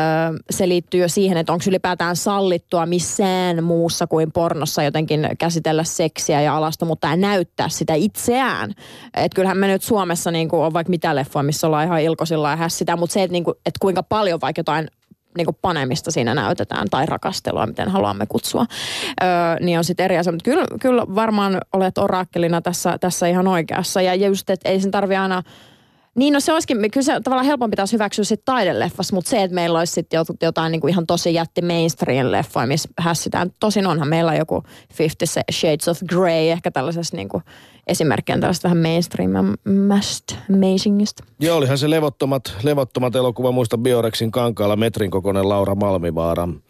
se 0.51 0.69
liittyy 0.69 1.01
jo 1.01 1.09
siihen, 1.09 1.37
että 1.37 1.53
onko 1.53 1.65
ylipäätään 1.69 2.17
sallittua 2.17 2.87
missään 2.87 3.65
muussa 3.65 4.07
kuin 4.07 4.33
pornossa 4.33 4.83
jotenkin 4.83 5.29
käsitellä 5.39 5.85
seksiä 5.85 6.41
ja 6.41 6.57
alastomuutta 6.57 7.09
ja 7.09 7.17
näyttää 7.17 7.69
sitä 7.69 7.95
itseään. 7.95 8.71
Että 9.17 9.35
kyllähän 9.35 9.59
me 9.59 9.67
nyt 9.67 9.83
Suomessa 9.83 10.31
niin 10.31 10.49
kuin 10.49 10.63
on 10.63 10.73
vaikka 10.73 10.91
mitä 10.91 11.15
leffoja, 11.15 11.43
missä 11.43 11.67
ollaan 11.67 11.87
ihan 11.87 12.01
ilkosilla 12.01 12.51
ja 12.51 12.57
hässitä, 12.57 12.97
mutta 12.97 13.15
se, 13.15 13.23
että, 13.23 13.33
niin 13.33 13.45
kuin, 13.45 13.55
että 13.67 13.79
kuinka 13.81 14.03
paljon 14.03 14.41
vaikka 14.41 14.61
jotain 14.61 14.89
niin 15.37 15.45
kuin 15.45 15.59
panemista 15.63 16.11
siinä 16.11 16.35
näytetään 16.35 16.89
tai 16.91 17.07
rakastelua, 17.07 17.67
miten 17.67 17.89
haluamme 17.89 18.27
kutsua, 18.27 18.67
öö, 19.23 19.29
niin 19.61 19.79
on 19.79 19.85
sitten 19.85 20.05
eri 20.05 20.19
asia. 20.19 20.33
Mutta 20.33 20.51
kyllä, 20.51 20.65
kyllä 20.81 21.03
varmaan 21.15 21.61
olet 21.73 21.99
orakkelina 21.99 22.61
tässä, 22.61 22.99
tässä 22.99 23.27
ihan 23.27 23.49
oikeassa. 23.49 24.03
Ja 24.03 24.15
just, 24.15 24.51
että 24.51 24.69
ei 24.69 24.81
sen 24.81 24.91
tarvi 24.91 25.17
aina 25.17 25.43
niin 26.17 26.33
no 26.33 26.41
se 26.41 26.53
olisikin, 26.53 26.91
kyllä 26.91 27.05
se 27.05 27.21
tavallaan 27.25 27.47
helpompi 27.47 27.77
taas 27.77 27.93
hyväksyä 27.93 28.25
sitten 28.25 28.45
taideleffassa, 28.45 29.15
mutta 29.15 29.29
se, 29.29 29.43
että 29.43 29.55
meillä 29.55 29.79
olisi 29.79 29.93
sitten 29.93 30.21
jotain 30.43 30.73
niin 30.73 30.81
kuin 30.81 30.91
ihan 30.91 31.07
tosi 31.07 31.35
jätti 31.35 31.63
mainstream 31.63 32.31
leffoja, 32.31 32.67
missä 32.67 32.89
hässitään. 32.99 33.51
Tosin 33.61 33.87
onhan 33.87 34.09
meillä 34.09 34.35
joku 34.35 34.63
Fifty 34.95 35.27
Shades 35.53 35.89
of 35.89 36.01
Grey 36.09 36.51
ehkä 36.51 36.71
tällaisessa 36.71 37.17
niin 37.17 37.29
kuin 37.29 37.43
esimerkkinä 37.87 38.39
tällaista 38.39 38.69
vähän 38.69 38.83
mainstreamasta 38.83 40.35
amazingista. 40.55 41.25
Joo, 41.41 41.57
olihan 41.57 41.79
se 41.79 41.91
levottomat, 41.91 42.57
levottomat 42.63 43.17
elokuva, 43.17 43.53
muista 43.53 43.79
Biorexin 43.79 44.31
kankaalla 44.31 44.77
metrin 44.77 45.11
kokoinen 45.11 45.49
Laura 45.49 45.75
Malmivaaran 45.75 46.63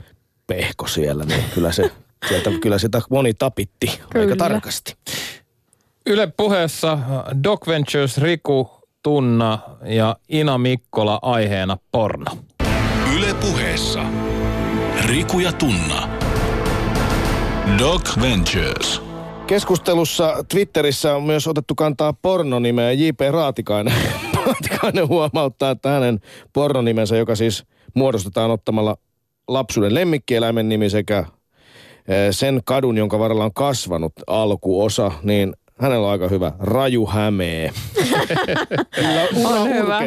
pehko 0.47 0.87
siellä, 0.87 1.25
niin 1.25 1.45
kyllä 1.55 1.73
se 1.73 1.91
sieltä 2.29 2.51
kyllä 2.63 2.79
sitä 2.79 3.03
moni 3.11 3.35
tapitti 3.35 4.01
kyllä. 4.11 4.25
aika 4.25 4.37
tarkasti. 4.37 4.97
Yle 6.07 6.33
puheessa 6.37 6.99
Doc 7.45 7.67
Ventures 7.67 8.19
Riku 8.19 8.71
Tunna 9.07 9.59
ja 9.85 10.17
Ina 10.29 10.59
Mikkola 10.59 11.19
aiheena 11.23 11.77
porno. 11.93 12.25
Yle 13.17 13.35
puheessa 13.35 14.03
Riku 15.07 15.39
ja 15.39 15.53
Tunna. 15.53 16.09
Doc 17.79 18.21
Ventures. 18.21 19.03
Keskustelussa 19.47 20.45
Twitterissä 20.49 21.17
on 21.17 21.23
myös 21.23 21.47
otettu 21.47 21.75
kantaa 21.75 22.13
pornonimeä. 22.13 22.93
J.P. 22.93 23.21
Raatikainen, 23.31 23.95
Raatikainen 24.47 25.09
huomauttaa, 25.09 25.71
että 25.71 25.89
hänen 25.89 26.21
pornonimensä, 26.53 27.17
joka 27.17 27.35
siis 27.35 27.65
muodostetaan 27.95 28.51
ottamalla 28.51 28.97
lapsuuden 29.49 29.95
lemmikkieläimen 29.95 30.69
nimi 30.69 30.91
sekä 30.91 31.19
eh, 31.19 31.27
sen 32.31 32.61
kadun, 32.65 32.97
jonka 32.97 33.19
varrella 33.19 33.45
on 33.45 33.55
kasvanut 33.55 34.13
alkuosa, 34.27 35.13
niin 35.23 35.55
hänellä 35.81 36.07
on 36.07 36.13
aika 36.13 36.29
hyvä. 36.29 36.53
Raju 36.59 37.07
Hämee. 37.07 37.73
ura 39.37 39.61
on 39.61 39.69
hyvä. 39.69 39.99
Ai 39.99 40.07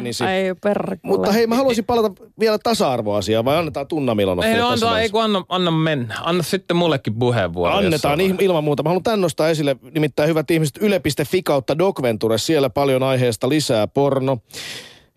Mutta 1.04 1.32
hei, 1.32 1.48
mä 1.48 1.56
haluaisin 1.56 1.86
palata 1.86 2.24
vielä 2.40 2.58
tasa-arvoasiaan, 2.64 3.46
vai 3.46 3.58
annetaan 3.58 3.88
Tunna 3.88 4.16
Milonov? 4.16 4.44
Ei, 4.44 4.58
no, 4.58 4.68
anna, 4.68 5.00
ei 5.00 5.10
kun 5.10 5.24
anna, 5.24 5.46
anna 5.50 5.72
mennä. 5.72 6.16
Anna 6.22 6.44
sitten 6.44 6.78
mullekin 6.78 7.16
puheenvuoro. 7.20 7.76
Annetaan 7.76 8.22
ilman 8.22 8.64
muuta. 8.64 8.84
Mä 8.84 8.90
haluan 8.90 9.04
tän 9.04 9.22
nostaa 9.22 9.50
esille, 9.50 9.76
nimittäin 9.92 10.30
hyvät 10.30 10.52
ihmiset, 10.52 10.78
yle.fi 10.82 11.44
kautta 11.44 11.78
Docventure, 11.78 12.38
siellä 12.38 12.70
paljon 12.70 13.04
aiheesta 13.04 13.50
lisää 13.50 13.88
porno. 13.88 14.38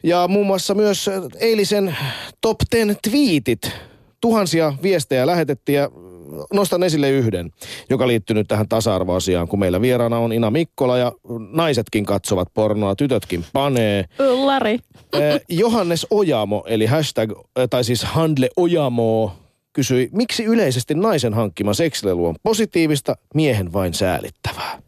Ja 0.02 0.28
muun 0.28 0.46
muassa 0.46 0.74
myös 0.74 1.10
eilisen 1.40 1.96
top 2.40 2.58
10 2.70 2.96
tweetit. 3.10 3.72
Tuhansia 4.20 4.72
viestejä 4.82 5.26
lähetettiin 5.26 5.76
ja 5.76 5.90
nostan 6.52 6.82
esille 6.82 7.10
yhden, 7.10 7.50
joka 7.90 8.06
liittyy 8.06 8.34
nyt 8.34 8.48
tähän 8.48 8.68
tasa-arvoasiaan, 8.68 9.48
kun 9.48 9.58
meillä 9.58 9.80
vieraana 9.80 10.18
on 10.18 10.32
Ina 10.32 10.50
Mikkola 10.50 10.98
ja 10.98 11.12
naisetkin 11.52 12.04
katsovat 12.04 12.48
pornoa, 12.54 12.94
tytötkin 12.96 13.44
panee. 13.52 14.04
Yllari. 14.18 14.78
Eh, 15.12 15.40
Johannes 15.48 16.06
Ojamo, 16.10 16.64
eli 16.66 16.86
hashtag, 16.86 17.32
tai 17.70 17.84
siis 17.84 18.04
Handle 18.04 18.48
Ojamo, 18.56 19.32
kysyi, 19.72 20.08
miksi 20.12 20.44
yleisesti 20.44 20.94
naisen 20.94 21.34
hankkima 21.34 21.74
seksilelu 21.74 22.26
on 22.26 22.34
positiivista, 22.42 23.16
miehen 23.34 23.72
vain 23.72 23.94
säälittävää? 23.94 24.82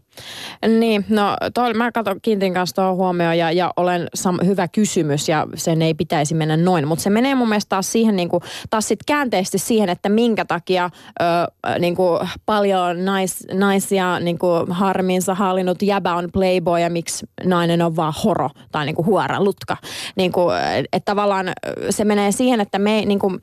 Niin, 0.69 1.05
no 1.09 1.37
toi, 1.55 1.75
mä 1.75 1.93
katson 1.93 2.21
Kintin 2.23 2.55
kanssa 2.55 2.77
tuohon 2.77 2.97
huomioon 2.97 3.39
ja, 3.39 3.53
ja 3.53 3.73
olen 3.77 4.09
sam, 4.15 4.39
hyvä 4.45 4.69
kysymys 4.69 5.29
ja 5.29 5.47
sen 5.55 5.83
ei 5.83 5.95
pitäisi 5.95 6.35
mennä 6.35 6.57
noin. 6.57 6.89
Mutta 6.89 7.03
se 7.03 7.11
menee 7.11 7.35
mun 7.35 7.49
mielestä 7.49 7.69
taas 7.69 7.93
siihen 7.93 8.17
niin 8.17 8.29
kuin, 8.29 8.43
taas 8.71 8.89
sit 8.89 8.99
käänteisesti 9.07 9.59
siihen, 9.59 9.89
että 9.89 10.09
minkä 10.09 10.45
takia 10.45 10.91
ö, 11.23 11.25
niin 11.79 11.97
kuin 11.97 12.29
paljon 12.47 13.05
nais, 13.05 13.47
naisia 13.53 14.21
niin 14.21 14.39
kuin 14.39 14.73
harminsa 14.73 15.35
hallinnut 15.35 15.83
jäbä 15.83 16.15
on 16.15 16.29
playboy 16.33 16.81
ja 16.81 16.91
miksi 16.91 17.27
nainen 17.45 17.83
on 17.83 17.97
vaan 17.97 18.15
horo 18.25 18.51
tai 18.73 18.87
niin 18.87 18.97
kuin 18.97 19.07
huora 19.07 19.45
lutka. 19.45 19.77
Niin 20.17 20.33
kuin, 20.33 20.57
että 20.93 21.05
tavallaan 21.05 21.53
se 21.91 22.05
menee 22.05 22.33
siihen, 22.33 22.61
että 22.61 22.79
me 22.79 23.03
niin 23.07 23.19
kuin, 23.19 23.41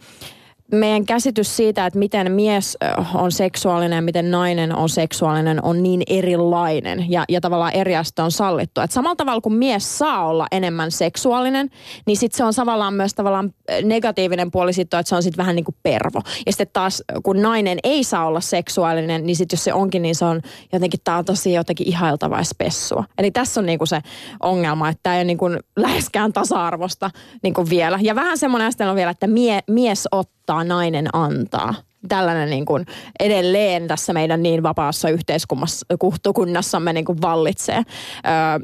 meidän 0.72 1.06
käsitys 1.06 1.58
siitä, 1.58 1.86
että 1.86 2.00
miten 2.00 2.32
mies 2.32 2.78
on 3.14 3.32
seksuaalinen 3.32 3.96
ja 3.96 4.02
miten 4.02 4.32
nainen 4.32 4.76
on 4.76 4.90
seksuaalinen, 4.90 5.64
on 5.64 5.84
niin 5.84 6.04
erilainen 6.08 7.12
ja, 7.12 7.26
ja 7.30 7.42
tavallaan 7.42 7.74
eri 7.74 7.96
aste 7.96 8.22
on 8.22 8.32
sallittu. 8.32 8.82
Et 8.82 8.92
samalla 8.92 9.16
tavalla 9.16 9.42
kuin 9.42 9.54
mies 9.54 9.98
saa 9.98 10.28
olla 10.28 10.48
enemmän 10.52 10.92
seksuaalinen, 10.92 11.70
niin 12.06 12.18
sitten 12.18 12.38
se 12.38 12.44
on 12.44 12.54
tavallaan 12.56 12.94
myös 12.94 13.14
tavallaan 13.14 13.54
negatiivinen 13.84 14.52
puoli 14.52 14.74
sitten, 14.74 15.00
että 15.00 15.10
se 15.10 15.16
on 15.16 15.24
sitten 15.24 15.38
vähän 15.38 15.56
niin 15.56 15.66
kuin 15.66 15.76
pervo. 15.84 16.22
Ja 16.46 16.52
sitten 16.52 16.68
taas 16.74 17.04
kun 17.24 17.42
nainen 17.42 17.80
ei 17.84 18.04
saa 18.04 18.26
olla 18.26 18.42
seksuaalinen, 18.42 19.26
niin 19.26 19.36
sitten 19.36 19.58
jos 19.58 19.64
se 19.64 19.74
onkin, 19.74 20.02
niin 20.02 20.16
se 20.16 20.26
on 20.26 20.42
jotenkin, 20.74 21.00
tämä 21.04 21.18
on 21.18 21.26
tosi 21.26 21.54
jotenkin 21.54 21.88
ihailtavaa 21.88 22.44
spessua. 22.44 23.04
Eli 23.18 23.32
tässä 23.32 23.60
on 23.60 23.66
niin 23.66 23.78
kuin 23.78 23.88
se 23.88 24.02
ongelma, 24.40 24.90
että 24.90 25.00
tämä 25.04 25.16
ei 25.16 25.20
ole 25.20 25.24
niin 25.24 25.38
kuin 25.38 25.60
läheskään 25.76 26.34
tasa-arvosta 26.34 27.10
niin 27.44 27.54
kuin 27.54 27.70
vielä. 27.70 28.00
Ja 28.02 28.16
vähän 28.16 28.38
semmoinen 28.38 28.72
on 28.90 28.96
vielä, 28.96 29.12
että 29.12 29.28
mie, 29.28 29.60
mies 29.68 30.08
ottaa, 30.12 30.41
nainen 30.64 31.08
antaa 31.14 31.74
tällainen 32.08 32.50
niin 32.50 32.66
kuin 32.66 32.86
edelleen 33.20 33.88
tässä 33.88 34.14
meidän 34.14 34.44
niin 34.44 34.64
vapaassa 34.64 35.10
yhteiskunnassamme 35.10 36.94
niin 36.94 37.06
kuin 37.06 37.22
vallitsee. 37.22 37.76
Öö, 37.78 37.84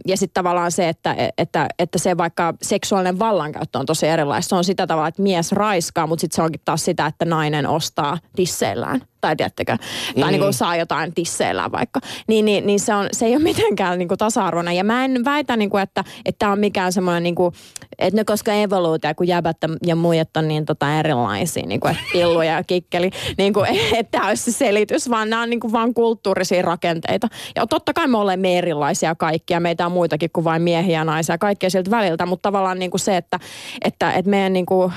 ja 0.07 0.17
sitten 0.17 0.33
tavallaan 0.33 0.71
se, 0.71 0.89
että, 0.89 1.15
että, 1.37 1.67
että 1.79 1.99
se 1.99 2.17
vaikka 2.17 2.53
seksuaalinen 2.61 3.19
vallankäyttö 3.19 3.79
on 3.79 3.85
tosi 3.85 4.07
erilaista. 4.07 4.49
Se 4.49 4.55
on 4.55 4.63
sitä 4.63 4.87
tavalla, 4.87 5.07
että 5.07 5.21
mies 5.21 5.51
raiskaa, 5.51 6.07
mutta 6.07 6.21
sitten 6.21 6.35
se 6.35 6.41
onkin 6.41 6.61
taas 6.65 6.85
sitä, 6.85 7.05
että 7.05 7.25
nainen 7.25 7.67
ostaa 7.67 8.17
tisseillään 8.35 9.01
tai 9.27 9.35
tiedättekö, 9.35 9.77
tai 10.15 10.23
mm. 10.23 10.31
niin 10.31 10.41
kuin 10.41 10.53
saa 10.53 10.75
jotain 10.75 11.13
tisseillä 11.13 11.71
vaikka, 11.71 11.99
niin, 12.27 12.45
niin, 12.45 12.67
niin 12.67 12.79
se, 12.79 12.93
on, 12.93 13.07
se 13.11 13.25
ei 13.25 13.35
ole 13.35 13.43
mitenkään 13.43 13.99
niin 13.99 14.07
kuin 14.07 14.17
tasa-arvoinen. 14.17 14.75
Ja 14.75 14.83
mä 14.83 15.05
en 15.05 15.25
väitä, 15.25 15.57
niin 15.57 15.69
kuin, 15.69 15.83
että 15.83 16.03
tämä 16.39 16.51
on 16.51 16.59
mikään 16.59 16.93
semmoinen, 16.93 17.23
niin 17.23 17.35
kuin, 17.35 17.53
että 17.99 18.19
ne 18.19 18.23
koska 18.23 18.53
evoluutio, 18.53 19.15
kun 19.15 19.27
jäbät 19.27 19.57
ja 19.85 19.95
muijat 19.95 20.37
on 20.37 20.47
niin 20.47 20.65
tota 20.65 20.99
erilaisia, 20.99 21.65
niin 21.65 21.79
kuin, 21.79 21.91
että 21.91 22.03
pillu 22.11 22.41
ja 22.41 22.63
kikkeli, 22.63 23.09
niin 23.37 23.53
kuin, 23.53 23.67
että 23.95 24.11
tämä 24.11 24.27
olisi 24.27 24.51
se 24.51 24.57
selitys, 24.57 25.09
vaan 25.09 25.29
nämä 25.29 25.41
on 25.41 25.49
niin 25.49 25.59
kuin 25.59 25.71
vaan 25.71 25.93
kulttuurisia 25.93 26.61
rakenteita. 26.61 27.27
Ja 27.55 27.67
totta 27.67 27.93
kai 27.93 28.07
me 28.07 28.17
olemme 28.17 28.57
erilaisia 28.57 29.15
kaikkia, 29.15 29.59
meitä 29.59 29.85
on 29.85 29.91
muitakin 29.91 30.29
kuin 30.33 30.43
vain 30.43 30.61
miehiä 30.61 30.99
ja 30.99 31.05
naisia, 31.05 31.37
kaikkea 31.37 31.69
sieltä 31.69 31.91
väliltä, 31.91 32.25
mutta 32.25 32.47
tavallaan 32.47 32.79
niin 32.79 32.91
kuin 32.91 33.01
se, 33.01 33.17
että, 33.17 33.39
että, 33.83 34.11
että 34.11 34.31
meidän 34.31 34.53
niin 34.53 34.65
kuin, 34.65 34.93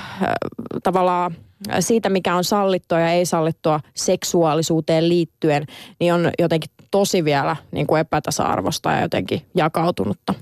tavallaan 0.83 1.35
siitä, 1.79 2.09
mikä 2.09 2.35
on 2.35 2.43
sallittua 2.43 2.99
ja 2.99 3.11
ei 3.11 3.25
sallittua 3.25 3.79
seksuaalisuuteen 3.95 5.09
liittyen, 5.09 5.65
niin 5.99 6.13
on 6.13 6.29
jotenkin 6.39 6.71
tosi 6.91 7.25
vielä 7.25 7.55
niin 7.71 7.87
kuin 7.87 7.99
epätasa-arvosta 7.99 8.91
ja 8.91 9.01
jotenkin 9.01 9.41
jakautunutta. 9.55 10.33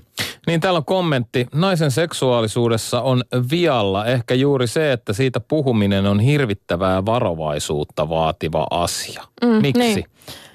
Niin 0.46 0.60
täällä 0.60 0.76
on 0.76 0.84
kommentti. 0.84 1.46
Naisen 1.54 1.90
seksuaalisuudessa 1.90 3.00
on 3.00 3.22
vialla 3.50 4.06
ehkä 4.06 4.34
juuri 4.34 4.66
se, 4.66 4.92
että 4.92 5.12
siitä 5.12 5.40
puhuminen 5.40 6.06
on 6.06 6.20
hirvittävää 6.20 7.06
varovaisuutta 7.06 8.08
vaativa 8.08 8.66
asia. 8.70 9.24
Mm, 9.44 9.48
Miksi? 9.48 9.94
Niin. 9.94 10.04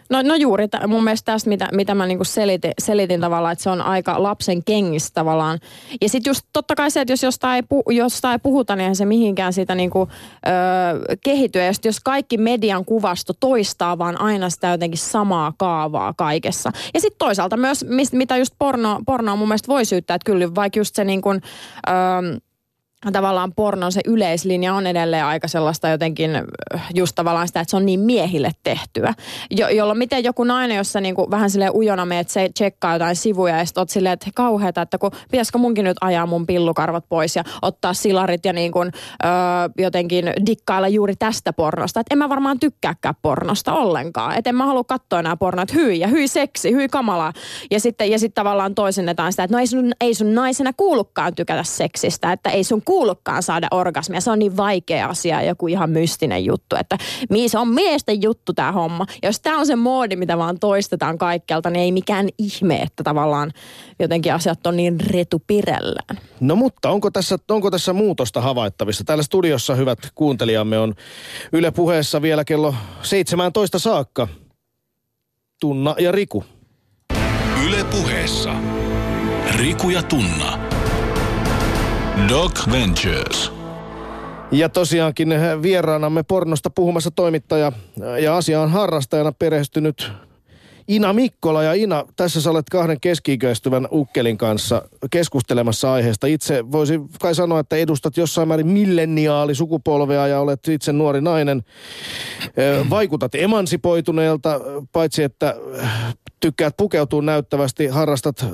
No, 0.10 0.22
no 0.22 0.36
juuri 0.36 0.68
t- 0.68 0.88
mun 0.88 1.04
mielestä 1.04 1.32
tästä, 1.32 1.50
mitä, 1.50 1.70
mitä 1.72 1.96
mä 1.96 2.06
niinku 2.06 2.24
selitin, 2.24 2.72
selitin 2.80 3.22
tavallaan, 3.22 3.54
että 3.54 3.64
se 3.64 3.70
on 3.70 3.82
aika 3.82 4.24
lapsen 4.24 4.64
kengissä 4.64 5.10
tavallaan. 5.14 5.60
Ja 6.02 6.10
sitten 6.10 6.30
just 6.30 6.42
totta 6.54 6.76
kai 6.76 6.92
se, 6.92 7.02
että 7.02 7.14
jos 7.14 7.24
jostain 7.24 7.56
ei, 7.56 7.64
pu, 7.64 7.84
jostain 7.90 8.34
ei 8.34 8.40
puhuta, 8.44 8.76
niin 8.76 8.82
eihän 8.82 8.96
se 8.96 9.06
mihinkään 9.06 9.54
siitä 9.54 9.76
niinku, 9.76 10.10
öö, 10.48 11.16
kehity. 11.24 11.60
Ja 11.60 11.72
jos 11.86 12.00
kaikki 12.00 12.38
median 12.38 12.86
kuvasto 12.86 13.34
toistaa 13.40 13.98
vaan 13.98 14.22
aina 14.22 14.50
sitä 14.50 14.68
jotenkin 14.68 14.98
samaa 14.98 15.54
kaavaa 15.58 16.14
kaikessa. 16.14 16.72
Ja 16.94 17.02
sitten 17.02 17.20
toisaalta 17.20 17.58
myös, 17.58 17.86
mitä 18.12 18.38
just 18.38 18.54
porno, 18.60 19.00
pornoa 19.06 19.36
mun 19.36 19.48
mielestä 19.48 19.68
voi 19.68 19.86
syyttää, 19.86 20.16
että 20.16 20.26
kyllä 20.26 20.56
vaikka 20.56 20.80
just 20.80 20.96
se 20.96 21.04
niin 21.04 21.22
kuin, 21.22 21.42
öö, 21.90 22.40
tavallaan 23.14 23.54
pornon 23.56 23.92
se 23.92 24.02
yleislinja 24.06 24.74
on 24.74 24.88
edelleen 24.88 25.26
aika 25.26 25.48
sellaista 25.48 25.90
jotenkin 25.90 26.32
just 26.94 27.16
tavallaan 27.16 27.48
sitä, 27.48 27.60
että 27.60 27.70
se 27.70 27.78
on 27.78 27.86
niin 27.86 28.00
miehille 28.00 28.52
tehtyä. 28.64 29.14
Jo, 29.52 29.68
jolloin 29.68 29.98
miten 29.98 30.24
joku 30.24 30.44
nainen, 30.44 30.78
jossa 30.78 31.02
niinku 31.02 31.32
vähän 31.32 31.50
sille 31.50 31.70
ujona 31.70 32.06
meet 32.06 32.30
se 32.30 32.50
tsekkaa 32.54 32.94
jotain 32.94 33.16
sivuja 33.16 33.58
ja 33.58 33.66
sitten 33.66 33.82
oot 33.82 33.90
silleen, 33.90 34.14
että 34.14 34.30
kauheata, 34.36 34.82
että 34.82 34.98
kun 34.98 35.12
pitäisikö 35.32 35.58
munkin 35.58 35.86
nyt 35.86 35.98
ajaa 36.02 36.26
mun 36.26 36.46
pillukarvat 36.46 37.06
pois 37.10 37.36
ja 37.36 37.44
ottaa 37.62 37.94
silarit 37.94 38.46
ja 38.46 38.54
niin 38.54 38.72
kuin, 38.72 38.92
ö, 39.24 39.28
jotenkin 39.78 40.34
dikkailla 40.46 40.88
juuri 40.88 41.16
tästä 41.16 41.54
pornosta. 41.54 42.00
Että 42.00 42.14
en 42.14 42.18
mä 42.18 42.30
varmaan 42.30 42.60
tykkääkään 42.60 43.16
pornosta 43.22 43.74
ollenkaan. 43.74 44.38
Että 44.38 44.50
en 44.50 44.56
mä 44.56 44.66
halua 44.66 44.84
katsoa 44.84 45.20
enää 45.20 45.38
pornoa, 45.38 45.64
että 45.64 45.76
hyi 45.76 46.00
ja 46.00 46.08
hyi 46.08 46.28
seksi, 46.28 46.72
hyi 46.72 46.88
kamalaa. 46.90 47.34
Ja 47.72 47.80
sitten, 47.80 48.12
ja 48.12 48.20
sitten 48.20 48.36
tavallaan 48.44 48.76
toisennetaan 48.76 49.34
sitä, 49.34 49.44
että 49.44 49.56
no 49.56 49.60
ei 49.60 49.68
sun, 49.68 49.92
ei 50.02 50.14
sun 50.14 50.36
naisena 50.36 50.72
kuulukaan 50.78 51.36
tykätä 51.36 51.64
seksistä, 51.64 52.32
että 52.32 52.50
ei 52.50 52.64
sun 52.64 52.82
kuulukaan 52.96 53.44
saada 53.44 53.68
orgasmia. 53.72 54.22
Se 54.22 54.32
on 54.32 54.40
niin 54.40 54.58
vaikea 54.58 55.08
asia, 55.08 55.42
joku 55.42 55.68
ihan 55.68 55.90
mystinen 55.90 56.46
juttu, 56.46 56.76
että 56.80 56.98
se 57.48 57.58
on 57.58 57.68
miesten 57.68 58.22
juttu 58.22 58.54
tämä 58.54 58.72
homma. 58.72 59.06
Ja 59.22 59.30
jos 59.30 59.40
tämä 59.40 59.60
on 59.60 59.68
se 59.68 59.76
moodi, 59.76 60.16
mitä 60.16 60.38
vaan 60.38 60.60
toistetaan 60.60 61.18
kaikkialta, 61.18 61.70
niin 61.70 61.82
ei 61.82 61.92
mikään 61.92 62.30
ihme, 62.38 62.82
että 62.82 63.04
tavallaan 63.04 63.52
jotenkin 64.00 64.34
asiat 64.34 64.68
on 64.68 64.78
niin 64.78 65.00
retupirellään. 65.00 66.20
No 66.40 66.56
mutta 66.56 66.90
onko 66.90 67.12
tässä, 67.12 67.38
onko 67.50 67.72
tässä 67.72 67.94
muutosta 67.94 68.42
havaittavissa? 68.42 69.04
Täällä 69.04 69.24
studiossa 69.24 69.76
hyvät 69.76 70.00
kuuntelijamme 70.16 70.80
on 70.80 70.94
Yle 71.54 71.72
puheessa 71.72 72.22
vielä 72.22 72.46
kello 72.46 72.76
17 73.02 73.80
saakka. 73.80 74.28
Tunna 75.60 75.96
ja 76.00 76.12
Riku. 76.12 76.44
Yle 77.68 77.84
puheessa. 77.84 78.56
Riku 79.58 79.90
ja 79.90 80.04
Tunna. 80.04 80.65
Doc 82.30 82.72
Ventures. 82.72 83.52
Ja 84.52 84.70
tosiaankin 84.70 85.34
vieraanamme 85.62 86.24
pornosta 86.24 86.70
puhumassa 86.70 87.12
toimittaja 87.12 87.72
ja 88.22 88.38
asiaan 88.38 88.72
harrastajana 88.72 89.32
perehtynyt 89.32 90.12
Ina 90.88 91.14
Mikkola 91.14 91.64
ja 91.64 91.74
Ina, 91.74 92.06
tässä 92.16 92.42
sä 92.42 92.52
olet 92.52 92.70
kahden 92.72 93.00
keski-ikäistyvän 93.00 93.88
ukkelin 93.92 94.38
kanssa 94.38 94.82
keskustelemassa 95.12 95.94
aiheesta. 95.94 96.28
Itse 96.28 96.72
voisin 96.72 97.10
kai 97.22 97.36
sanoa, 97.36 97.60
että 97.60 97.76
edustat 97.76 98.18
jossain 98.18 98.48
määrin 98.48 98.68
milleniaali 98.68 99.56
sukupolvea 99.56 100.28
ja 100.28 100.40
olet 100.40 100.68
itse 100.68 100.94
nuori 100.94 101.22
nainen. 101.22 101.64
Vaikutat 102.90 103.36
emansipoituneelta, 103.36 104.60
paitsi 104.92 105.24
että 105.24 105.56
tykkäät 106.40 106.78
pukeutua 106.78 107.22
näyttävästi, 107.22 107.88
harrastat 107.88 108.46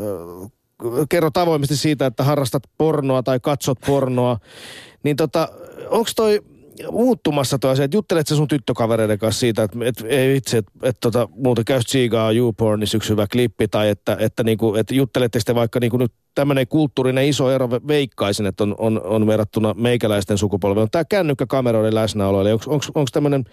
kerrot 1.10 1.38
avoimesti 1.38 1.78
siitä, 1.78 2.06
että 2.06 2.24
harrastat 2.24 2.64
pornoa 2.78 3.24
tai 3.24 3.40
katsot 3.40 3.80
pornoa, 3.86 4.38
niin 5.04 5.16
tota, 5.16 5.48
onko 5.90 6.10
toi 6.16 6.42
muuttumassa 6.92 7.60
toi 7.60 7.72
asia, 7.72 7.86
että 7.86 7.98
juttelet 7.98 8.28
sä 8.28 8.36
sun 8.36 8.48
tyttökavereiden 8.48 9.20
kanssa 9.20 9.40
siitä, 9.40 9.64
että 9.64 9.78
et, 9.86 10.04
ei 10.08 10.38
itse, 10.38 10.58
että 10.58 10.72
et, 10.84 10.98
tota, 11.00 11.30
muuten 11.36 11.66
käy 11.66 11.80
tsiigaa 11.80 12.32
YouPornissa 12.32 12.98
yksi 12.98 13.10
hyvä 13.10 13.28
klippi, 13.32 13.68
tai 13.68 13.90
että, 13.90 14.18
että, 14.20 14.44
niinku, 14.44 14.76
että 14.76 14.96
juttelette 14.96 15.40
sitten 15.40 15.56
vaikka 15.56 15.80
niinku 15.80 15.98
nyt 15.98 16.12
tämmöinen 16.36 16.68
kulttuurinen 16.68 17.26
iso 17.26 17.52
ero 17.52 17.70
veikkaisin, 17.70 18.46
että 18.46 18.64
on, 18.64 18.76
on, 18.78 19.02
on 19.04 19.28
verrattuna 19.28 19.74
meikäläisten 19.74 20.38
sukupolveen. 20.38 20.88
Tämä 20.92 21.06
kännykkäkameroiden 21.06 21.96
läsnäolo, 21.96 22.42
eli 22.42 22.52
onko 22.52 23.06
tämmöinen 23.12 23.46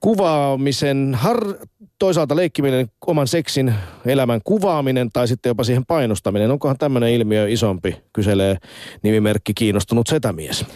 kuvaamisen, 0.00 1.14
har, 1.14 1.54
toisaalta 2.02 2.36
leikkiminen, 2.36 2.86
oman 3.06 3.28
seksin 3.28 3.74
elämän 4.06 4.40
kuvaaminen 4.44 5.10
tai 5.12 5.28
sitten 5.28 5.50
jopa 5.50 5.64
siihen 5.64 5.86
painostaminen. 5.86 6.50
Onkohan 6.50 6.78
tämmöinen 6.78 7.12
ilmiö 7.12 7.48
isompi, 7.48 7.96
kyselee 8.12 8.56
nimimerkki 9.02 9.54
kiinnostunut 9.54 10.06
setämies. 10.06 10.66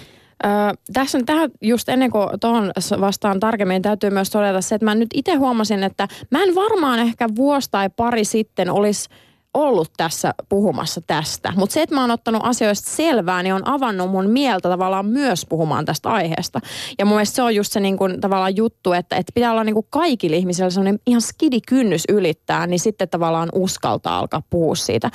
Öö, 0.45 0.51
tässä 0.93 1.19
on 1.19 1.27
tähän 1.27 1.51
just 1.63 1.89
ennen 1.89 2.11
kuin 2.11 2.29
tuohon 2.41 2.73
vastaan 3.01 3.41
tarkemmin, 3.41 3.83
täytyy 3.83 4.11
myös 4.11 4.31
todeta 4.31 4.61
se, 4.61 4.75
että 4.75 4.85
mä 4.85 4.95
nyt 4.95 5.09
itse 5.15 5.35
huomasin, 5.35 5.83
että 5.83 6.09
mä 6.31 6.43
en 6.43 6.55
varmaan 6.55 6.99
ehkä 6.99 7.29
vuosi 7.37 7.71
tai 7.71 7.91
pari 7.97 8.25
sitten 8.25 8.71
olisi 8.71 9.09
ollut 9.57 9.91
tässä 9.97 10.35
puhumassa 10.49 11.01
tästä. 11.07 11.53
Mutta 11.57 11.75
se, 11.75 11.83
että 11.83 11.95
mä 11.95 12.01
oon 12.01 12.11
ottanut 12.11 12.43
asioista 12.45 12.91
selvää, 12.91 13.43
niin 13.43 13.55
on 13.55 13.69
avannut 13.69 14.11
mun 14.11 14.31
mieltä 14.31 14.69
tavallaan 14.69 15.07
myös 15.07 15.47
puhumaan 15.49 15.85
tästä 15.85 16.09
aiheesta. 16.09 16.61
Ja 16.99 17.07
mun 17.07 17.15
mielestä 17.15 17.37
se 17.37 17.43
on 17.43 17.55
just 17.55 17.73
se 17.73 17.81
niin 17.81 17.97
kuin, 17.97 18.21
tavallaan 18.21 18.57
juttu, 18.57 18.93
että, 18.93 19.17
että 19.17 19.33
pitää 19.35 19.53
olla 19.53 19.65
niin 19.65 19.75
kuin 19.75 19.87
kaikilla 19.91 20.37
ihmisillä 20.37 20.71
sellainen 20.71 20.99
ihan 21.07 21.21
skidi 21.23 21.61
kynnys 21.69 22.05
ylittää, 22.09 22.67
niin 22.67 22.81
sitten 22.81 23.09
tavallaan 23.09 23.49
uskaltaa 23.55 24.19
alkaa 24.19 24.43
puhua 24.51 24.75
siitä. 24.75 25.11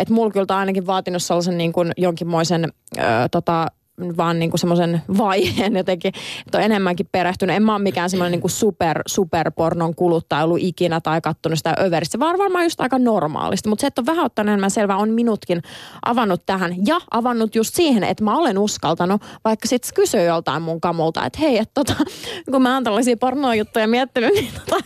Että 0.00 0.14
mulla 0.14 0.30
kyllä 0.30 0.58
ainakin 0.58 0.86
vaatinut 0.86 1.22
sellaisen 1.22 1.58
niin 1.58 1.72
kuin 1.72 1.92
jonkinmoisen 1.96 2.64
ö, 2.98 3.00
tota, 3.30 3.66
vaan 4.16 4.38
niin 4.38 4.50
kuin 4.50 4.60
semmoisen 4.60 5.02
vaiheen 5.18 5.76
jotenkin, 5.76 6.12
että 6.46 6.58
on 6.58 6.64
enemmänkin 6.64 7.08
perehtynyt. 7.12 7.56
En 7.56 7.62
mä 7.62 7.74
ole 7.74 7.82
mikään 7.82 8.10
semmoinen 8.10 8.32
niin 8.32 8.40
kuin 8.40 8.50
super, 8.50 9.02
superpornon 9.06 9.94
kuluttaja 9.94 10.44
ollut 10.44 10.58
ikinä 10.60 11.00
tai 11.00 11.20
kattonut 11.20 11.58
sitä 11.58 11.74
överistä, 11.80 12.18
vaan 12.18 12.38
varmaan 12.38 12.64
just 12.64 12.80
aika 12.80 12.98
normaalista. 12.98 13.68
Mutta 13.68 13.80
se, 13.80 13.86
että 13.86 14.00
on 14.00 14.06
vähän 14.06 14.24
ottanut 14.24 14.48
enemmän 14.48 14.70
selvää, 14.70 14.96
on 14.96 15.10
minutkin 15.10 15.62
avannut 16.04 16.42
tähän 16.46 16.86
ja 16.86 17.00
avannut 17.10 17.54
just 17.54 17.74
siihen, 17.74 18.04
että 18.04 18.24
mä 18.24 18.38
olen 18.38 18.58
uskaltanut, 18.58 19.22
vaikka 19.44 19.68
sitten 19.68 19.90
kysyy 19.94 20.22
joltain 20.22 20.62
mun 20.62 20.80
kamulta, 20.80 21.26
että 21.26 21.38
hei, 21.38 21.58
että 21.58 21.72
tota, 21.74 21.94
kun 22.52 22.62
mä 22.62 22.74
oon 22.74 22.84
tällaisia 22.84 23.16
pornojuttuja 23.16 23.88
miettinyt, 23.88 24.34
niin 24.34 24.50
tota, 24.66 24.84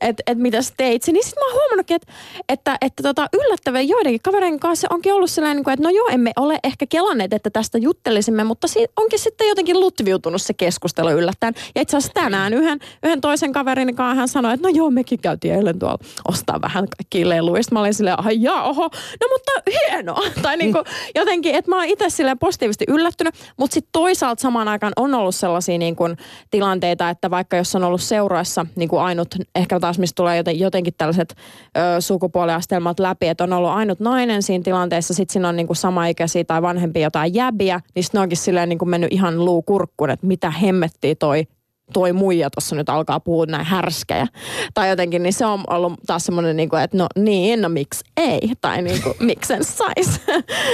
että 0.00 0.22
et 0.26 0.38
mitä 0.38 0.58
teit, 0.76 1.02
niin 1.06 1.24
sitten 1.24 1.42
mä 1.42 1.46
oon 1.46 1.54
huomannutkin, 1.54 1.94
että, 1.94 2.12
että, 2.48 2.76
että 2.80 3.02
tota, 3.02 3.28
yllättävän 3.32 3.88
joidenkin 3.88 4.20
kavereiden 4.22 4.60
kanssa 4.60 4.88
onkin 4.90 5.14
ollut 5.14 5.30
sellainen, 5.30 5.56
niin 5.56 5.72
että 5.72 5.82
no 5.82 5.90
joo, 5.90 6.08
emme 6.08 6.32
ole 6.36 6.58
ehkä 6.64 6.86
kelanneet, 6.86 7.32
että 7.32 7.50
tästä 7.50 7.78
juttelisimme, 7.78 8.44
mutta 8.48 8.68
si- 8.68 8.86
onkin 8.96 9.18
sitten 9.18 9.48
jotenkin 9.48 9.80
lutviutunut 9.80 10.42
se 10.42 10.54
keskustelu 10.54 11.10
yllättäen. 11.10 11.54
Ja 11.74 11.82
itse 11.82 11.96
asiassa 11.96 12.14
tänään 12.14 12.54
yhden, 12.54 12.78
yhden 13.02 13.20
toisen 13.20 13.52
kaverin 13.52 13.96
kanssa 13.96 14.14
hän 14.14 14.28
sanoi, 14.28 14.54
että 14.54 14.68
no 14.68 14.74
joo, 14.74 14.90
mekin 14.90 15.18
käytiin 15.18 15.54
eilen 15.54 15.78
tuolla 15.78 15.98
ostaa 16.28 16.60
vähän 16.60 16.86
kaikkia 16.96 17.28
leluja. 17.28 17.62
Sitten 17.62 17.76
mä 17.76 17.80
olin 17.80 17.94
silleen, 17.94 18.24
ai 18.24 18.42
jaa, 18.42 18.62
oho, 18.62 18.90
no 19.20 19.28
mutta 19.32 19.52
hienoa. 19.70 20.22
tai 20.42 20.56
niin 20.56 20.72
kuin 20.72 20.84
jotenkin, 21.14 21.54
että 21.54 21.70
mä 21.70 21.76
oon 21.76 21.84
itse 21.84 22.10
silleen 22.10 22.38
positiivisesti 22.38 22.84
yllättynyt, 22.88 23.34
mutta 23.56 23.74
sitten 23.74 23.90
toisaalta 23.92 24.42
samaan 24.42 24.68
aikaan 24.68 24.92
on 24.96 25.14
ollut 25.14 25.34
sellaisia 25.34 25.78
niin 25.78 25.96
kuin 25.96 26.16
tilanteita, 26.50 27.10
että 27.10 27.30
vaikka 27.30 27.56
jos 27.56 27.74
on 27.74 27.84
ollut 27.84 28.02
seuraassa 28.02 28.66
niin 28.76 28.88
kuin 28.88 29.02
ainut, 29.02 29.34
ehkä 29.54 29.80
taas 29.80 29.98
mistä 29.98 30.14
tulee 30.14 30.36
joten, 30.36 30.58
jotenkin 30.58 30.94
tällaiset 30.98 31.34
ö, 31.76 32.00
sukupuoliastelmat 32.00 33.00
läpi, 33.00 33.28
että 33.28 33.44
on 33.44 33.52
ollut 33.52 33.70
ainut 33.70 34.00
nainen 34.00 34.42
siinä 34.42 34.62
tilanteessa, 34.62 35.14
sitten 35.14 35.32
siinä 35.32 35.48
on 35.48 35.56
niin 35.56 35.66
kuin 35.66 35.76
samaikäisiä 35.76 36.44
tai 36.44 36.62
vanhempia 36.62 37.02
jotain 37.02 37.34
jäbiä, 37.34 37.80
niin 37.94 38.04
sitten 38.04 38.20
onkin 38.20 38.37
silleen 38.44 38.68
niin 38.68 38.78
kuin 38.78 38.88
mennyt 38.88 39.12
ihan 39.12 39.44
luu 39.44 39.62
kurkkuun, 39.62 40.10
että 40.10 40.26
mitä 40.26 40.50
hemmettiä 40.50 41.14
toi 41.14 41.46
toi 41.92 42.12
muija 42.12 42.50
tuossa 42.50 42.76
nyt 42.76 42.88
alkaa 42.88 43.20
puhua 43.20 43.46
näin 43.46 43.66
härskejä. 43.66 44.26
Tai 44.74 44.88
jotenkin, 44.88 45.22
niin 45.22 45.32
se 45.32 45.46
on 45.46 45.64
ollut 45.70 45.92
taas 46.06 46.24
semmoinen, 46.24 46.56
niin 46.56 46.68
kuin, 46.68 46.82
että 46.82 46.96
no 46.96 47.06
niin, 47.16 47.62
no 47.62 47.68
miksi 47.68 48.04
ei? 48.16 48.40
Tai 48.60 48.82
niin 48.82 49.02
kuin, 49.02 49.14
miksen 49.20 49.64
sais 49.64 50.20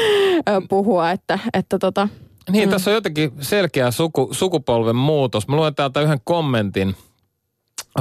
puhua, 0.68 1.10
että, 1.10 1.38
että 1.54 1.78
tota, 1.78 2.08
niin, 2.50 2.68
mm. 2.68 2.70
tässä 2.70 2.90
on 2.90 2.94
jotenkin 2.94 3.32
selkeä 3.40 3.90
suku, 3.90 4.28
sukupolven 4.32 4.96
muutos. 4.96 5.48
Mä 5.48 5.56
luen 5.56 5.74
täältä 5.74 6.00
yhden 6.00 6.20
kommentin. 6.24 6.96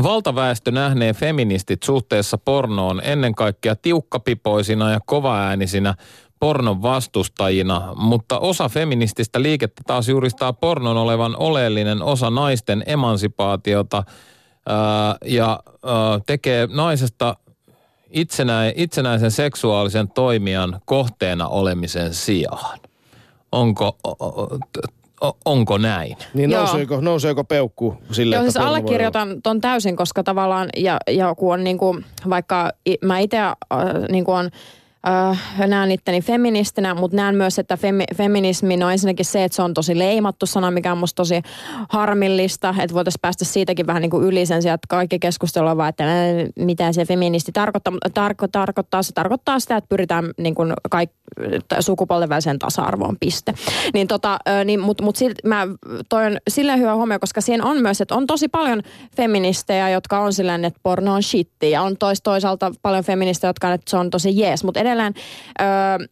Valtaväestö 0.04 0.72
nähnee 0.72 1.14
feministit 1.14 1.84
suhteessa 1.84 2.38
pornoon 2.38 3.02
ennen 3.04 3.36
kaikkea 3.36 3.76
tiukkapipoisina 3.76 4.92
ja 4.92 5.00
kovaäänisinä 5.06 5.96
pornon 6.44 6.82
vastustajina, 6.82 7.94
mutta 7.96 8.40
osa 8.40 8.70
feminististä 8.70 9.42
liikettä 9.42 9.82
taas 9.88 10.10
juristaa 10.10 10.54
pornon 10.54 10.98
olevan 10.98 11.36
oleellinen 11.38 12.02
osa 12.02 12.30
naisten 12.30 12.84
emansipaatiota 12.86 14.04
ää, 14.70 15.16
ja 15.26 15.60
ää, 15.86 16.20
tekee 16.26 16.68
naisesta 16.72 17.36
itsenä, 18.10 18.72
itsenäisen 18.76 19.32
seksuaalisen 19.32 20.08
toimijan 20.08 20.82
kohteena 20.86 21.48
olemisen 21.48 22.14
sijaan. 22.14 22.80
Onko, 23.52 23.98
onko 25.46 25.78
näin? 25.78 26.18
Niin 26.34 26.50
nouseeko, 26.50 27.02
nouseeko 27.02 27.44
peukku 27.44 27.98
sille, 28.12 28.36
Joo, 28.36 28.44
siis 28.44 28.58
allekirjoitan 28.58 29.42
ton 29.42 29.62
täysin, 29.62 29.96
koska 29.96 30.24
tavallaan, 30.24 30.70
ja, 30.78 30.98
ja 31.08 31.36
kun 31.36 31.54
on 31.54 31.64
niin 31.64 31.78
kuin, 31.78 32.06
vaikka 32.30 32.72
mä 33.02 33.20
itse 33.20 33.38
äh, 33.38 33.56
niin 34.10 34.26
kuin 34.26 34.38
on 34.38 34.50
öö, 35.08 35.68
näen 35.68 35.92
itteni 35.92 36.22
feministinä, 36.22 36.94
mutta 36.94 37.18
näen 37.18 37.36
myös, 37.36 37.60
että 37.60 37.78
femi, 37.78 38.04
feminismi 38.16 38.78
no 38.78 38.90
ensinnäkin 38.90 39.26
se, 39.26 39.44
että 39.44 39.56
se 39.56 39.62
on 39.62 39.74
tosi 39.74 40.00
leimattu 40.00 40.46
sana, 40.46 40.72
mikä 40.72 40.92
on 40.92 40.98
musta 40.98 41.16
tosi 41.16 41.42
harmillista, 41.90 42.76
että 42.82 42.94
voitaisiin 42.94 43.22
päästä 43.22 43.46
siitäkin 43.46 43.88
vähän 43.88 44.02
niin 44.02 44.10
kuin 44.10 44.24
yli 44.24 44.46
sen 44.46 44.62
sijaan, 44.62 44.76
että 44.76 44.88
kaikki 44.90 45.20
keskustelua 45.20 45.78
vaan, 45.78 45.90
että 45.90 46.04
mitä 46.56 46.94
se 46.94 47.06
feministi 47.06 47.52
tarkoittaa. 47.52 47.94
Tarko, 48.14 48.48
tarkoittaa. 48.48 49.04
Se 49.04 49.14
tarkoittaa 49.14 49.60
sitä, 49.60 49.78
että 49.78 49.88
pyritään 49.90 50.32
niin 50.38 50.56
kuin 50.56 50.74
kaik, 50.90 51.12
sukupuolten 51.80 52.30
väliseen 52.30 52.60
tasa-arvoon 52.60 53.18
piste. 53.20 53.54
Niin 53.94 54.08
tota, 54.08 54.40
niin, 54.66 54.80
mutta 54.80 55.04
mut 55.04 55.18
mä 55.44 55.68
toin 56.10 56.38
silleen 56.48 56.80
hyvä 56.80 56.96
huomio, 56.96 57.20
koska 57.20 57.42
siinä 57.42 57.66
on 57.66 57.82
myös, 57.82 58.02
että 58.02 58.16
on 58.16 58.28
tosi 58.28 58.48
paljon 58.48 58.82
feministejä, 59.18 59.90
jotka 59.90 60.20
on 60.20 60.34
silleen, 60.34 60.66
että 60.66 60.80
porno 60.84 61.14
on 61.14 61.24
shitti 61.24 61.72
ja 61.72 61.82
on 61.82 61.98
tois, 61.98 62.22
toisaalta 62.22 62.72
paljon 62.82 63.04
feministejä, 63.04 63.50
jotka 63.50 63.68
on, 63.68 63.74
että 63.74 63.90
se 63.90 63.98
on 63.98 64.10
tosi 64.10 64.40
jees, 64.40 64.64
mutta 64.64 64.80
öö, 65.02 66.08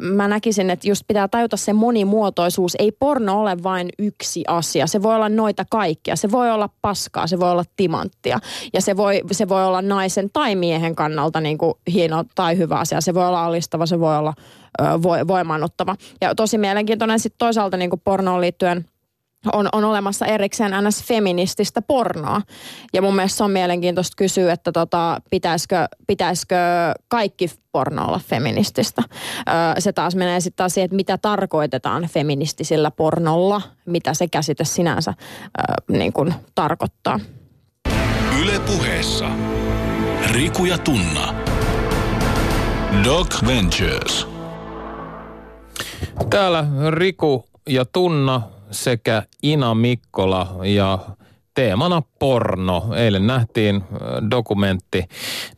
mä 0.00 0.28
näkisin, 0.28 0.70
että 0.70 0.88
just 0.88 1.02
pitää 1.08 1.28
tajuta 1.28 1.56
se 1.56 1.72
monimuotoisuus. 1.72 2.76
Ei 2.78 2.92
porno 2.92 3.40
ole 3.40 3.62
vain 3.62 3.88
yksi 3.98 4.44
asia. 4.48 4.86
Se 4.86 5.02
voi 5.02 5.14
olla 5.14 5.28
noita 5.28 5.64
kaikkia. 5.70 6.16
Se 6.16 6.30
voi 6.30 6.50
olla 6.50 6.68
paskaa, 6.82 7.26
se 7.26 7.40
voi 7.40 7.50
olla 7.50 7.64
timanttia. 7.76 8.38
Ja 8.72 8.80
se 8.80 8.96
voi, 8.96 9.22
se 9.32 9.48
voi 9.48 9.66
olla 9.66 9.82
naisen 9.82 10.30
tai 10.32 10.54
miehen 10.54 10.94
kannalta 10.94 11.40
niin 11.40 11.58
kuin 11.58 11.74
hieno 11.92 12.24
tai 12.34 12.56
hyvä 12.56 12.78
asia. 12.78 13.00
Se 13.00 13.14
voi 13.14 13.26
olla 13.26 13.44
alistava, 13.44 13.86
se 13.86 14.00
voi 14.00 14.16
olla 14.16 14.34
ö, 14.80 14.84
voimaannuttava. 15.28 15.96
Ja 16.20 16.34
tosi 16.34 16.58
mielenkiintoinen 16.58 17.20
sitten 17.20 17.38
toisaalta 17.38 17.76
niin 17.76 17.90
kuin 17.90 18.02
pornoon 18.04 18.40
liittyen– 18.40 18.84
on, 19.52 19.68
on 19.72 19.84
olemassa 19.84 20.26
erikseen 20.26 20.72
ns. 20.84 21.04
feminististä 21.04 21.82
pornoa. 21.82 22.42
Ja 22.92 23.02
mun 23.02 23.16
mielestä 23.16 23.36
se 23.36 23.44
on 23.44 23.50
mielenkiintoista 23.50 24.14
kysyä, 24.16 24.52
että 24.52 24.72
tota, 24.72 25.20
pitäisikö, 25.30 25.88
pitäisikö 26.06 26.56
kaikki 27.08 27.50
porno 27.72 28.06
olla 28.06 28.20
feminististä. 28.26 29.02
Öö, 29.08 29.54
se 29.78 29.92
taas 29.92 30.14
menee 30.14 30.40
sitten 30.40 30.56
taas 30.56 30.74
siihen, 30.74 30.84
että 30.84 30.96
mitä 30.96 31.18
tarkoitetaan 31.18 32.08
feministisellä 32.12 32.90
pornolla, 32.90 33.62
mitä 33.86 34.14
se 34.14 34.28
käsite 34.28 34.64
sinänsä 34.64 35.14
öö, 35.58 35.98
niin 35.98 36.12
kuin 36.12 36.34
tarkoittaa. 36.54 37.20
Yle 38.42 38.60
puheessa. 38.60 39.30
Riku 40.32 40.64
ja 40.64 40.78
Tunna. 40.78 41.34
Doc 43.04 43.46
Ventures. 43.46 44.26
Täällä 46.30 46.64
Riku 46.90 47.44
ja 47.68 47.84
Tunna 47.84 48.42
sekä 48.70 49.22
Ina 49.42 49.74
Mikkola 49.74 50.56
ja 50.64 50.98
teemana 51.54 52.02
porno. 52.18 52.94
Eilen 52.96 53.26
nähtiin 53.26 53.84
dokumentti 54.30 55.04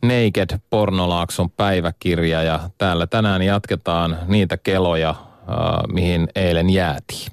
Naked 0.01 0.59
Pornolaakson 0.69 1.49
päiväkirja 1.49 2.43
ja 2.43 2.69
täällä 2.77 3.07
tänään 3.07 3.41
jatketaan 3.41 4.17
niitä 4.27 4.57
keloja, 4.57 5.15
mihin 5.93 6.27
eilen 6.35 6.69
jäätiin. 6.69 7.31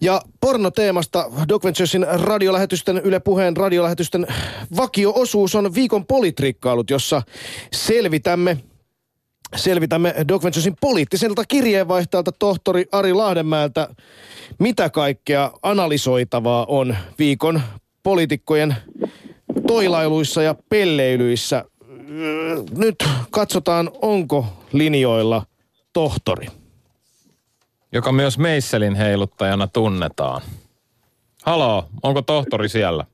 Ja 0.00 0.22
pornoteemasta 0.40 1.30
Doc 1.48 1.64
Venturesin 1.64 2.06
radiolähetysten, 2.12 2.98
Yle 2.98 3.20
Puheen 3.20 3.56
radiolähetysten 3.56 4.26
vakio-osuus 4.76 5.54
on 5.54 5.74
viikon 5.74 6.06
politrikkailut, 6.06 6.90
jossa 6.90 7.22
selvitämme 7.72 8.56
selvitämme 9.56 10.14
Doc 10.28 10.44
Venturesin 10.44 10.76
poliittiselta 10.80 11.44
kirjeenvaihtajalta 11.48 12.32
tohtori 12.32 12.84
Ari 12.92 13.12
Lahdenmäeltä, 13.12 13.88
mitä 14.58 14.90
kaikkea 14.90 15.50
analysoitavaa 15.62 16.66
on 16.68 16.96
viikon 17.18 17.62
poliitikkojen 18.02 18.76
toilailuissa 19.66 20.42
ja 20.42 20.54
pelleilyissä. 20.68 21.64
Nyt 22.76 23.04
katsotaan, 23.30 23.90
onko 24.02 24.46
linjoilla 24.72 25.46
tohtori. 25.92 26.46
Joka 27.92 28.12
myös 28.12 28.38
Meisselin 28.38 28.94
heiluttajana 28.94 29.66
tunnetaan. 29.66 30.42
Haloo, 31.44 31.88
onko 32.02 32.22
tohtori 32.22 32.68
siellä? 32.68 33.04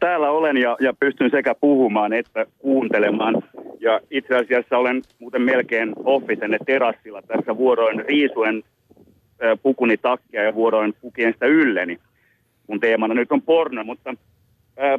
Täällä 0.00 0.30
olen 0.30 0.56
ja, 0.56 0.76
ja 0.80 0.92
pystyn 1.00 1.30
sekä 1.30 1.54
puhumaan 1.54 2.12
että 2.12 2.46
kuuntelemaan. 2.58 3.42
Ja 3.80 4.00
itse 4.10 4.36
asiassa 4.36 4.78
olen 4.78 5.02
muuten 5.18 5.42
melkein 5.42 5.92
offisenne 6.04 6.58
terassilla 6.66 7.22
tässä 7.22 7.56
vuoroin 7.56 8.04
riisuen 8.04 8.62
pukuni 9.62 9.96
takkia 9.96 10.42
ja 10.42 10.54
vuoroin 10.54 10.94
pukien 11.00 11.32
sitä 11.32 11.46
ylleni, 11.46 11.98
kun 12.66 12.80
teemana 12.80 13.14
nyt 13.14 13.32
on 13.32 13.42
porno. 13.42 13.84
Mutta 13.84 14.14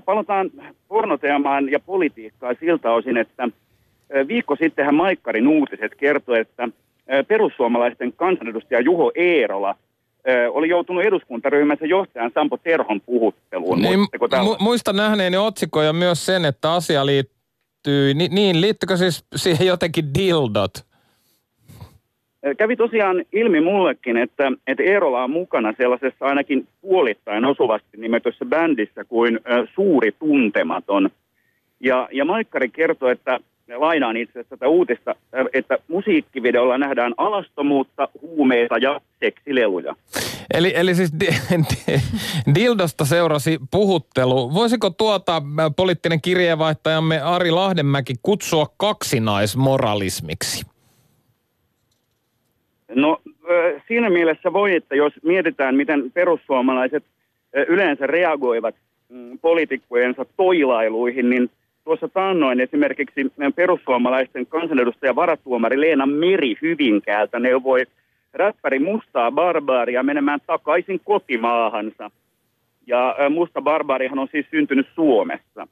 palataan 0.05 0.51
pornoteemaan 0.87 1.71
ja 1.71 1.79
politiikkaan 1.79 2.55
siltä 2.59 2.91
osin, 2.91 3.17
että 3.17 3.49
viikko 4.27 4.55
sittenhän 4.55 4.95
Maikkarin 4.95 5.47
uutiset 5.47 5.95
kertoi, 5.95 6.39
että 6.39 6.69
perussuomalaisten 7.27 8.13
kansanedustaja 8.13 8.79
Juho 8.79 9.11
Eerola 9.15 9.75
oli 10.49 10.69
joutunut 10.69 11.03
eduskuntaryhmänsä 11.03 11.85
johtajan 11.85 12.31
Sampo 12.33 12.57
Terhon 12.57 13.01
puhutteluun. 13.01 13.81
Niin, 13.81 13.99
mu- 13.99 14.57
muista 14.59 14.93
nähneeni 14.93 15.37
otsikkoja 15.37 15.93
myös 15.93 16.25
sen, 16.25 16.45
että 16.45 16.73
asia 16.73 17.05
liittyy, 17.05 18.13
ni- 18.13 18.29
niin 18.31 18.61
liittyykö 18.61 18.97
siis 18.97 19.25
siihen 19.35 19.67
jotenkin 19.67 20.13
dildot? 20.13 20.73
Kävi 22.57 22.75
tosiaan 22.75 23.25
ilmi 23.33 23.61
mullekin, 23.61 24.17
että, 24.17 24.51
että 24.67 24.83
Eerola 24.83 25.23
on 25.23 25.31
mukana 25.31 25.73
sellaisessa 25.77 26.25
ainakin 26.25 26.67
puolittain 26.81 27.45
osuvasti 27.45 27.97
nimetyssä 27.97 28.45
bändissä 28.45 29.03
kuin 29.03 29.39
Suuri 29.75 30.11
Tuntematon. 30.11 31.09
Ja, 31.79 32.09
ja 32.11 32.25
Maikkari 32.25 32.69
kertoi, 32.69 33.11
että 33.11 33.39
lainaan 33.75 34.17
itse 34.17 34.31
asiassa 34.31 34.57
tätä 34.57 34.67
uutista, 34.67 35.15
että 35.53 35.77
musiikkivideolla 35.87 36.77
nähdään 36.77 37.13
alastomuutta, 37.17 38.07
huumeita 38.21 38.77
ja 38.77 39.01
seksileluja. 39.19 39.95
Eli, 40.53 40.73
eli 40.75 40.95
siis 40.95 41.13
di, 41.19 41.27
di, 41.51 42.01
Dildosta 42.55 43.05
seurasi 43.05 43.59
puhuttelu. 43.71 44.53
Voisiko 44.53 44.89
tuota 44.89 45.41
poliittinen 45.75 46.21
kirjeenvaihtajamme 46.21 47.21
Ari 47.21 47.51
Lahdenmäki 47.51 48.13
kutsua 48.23 48.67
kaksinaismoralismiksi? 48.77 50.65
No 52.95 53.21
siinä 53.87 54.09
mielessä 54.09 54.53
voi, 54.53 54.75
että 54.75 54.95
jos 54.95 55.13
mietitään, 55.23 55.75
miten 55.75 56.11
perussuomalaiset 56.13 57.03
yleensä 57.67 58.07
reagoivat 58.07 58.75
mm, 59.09 59.39
poliitikkojensa 59.39 60.25
toilailuihin, 60.37 61.29
niin 61.29 61.49
tuossa 61.83 62.07
taannoin 62.07 62.59
esimerkiksi 62.59 63.31
perussuomalaisten 63.55 64.45
kansanedustaja 64.45 65.15
varatuomari 65.15 65.81
Leena 65.81 66.05
Meri 66.05 66.55
Hyvinkäältä 66.61 67.39
neuvoi 67.39 67.85
räppäri 68.33 68.79
Mustaa 68.79 69.31
Barbaaria 69.31 70.03
menemään 70.03 70.39
takaisin 70.47 70.99
kotimaahansa. 71.03 72.11
Ja 72.87 73.15
Musta 73.29 73.61
Barbaarihan 73.61 74.19
on 74.19 74.27
siis 74.31 74.45
syntynyt 74.51 74.87
Suomessa. 74.95 75.67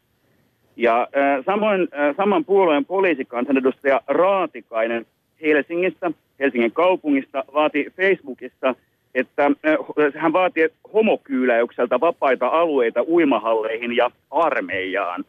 Ja 0.75 1.07
samoin 1.45 1.87
saman 2.17 2.45
puolueen 2.45 2.85
poliisikansanedustaja 2.85 4.01
Raatikainen 4.07 5.05
Helsingistä, 5.41 6.11
Helsingin 6.39 6.71
kaupungista, 6.71 7.43
vaati 7.53 7.85
Facebookissa, 7.97 8.75
että 9.15 9.45
äh, 9.45 10.13
hän 10.15 10.33
vaati 10.33 10.61
homokyyläykseltä 10.93 11.99
vapaita 11.99 12.47
alueita 12.47 13.03
uimahalleihin 13.07 13.95
ja 13.95 14.11
armeijaan. 14.31 15.25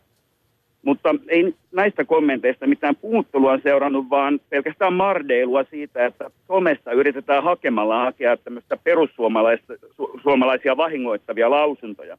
Mutta 0.83 1.15
ei 1.29 1.55
näistä 1.73 2.05
kommenteista 2.05 2.67
mitään 2.67 2.97
puuttelua 2.97 3.59
seurannut, 3.59 4.11
vaan 4.11 4.41
pelkästään 4.51 4.93
mardeilua 4.93 5.65
siitä, 5.65 6.07
että 6.07 6.31
somessa 6.47 6.93
yritetään 6.93 7.43
hakemalla 7.43 8.05
hakea 8.05 8.37
tämmöistä 8.37 8.77
perussuomalaisia 8.85 10.77
vahingoittavia 10.77 11.51
lausuntoja. 11.51 12.19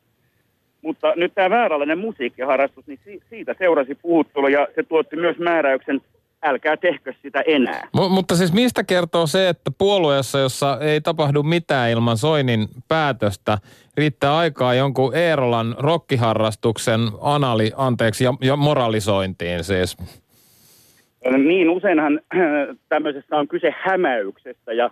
Mutta 0.81 1.13
nyt 1.15 1.31
tämä 1.35 1.49
vääränlainen 1.49 1.97
musiikkiharrastus, 1.97 2.87
niin 2.87 2.99
siitä 3.29 3.55
seurasi 3.59 3.95
puhuttelu 3.95 4.47
ja 4.47 4.67
se 4.75 4.83
tuotti 4.83 5.15
myös 5.15 5.37
määräyksen 5.37 6.01
älkää 6.43 6.77
tehkö 6.77 7.13
sitä 7.21 7.41
enää. 7.41 7.87
M- 7.93 8.11
mutta 8.11 8.35
siis 8.35 8.53
mistä 8.53 8.83
kertoo 8.83 9.27
se, 9.27 9.49
että 9.49 9.71
puolueessa, 9.77 10.39
jossa 10.39 10.77
ei 10.81 11.01
tapahdu 11.01 11.43
mitään 11.43 11.89
ilman 11.89 12.17
Soinin 12.17 12.67
päätöstä, 12.87 13.57
riittää 13.97 14.37
aikaa 14.37 14.73
jonkun 14.73 15.15
Eerolan 15.15 15.75
rokkiharrastuksen 15.79 16.99
anali, 17.21 17.71
anteeksi, 17.77 18.23
ja, 18.23 18.33
ja 18.41 18.55
moralisointiin 18.55 19.63
siis? 19.63 19.97
Niin, 21.37 21.69
useinhan 21.69 22.19
tämmöisessä 22.89 23.37
on 23.37 23.47
kyse 23.47 23.73
hämäyksestä 23.77 24.73
ja 24.73 24.89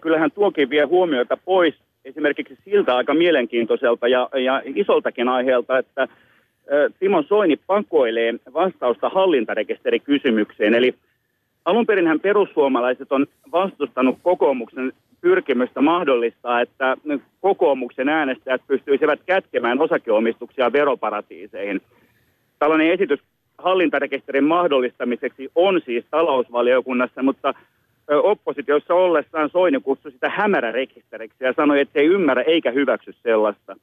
kyllähän 0.00 0.30
tuokin 0.30 0.70
vie 0.70 0.84
huomiota 0.84 1.36
pois 1.36 1.74
esimerkiksi 2.04 2.58
siltä 2.64 2.96
aika 2.96 3.14
mielenkiintoiselta 3.14 4.08
ja, 4.08 4.28
ja 4.44 4.62
isoltakin 4.64 5.28
aiheelta, 5.28 5.78
että 5.78 6.08
Timo 7.00 7.22
Soini 7.22 7.56
pakoilee 7.66 8.34
vastausta 8.54 9.08
hallintarekisterikysymykseen. 9.08 10.74
Eli 10.74 10.94
alun 11.64 11.86
perinhän 11.86 12.20
perussuomalaiset 12.20 13.12
on 13.12 13.26
vastustanut 13.52 14.18
kokoomuksen 14.22 14.92
pyrkimystä 15.20 15.80
mahdollistaa, 15.80 16.60
että 16.60 16.96
kokoomuksen 17.40 18.08
äänestäjät 18.08 18.62
pystyisivät 18.66 19.20
kätkemään 19.26 19.80
osakeomistuksia 19.80 20.72
veroparatiiseihin. 20.72 21.80
Tällainen 22.58 22.90
esitys 22.90 23.20
hallintarekisterin 23.58 24.44
mahdollistamiseksi 24.44 25.50
on 25.54 25.80
siis 25.84 26.04
talousvaliokunnassa, 26.10 27.22
mutta 27.22 27.54
oppositiossa 28.08 28.94
ollessaan 28.94 29.50
Soini 29.50 29.80
kutsui 29.80 30.12
sitä 30.12 30.28
hämärärekisteriksi 30.28 31.44
ja 31.44 31.52
sanoi, 31.52 31.80
että 31.80 32.00
ei 32.00 32.06
ymmärrä 32.06 32.42
eikä 32.42 32.70
hyväksy 32.70 33.14
sellaista. 33.22 33.76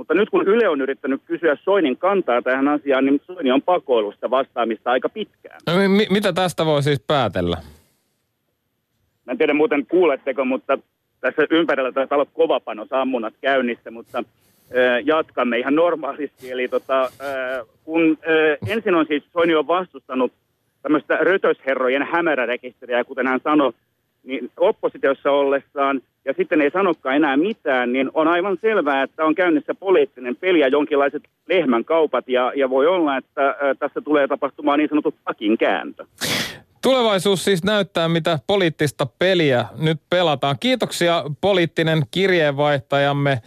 Mutta 0.00 0.14
nyt 0.14 0.30
kun 0.30 0.48
Yle 0.48 0.68
on 0.68 0.80
yrittänyt 0.80 1.20
kysyä 1.24 1.56
Soinin 1.56 1.96
kantaa 1.96 2.42
tähän 2.42 2.68
asiaan, 2.68 3.04
niin 3.04 3.20
Soini 3.26 3.52
on 3.52 3.62
pakoilusta 3.62 4.30
vastaamista 4.30 4.90
aika 4.90 5.08
pitkään. 5.08 5.60
No, 5.66 5.72
mi- 5.88 6.06
mitä 6.10 6.32
tästä 6.32 6.66
voi 6.66 6.82
siis 6.82 7.00
päätellä? 7.06 7.56
Mä 9.26 9.32
en 9.32 9.38
tiedä 9.38 9.54
muuten 9.54 9.86
kuuletteko, 9.86 10.44
mutta 10.44 10.78
tässä 11.20 11.42
ympärillä 11.50 11.92
taitaa 11.92 12.16
olla 12.16 12.30
kovapano 12.34 12.86
sammunat 12.86 13.34
käynnissä, 13.40 13.90
mutta 13.90 14.24
jatkamme 15.04 15.58
ihan 15.58 15.74
normaalisti. 15.74 16.50
Eli 16.50 16.68
tota, 16.68 17.10
kun 17.84 18.18
ensin 18.68 18.94
on 18.94 19.06
siis 19.06 19.24
Soini 19.32 19.54
on 19.54 19.66
vastustanut 19.66 20.32
tämmöistä 20.82 21.16
rötösherrojen 21.16 22.02
hämärärekisteriä, 22.02 23.04
kuten 23.04 23.26
hän 23.26 23.40
sanoi, 23.44 23.72
niin 24.30 24.50
oppositiossa 24.56 25.30
ollessaan 25.30 26.00
ja 26.24 26.34
sitten 26.36 26.60
ei 26.60 26.70
sanokaan 26.70 27.16
enää 27.16 27.36
mitään, 27.36 27.92
niin 27.92 28.10
on 28.14 28.28
aivan 28.28 28.58
selvää, 28.60 29.02
että 29.02 29.24
on 29.24 29.34
käynnissä 29.34 29.74
poliittinen 29.74 30.36
peli 30.36 30.60
ja 30.60 30.68
jonkinlaiset 30.68 31.22
lehmän 31.48 31.84
kaupat 31.84 32.28
ja, 32.28 32.52
ja 32.56 32.70
voi 32.70 32.86
olla, 32.86 33.16
että 33.16 33.48
äh, 33.48 33.56
tässä 33.78 34.00
tulee 34.00 34.28
tapahtumaan 34.28 34.78
niin 34.78 34.88
sanotut 34.88 35.14
takin 35.24 35.58
kääntö. 35.58 36.04
Tulevaisuus 36.82 37.44
siis 37.44 37.64
näyttää, 37.64 38.08
mitä 38.08 38.38
poliittista 38.46 39.06
peliä 39.18 39.64
nyt 39.78 40.00
pelataan. 40.10 40.56
Kiitoksia 40.60 41.24
poliittinen 41.40 42.02
kirjeenvaihtajamme 42.10 43.38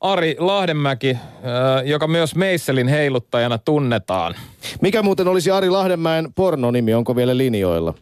Ari 0.00 0.36
Lahdenmäki, 0.38 1.18
joka 1.84 2.08
myös 2.08 2.36
Meisselin 2.36 2.88
heiluttajana 2.88 3.58
tunnetaan. 3.58 4.34
Mikä 4.82 5.02
muuten 5.02 5.28
olisi 5.28 5.50
Ari 5.50 5.70
Lahdenmäen 5.70 6.28
pornonimi, 6.34 6.94
onko 6.94 7.16
vielä 7.16 7.36
linjoilla? 7.36 7.94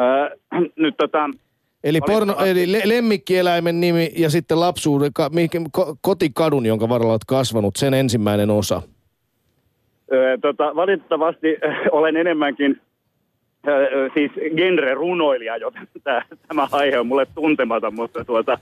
Öö, 0.00 0.36
nyt 0.76 0.94
tota... 0.96 1.30
Eli, 1.84 2.00
porno, 2.06 2.36
eli 2.44 2.72
le- 2.72 2.82
lemmikkieläimen 2.84 3.80
nimi 3.80 4.12
ja 4.16 4.30
sitten 4.30 4.60
lapsuuden, 4.60 5.12
ka, 5.12 5.30
ko, 5.72 5.96
kotikadun, 6.00 6.66
jonka 6.66 6.88
varrella 6.88 7.12
olet 7.12 7.24
kasvanut, 7.26 7.76
sen 7.76 7.94
ensimmäinen 7.94 8.50
osa. 8.50 8.82
Öö, 10.12 10.38
tota, 10.38 10.76
valitettavasti 10.76 11.48
olen 11.92 12.16
enemmänkin 12.16 12.80
öö, 13.68 14.10
siis 14.14 14.32
genre-runoilija, 14.56 15.56
joten 15.56 15.88
tämä 16.48 16.68
aihe 16.72 16.98
on 16.98 17.06
mulle 17.06 17.26
tuntematon, 17.34 17.94
mutta 17.94 18.24
tuota, 18.24 18.58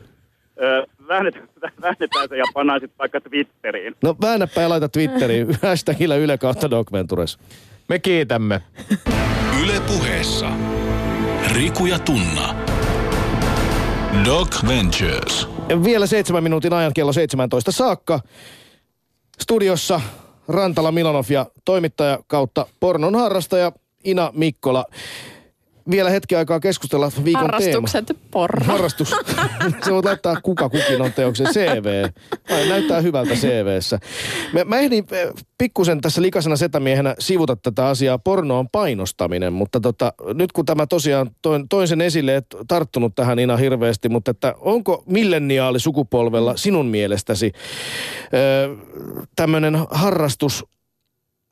väännetään, 1.09 1.49
väännetään 1.83 2.29
se 2.29 2.37
ja 2.37 2.45
pannaan 2.55 2.81
sitten 2.81 2.99
vaikka 2.99 3.21
Twitteriin. 3.21 3.95
No 4.03 4.17
väännäpä 4.23 4.61
ja 4.63 4.69
laita 4.69 4.89
Twitteriin. 4.89 5.47
Hashtagillä 5.63 6.17
Yle 6.17 6.39
kautta. 6.39 6.69
Me 7.89 7.99
kiitämme. 7.99 8.61
Yle 9.65 9.81
puheessa. 9.87 10.47
Riku 11.55 11.87
ja 11.87 11.99
Tunna. 11.99 12.55
Doc 14.25 14.67
Ventures. 14.69 15.49
Vielä 15.85 16.07
seitsemän 16.07 16.43
minuutin 16.43 16.73
ajan 16.73 16.93
kello 16.95 17.13
17 17.13 17.73
saakka. 17.73 18.21
Studiossa 19.41 20.01
Rantala 20.49 20.93
Milanov 20.93 21.25
ja 21.29 21.47
toimittaja 21.65 22.19
kautta 22.27 22.67
pornon 22.81 23.15
harrastaja 23.15 23.73
Ina 24.05 24.31
Mikkola 24.35 24.85
vielä 25.91 26.11
hetki 26.11 26.37
aikaa 26.37 26.61
keskustella 26.61 27.13
viikon 27.25 27.43
Harrastukset 27.43 28.07
teema. 28.07 28.21
porno. 28.31 28.65
Harrastus. 28.67 29.11
Se 29.85 29.93
voit 29.93 30.05
laittaa 30.05 30.41
kuka 30.43 30.69
kukin 30.69 31.03
on 31.03 31.13
teoksen 31.13 31.47
CV. 31.47 32.05
Ai, 32.51 32.69
näyttää 32.69 33.01
hyvältä 33.01 33.35
CVssä. 33.35 33.99
Mä, 34.53 34.65
mä 34.65 34.79
ehdin 34.79 35.05
eh, 35.11 35.29
pikkusen 35.59 36.01
tässä 36.01 36.23
likasena 36.23 36.57
setämiehenä 36.57 37.15
sivuta 37.19 37.57
tätä 37.57 37.87
asiaa. 37.87 38.19
Porno 38.19 38.59
on 38.59 38.69
painostaminen, 38.73 39.53
mutta 39.53 39.81
tota, 39.81 40.13
nyt 40.35 40.53
kun 40.53 40.67
tämä 40.67 40.87
tosiaan 40.87 41.31
toin, 41.43 41.69
toin 41.69 41.89
sen 41.89 42.01
esille, 42.01 42.37
et 42.37 42.47
tarttunut 42.69 43.15
tähän 43.15 43.39
Ina 43.39 43.57
hirveästi, 43.57 44.09
mutta 44.09 44.31
että 44.31 44.55
onko 44.61 45.03
milleniaali 45.07 45.81
sukupolvella 45.81 46.57
sinun 46.57 46.87
mielestäsi 46.87 47.53
öö, 48.35 48.77
tämmöinen 49.37 49.79
harrastus 49.91 50.65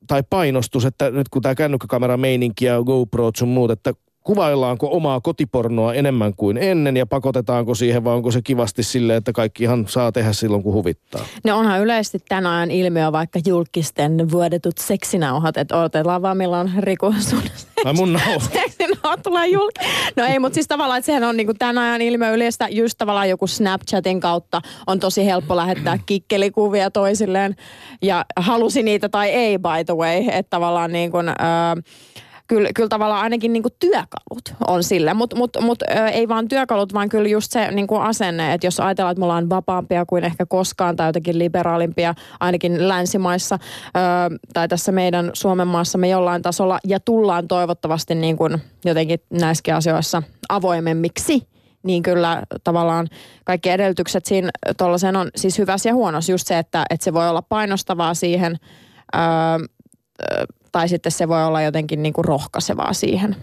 tai 0.07 0.23
painostus, 0.31 0.85
että 0.85 1.11
nyt 1.11 1.29
kun 1.29 1.43
tämä 1.43 1.55
kännykkäkamera 1.55 2.17
meininki 2.17 2.65
ja 2.65 2.83
GoPro 2.83 3.31
sun 3.37 3.49
muut, 3.49 3.71
että 3.71 3.93
kuvaillaanko 4.25 4.89
omaa 4.97 5.21
kotipornoa 5.21 5.95
enemmän 5.95 6.35
kuin 6.37 6.57
ennen 6.59 6.97
ja 6.97 7.07
pakotetaanko 7.07 7.75
siihen 7.75 8.05
vai 8.05 8.15
onko 8.15 8.31
se 8.31 8.43
kivasti 8.43 8.83
silleen, 8.83 9.19
että 9.19 9.33
kaikki 9.33 9.63
ihan 9.63 9.85
saa 9.89 10.13
tehdä 10.13 10.33
silloin 10.33 10.63
kun 10.63 10.75
huvittaa? 10.75 11.25
No 11.45 11.59
onhan 11.59 11.81
yleisesti 11.81 12.19
tämän 12.29 12.47
ajan 12.47 12.71
ilmiö 12.71 13.13
vaikka 13.13 13.39
julkisten 13.47 14.31
vuodetut 14.31 14.79
seksinauhat, 14.79 15.57
että 15.57 15.79
odotellaan 15.79 16.23
vaan 16.23 16.37
milloin 16.37 16.73
Riku 16.79 17.15
sun 17.19 17.43
Ai 17.85 17.93
mun 17.93 18.13
nauha. 18.27 18.49
seksinauhat 18.53 19.23
tulee 19.23 19.47
julki. 19.47 19.81
No 20.17 20.25
ei, 20.25 20.39
mutta 20.39 20.55
siis 20.55 20.69
tavallaan, 20.69 20.99
että 20.99 21.07
sehän 21.07 21.25
on 21.25 21.37
niin 21.37 21.59
tämän 21.59 21.79
ajan 21.79 22.01
ilmiö 22.03 22.33
yleistä, 22.33 22.69
just 22.71 22.99
tavallaan 22.99 23.29
joku 23.29 23.47
Snapchatin 23.47 24.21
kautta 24.21 24.61
on 24.87 25.01
tosi 25.01 25.27
helppo 25.27 25.57
lähettää 25.57 25.99
kikkelikuvia 26.07 26.91
toisilleen 26.91 27.57
ja 28.03 28.25
halusi 28.37 28.83
niitä 28.83 29.09
tai 29.09 29.31
ei 29.31 29.59
by 29.59 29.85
the 29.87 29.95
way, 29.95 30.25
että 30.31 30.51
tavallaan 30.51 30.93
niin 30.93 31.11
kuin, 31.11 31.29
äh, 31.29 31.35
kyllä, 32.49 32.71
kyllä 32.75 32.89
tavallaan 32.89 33.23
ainakin 33.23 33.53
niin 33.53 33.63
kuin 33.63 33.75
työkalut 33.81 34.55
on 34.69 34.85
sille, 34.85 35.15
mutta 35.15 35.37
mut, 35.37 35.57
mut, 35.61 35.79
ei 36.13 36.29
vaan 36.29 36.49
työkalut, 36.49 36.95
vaan 36.95 37.09
kyllä 37.09 37.29
just 37.29 37.53
se 37.53 37.71
niin 37.71 37.87
kuin 37.87 38.03
asenne, 38.03 38.55
että 38.55 38.67
jos 38.67 38.81
ajatellaan, 38.81 39.13
että 39.13 39.19
me 39.19 39.25
ollaan 39.25 39.51
vapaampia 39.51 40.07
kuin 40.07 40.25
ehkä 40.25 40.47
koskaan 40.47 40.97
tai 40.97 41.09
jotenkin 41.09 41.39
liberaalimpia 41.39 42.15
ainakin 42.41 42.89
länsimaissa 42.89 43.59
ö, 43.87 44.39
tai 44.53 44.69
tässä 44.69 44.93
meidän 44.93 45.31
Suomen 45.33 45.69
maassa 45.69 45.99
me 45.99 46.09
jollain 46.09 46.43
tasolla 46.43 46.79
ja 46.85 47.01
tullaan 47.01 47.49
toivottavasti 47.49 48.15
niin 48.15 48.37
kuin 48.37 48.63
jotenkin 48.85 49.19
näissäkin 49.31 49.75
asioissa 49.75 50.23
avoimemmiksi, 50.49 51.49
niin 51.83 52.03
kyllä 52.03 52.43
tavallaan 52.65 53.09
kaikki 53.45 53.71
edellytykset 53.71 54.27
siinä 54.27 54.51
tuollaisen 54.77 55.17
on 55.17 55.31
siis 55.37 55.59
hyvässä 55.59 55.89
ja 55.89 55.95
huonossa. 55.95 56.33
Just 56.33 56.47
se, 56.47 56.59
että, 56.59 56.85
että 56.91 57.05
se 57.05 57.15
voi 57.15 57.29
olla 57.29 57.43
painostavaa 57.43 58.15
siihen, 58.15 58.57
öö, 59.15 59.21
tai 60.73 60.89
sitten 60.89 61.13
se 61.13 61.29
voi 61.29 61.45
olla 61.45 61.63
jotenkin 61.63 62.03
niin 62.03 62.13
kuin 62.13 62.25
rohkaisevaa 62.25 62.93
siihen. 62.93 63.37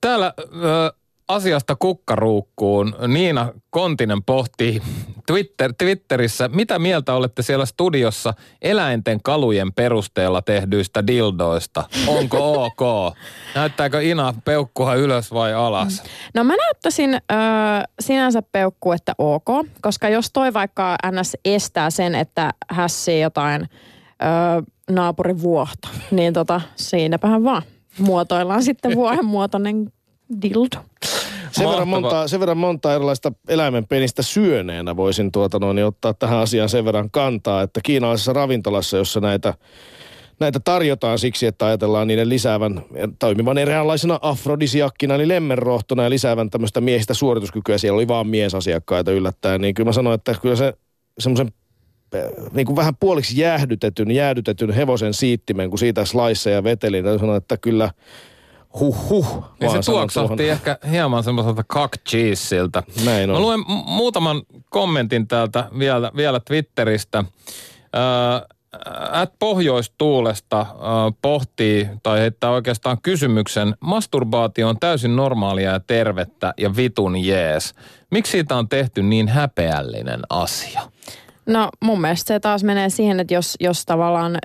Täällä 0.00 0.34
ö, 0.38 0.92
asiasta 1.28 1.76
kukkaruukkuun 1.76 2.94
Niina 3.08 3.52
Kontinen 3.70 4.22
pohtii 4.22 4.80
Twitter, 5.26 5.72
Twitterissä, 5.78 6.48
mitä 6.48 6.78
mieltä 6.78 7.14
olette 7.14 7.42
siellä 7.42 7.66
studiossa 7.66 8.34
eläinten 8.62 9.22
kalujen 9.22 9.72
perusteella 9.72 10.42
tehdyistä 10.42 11.06
dildoista? 11.06 11.84
Onko 12.06 12.38
ok? 12.64 13.14
Näyttääkö 13.54 14.02
Ina 14.02 14.34
peukkua 14.44 14.94
ylös 14.94 15.32
vai 15.32 15.54
alas? 15.54 16.02
No 16.34 16.44
mä 16.44 16.56
näyttäisin 16.56 17.14
ö, 17.14 17.18
sinänsä 18.00 18.42
peukku, 18.42 18.92
että 18.92 19.12
ok, 19.18 19.48
koska 19.80 20.08
jos 20.08 20.30
toi 20.32 20.52
vaikka 20.52 20.96
NS 21.10 21.36
estää 21.44 21.90
sen, 21.90 22.14
että 22.14 22.50
hässii 22.70 23.20
jotain 23.20 23.68
ö, 24.22 24.62
naapurin 24.90 25.42
vuohta, 25.42 25.88
niin 26.10 26.32
tota, 26.32 26.60
siinäpähän 26.76 27.44
vaan 27.44 27.62
muotoillaan 27.98 28.62
sitten 28.62 28.94
vuohen 28.94 29.24
muotoinen 29.24 29.92
dildo. 30.42 30.84
Sen 31.52 31.68
verran, 31.68 31.88
monta, 31.88 32.28
sen 32.28 32.40
verran 32.40 32.58
monta 32.58 32.94
erilaista 32.94 33.32
eläimenpenistä 33.48 34.22
syöneenä 34.22 34.96
voisin 34.96 35.32
tuota 35.32 35.58
noin, 35.58 35.76
niin 35.76 35.86
ottaa 35.86 36.14
tähän 36.14 36.38
asiaan 36.38 36.68
sen 36.68 36.84
verran 36.84 37.10
kantaa, 37.10 37.62
että 37.62 37.80
kiinalaisessa 37.82 38.32
ravintolassa, 38.32 38.96
jossa 38.96 39.20
näitä 39.20 39.54
näitä 40.40 40.60
tarjotaan 40.60 41.18
siksi, 41.18 41.46
että 41.46 41.66
ajatellaan 41.66 42.08
niiden 42.08 42.28
lisäävän, 42.28 42.82
toimivan 43.18 43.58
eräänlaisena 43.58 44.18
afrodisiakkina, 44.22 45.14
eli 45.14 45.28
lemmenrohtona 45.28 46.02
ja 46.02 46.10
lisäävän 46.10 46.50
tämmöistä 46.50 46.80
miehistä 46.80 47.14
suorituskykyä. 47.14 47.78
Siellä 47.78 47.96
oli 47.96 48.08
vaan 48.08 48.26
miesasiakkaita 48.28 49.12
yllättäen, 49.12 49.60
niin 49.60 49.74
kyllä 49.74 49.88
mä 49.88 49.92
sanoin, 49.92 50.14
että 50.14 50.34
kyllä 50.42 50.56
se 50.56 50.74
semmoisen 51.18 51.48
niin 52.52 52.66
kuin 52.66 52.76
vähän 52.76 52.96
puoliksi 53.00 53.40
jäähdytetyn, 53.40 54.10
jäädytetyn 54.10 54.70
hevosen 54.70 55.14
siittimen, 55.14 55.70
kun 55.70 55.78
siitä 55.78 56.04
sliceja 56.04 56.64
vetelin. 56.64 57.04
Täytyy 57.04 57.18
sanoa, 57.18 57.36
että 57.36 57.56
kyllä 57.56 57.90
huh 58.80 59.08
huh. 59.08 59.44
Niin 59.60 59.70
se 59.70 59.78
tuoksahti 59.90 60.36
tuohon. 60.36 60.52
ehkä 60.52 60.78
hieman 60.90 61.24
semmoiselta 61.24 61.64
cock 61.64 61.92
cheeseiltä. 62.08 62.82
Näin 63.04 63.30
on. 63.30 63.36
Mä 63.36 63.40
luen 63.40 63.60
muutaman 63.86 64.42
kommentin 64.70 65.28
täältä 65.28 65.68
vielä, 65.78 66.12
vielä 66.16 66.40
Twitteristä. 66.40 67.24
At 69.12 69.32
Pohjoistuulesta 69.38 70.60
äh, 70.60 70.68
pohtii 71.22 71.88
tai 72.02 72.20
heittää 72.20 72.50
oikeastaan 72.50 72.98
kysymyksen. 73.02 73.74
Masturbaatio 73.80 74.68
on 74.68 74.78
täysin 74.80 75.16
normaalia 75.16 75.70
ja 75.72 75.80
tervettä 75.80 76.54
ja 76.58 76.76
vitun 76.76 77.16
jees. 77.16 77.74
Miksi 78.10 78.30
siitä 78.30 78.56
on 78.56 78.68
tehty 78.68 79.02
niin 79.02 79.28
häpeällinen 79.28 80.20
asia? 80.30 80.82
No 81.48 81.68
mun 81.84 82.00
mielestä 82.00 82.28
se 82.28 82.40
taas 82.40 82.64
menee 82.64 82.90
siihen, 82.90 83.20
että 83.20 83.34
jos, 83.34 83.56
jos 83.60 83.86
tavallaan 83.86 84.38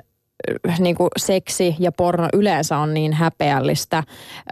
niin 0.78 0.96
kuin 0.96 1.08
seksi 1.16 1.76
ja 1.78 1.92
porno 1.92 2.28
yleensä 2.32 2.78
on 2.78 2.94
niin 2.94 3.12
häpeällistä, 3.12 4.02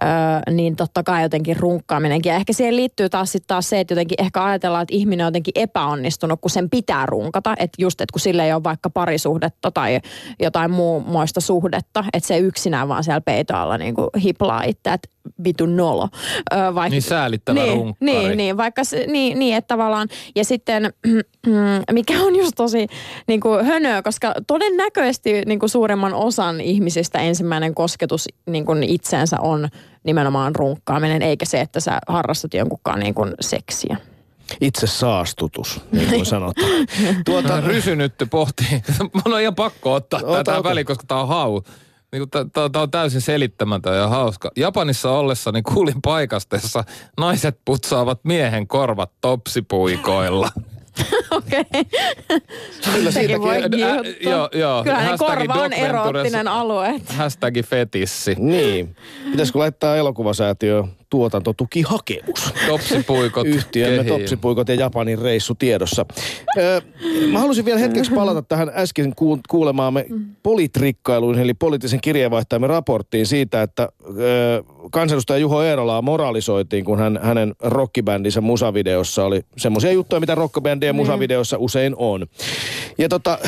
öö, 0.03 0.09
niin 0.51 0.77
totta 0.77 1.03
kai 1.03 1.23
jotenkin 1.23 1.57
runkkaaminenkin. 1.57 2.31
Ja 2.31 2.37
ehkä 2.37 2.53
siihen 2.53 2.77
liittyy 2.77 3.09
taas 3.09 3.33
sitten 3.33 3.49
taas 3.49 3.69
se, 3.69 3.81
että 3.81 3.93
jotenkin 3.93 4.23
ehkä 4.23 4.45
ajatellaan, 4.45 4.83
että 4.83 4.95
ihminen 4.97 5.27
on 5.27 5.29
jotenkin 5.29 5.53
epäonnistunut, 5.55 6.41
kun 6.41 6.51
sen 6.51 6.71
pitää 6.71 7.07
runkata. 7.07 7.55
Että 7.59 7.83
just, 7.83 8.01
että 8.01 8.13
kun 8.13 8.21
sille 8.21 8.45
ei 8.45 8.53
ole 8.53 8.65
vaikka 8.65 8.91
parisuhdetta 8.91 9.71
tai 9.71 10.01
jotain 10.41 10.71
muista 11.07 11.41
suhdetta, 11.41 12.05
että 12.13 12.27
se 12.27 12.39
yksinään 12.39 12.89
vaan 12.89 13.05
siellä 13.05 13.21
peitoalla 13.21 13.79
niin 13.79 13.95
kuin 13.95 14.09
hiplaa 14.23 14.63
itse, 14.63 14.93
että 14.93 15.09
vitu 15.45 15.67
nolo. 15.67 16.09
Öö, 16.53 16.75
vaikka, 16.75 16.91
niin 16.91 17.03
säälittävä 17.03 17.61
niin, 17.61 17.77
runkkari. 17.77 18.13
Niin, 18.13 18.37
niin, 18.37 18.57
vaikka 18.57 18.83
niin, 19.07 19.39
niin, 19.39 19.57
että 19.57 19.69
tavallaan, 19.69 20.09
ja 20.35 20.45
sitten 20.45 20.93
mikä 21.93 22.21
on 22.21 22.37
just 22.37 22.53
tosi 22.57 22.87
niin 23.27 23.41
kuin 23.41 23.65
hönöä, 23.65 24.03
koska 24.03 24.35
todennäköisesti 24.47 25.43
niin 25.47 25.59
kuin 25.59 25.71
suuremman 25.71 26.15
osan 26.15 26.61
ihmisistä 26.61 27.19
ensimmäinen 27.19 27.75
kosketus 27.75 28.29
niin 28.47 28.65
kuin 28.65 28.83
itseensä 28.83 29.37
on 29.41 29.69
nimenomaan 30.05 30.55
runkkaaminen, 30.55 31.23
eikä 31.23 31.45
se, 31.45 31.61
että 31.61 31.81
sä 31.81 31.99
harrastat 32.09 32.55
jonkunkaan 32.55 33.01
niin 33.01 33.15
kuin 33.15 33.35
seksiä. 33.41 33.97
Itse 34.61 34.87
saastutus, 34.87 35.81
niin 35.93 36.09
kuin 36.09 36.27
sanotaan. 36.27 36.71
tuota... 37.25 37.61
Rysynytty 37.67 38.27
pohtii. 38.27 38.83
Mun 39.25 39.35
on 39.35 39.41
ihan 39.41 39.55
pakko 39.55 39.95
ottaa 39.95 40.21
Ota, 40.25 40.45
tätä 40.45 40.65
väliin, 40.65 40.87
koska 40.87 41.05
tää 41.09 41.21
on 41.21 41.29
hau. 41.29 41.61
Niin 42.13 42.31
Tämä 42.31 42.83
on 42.83 42.91
täysin 42.91 43.21
selittämätön 43.21 43.97
ja 43.97 44.09
hauska. 44.09 44.51
Japanissa 44.57 45.11
ollessani 45.11 45.63
kuulin 45.63 46.03
paikasta, 46.03 46.57
jossa 46.57 46.85
naiset 47.19 47.59
putsaavat 47.65 48.21
miehen 48.25 48.67
korvat 48.67 49.13
topsipuikoilla. 49.21 50.49
Okei. 51.31 51.65
Kyllä 52.95 53.11
siitäkin 53.11 53.43
voi 53.43 53.57
Joo, 54.21 54.49
joo. 54.53 54.85
Kyllähän 54.85 55.19
korva 55.19 55.55
on 55.55 55.73
eroottinen 55.73 56.49
alue. 56.49 57.01
Hashtag 57.17 57.55
fetissi. 57.65 58.37
Niin. 58.39 58.97
Pitäisikö 59.31 59.59
laittaa 59.59 59.97
elokuvasäätiö 59.97 60.85
tuotantotukihakemus. 61.13 62.55
Topsipuikot. 62.67 63.47
Yhtiömme 63.47 64.05
Topsipuikot 64.05 64.69
ja 64.69 64.75
Japanin 64.75 65.19
reissu 65.19 65.55
tiedossa. 65.55 66.07
Öö, 66.59 66.81
mä 67.33 67.39
halusin 67.39 67.65
vielä 67.65 67.79
hetkeksi 67.79 68.13
palata 68.13 68.43
tähän 68.43 68.73
äsken 68.75 69.13
kuulemaamme 69.49 70.07
politrikkailuun, 70.43 71.39
eli 71.39 71.55
poliittisen 71.55 72.01
kirjeenvaihtajamme 72.01 72.67
raporttiin 72.67 73.27
siitä, 73.27 73.63
että 73.63 73.89
öö, 74.19 74.63
kansanedustaja 74.91 75.39
Juho 75.39 75.63
Eerolaa 75.63 76.03
moralisoitiin, 76.03 76.85
kun 76.85 76.99
hän, 76.99 77.21
hänen 77.23 77.55
rockibändinsä 77.61 78.41
musavideossa 78.41 79.25
oli 79.25 79.41
semmoisia 79.57 79.93
juttuja, 79.93 80.21
mitä 80.21 80.35
rockibändien 80.35 80.97
niin. 80.97 81.07
musavideossa 81.07 81.59
usein 81.59 81.95
on. 81.97 82.27
Ja 82.99 83.09
tota, 83.09 83.39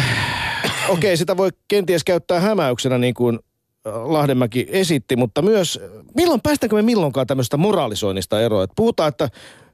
okei, 0.89 1.11
okay, 1.11 1.17
sitä 1.17 1.37
voi 1.37 1.51
kenties 1.69 2.05
käyttää 2.05 2.41
hämäyksenä 2.41 2.99
niin 2.99 3.15
kuin 3.15 3.39
Lahdenmäki 3.85 4.66
esitti, 4.68 5.16
mutta 5.16 5.43
myös 5.43 5.80
milloin 6.16 6.41
päästäänkö 6.41 6.76
me 6.76 6.82
milloinkaan 6.82 7.26
tämmöistä 7.26 7.57
moralisoinnista 7.57 8.41
eroa? 8.41 8.62
Että 8.62 8.74
puhutaan, 8.76 9.09
että 9.09 9.28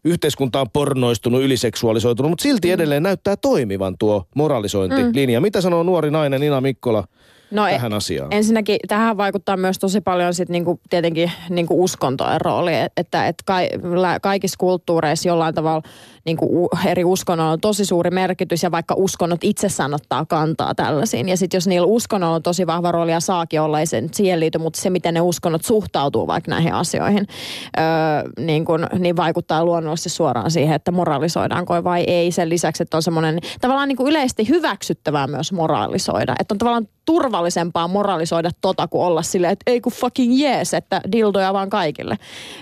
yhteiskunta 0.04 0.61
on 0.61 0.70
pornoistunut, 0.72 1.42
yliseksuaalisoitunut, 1.42 2.30
mutta 2.30 2.42
silti 2.42 2.68
mm. 2.68 2.74
edelleen 2.74 3.02
näyttää 3.02 3.36
toimivan 3.36 3.98
tuo 3.98 4.26
moralisointilinja. 4.34 5.40
Mm. 5.40 5.42
Mitä 5.42 5.61
sanoo 5.61 5.82
nuori 5.82 6.11
nainen 6.11 6.40
Nina 6.40 6.61
Mikkola 6.61 7.04
no, 7.50 7.66
e- 7.66 7.70
tähän 7.70 7.92
asiaan? 7.92 8.32
Ensinnäkin 8.32 8.76
tähän 8.88 9.16
vaikuttaa 9.16 9.56
myös 9.56 9.78
tosi 9.78 10.00
paljon 10.00 10.34
sit 10.34 10.48
niinku, 10.48 10.80
tietenkin 10.90 11.32
niinku 11.50 11.84
uskontojen 11.84 12.40
rooli, 12.40 12.72
että 12.96 13.28
et 13.28 13.36
ka, 13.46 13.54
kaikissa 14.22 14.56
kulttuureissa 14.58 15.28
jollain 15.28 15.54
tavalla 15.54 15.82
niinku, 16.24 16.68
eri 16.86 17.04
uskonnoilla 17.04 17.52
on 17.52 17.60
tosi 17.60 17.84
suuri 17.84 18.10
merkitys 18.10 18.62
ja 18.62 18.70
vaikka 18.70 18.94
uskonnot 18.98 19.44
itse 19.44 19.68
sanottaa 19.68 20.24
kantaa 20.24 20.74
tällaisiin. 20.74 21.28
Ja 21.28 21.36
sitten 21.36 21.58
jos 21.58 21.66
niillä 21.66 21.86
uskonnoilla 21.86 22.36
on 22.36 22.42
tosi 22.42 22.66
vahva 22.66 22.92
rooli 22.92 23.12
ja 23.12 23.20
saakin 23.20 23.60
olla, 23.60 23.80
ei 23.80 23.86
se 23.86 24.02
siihen 24.12 24.40
liity, 24.40 24.58
mutta 24.58 24.80
se 24.80 24.90
miten 24.90 25.14
ne 25.14 25.20
uskonnot 25.20 25.64
suhtautuu 25.64 26.26
vaikka 26.26 26.50
näihin 26.50 26.74
asioihin, 26.74 27.26
öö, 27.78 27.84
niin, 28.44 28.64
kun, 28.64 28.86
niin 28.98 29.16
vaikuttaa 29.16 29.64
luonnollisesti 29.64 30.08
suoraan 30.08 30.50
siihen, 30.50 30.74
että 30.74 30.90
moralisoidaanko 30.90 31.84
vai 31.84 32.04
ei. 32.06 32.32
Sen 32.32 32.48
lisäksi, 32.48 32.82
että 32.82 32.96
on 32.96 33.02
semmoinen 33.02 33.38
tavallaan 33.60 33.88
niin 33.88 33.96
kuin 33.96 34.10
yleisesti 34.10 34.48
hyväksyttävää 34.48 35.26
myös 35.26 35.52
moralisoida. 35.52 36.34
Että 36.40 36.54
on 36.54 36.58
tavallaan 36.58 36.88
turvallisempaa 37.04 37.88
moralisoida 37.88 38.50
tota 38.60 38.88
kuin 38.88 39.04
olla 39.04 39.22
silleen, 39.22 39.52
että 39.52 39.70
ei 39.70 39.80
kun 39.80 39.92
fucking 39.92 40.40
jees, 40.40 40.74
että 40.74 41.00
dildoja 41.12 41.52
vaan 41.52 41.70
kaikille. 41.70 42.18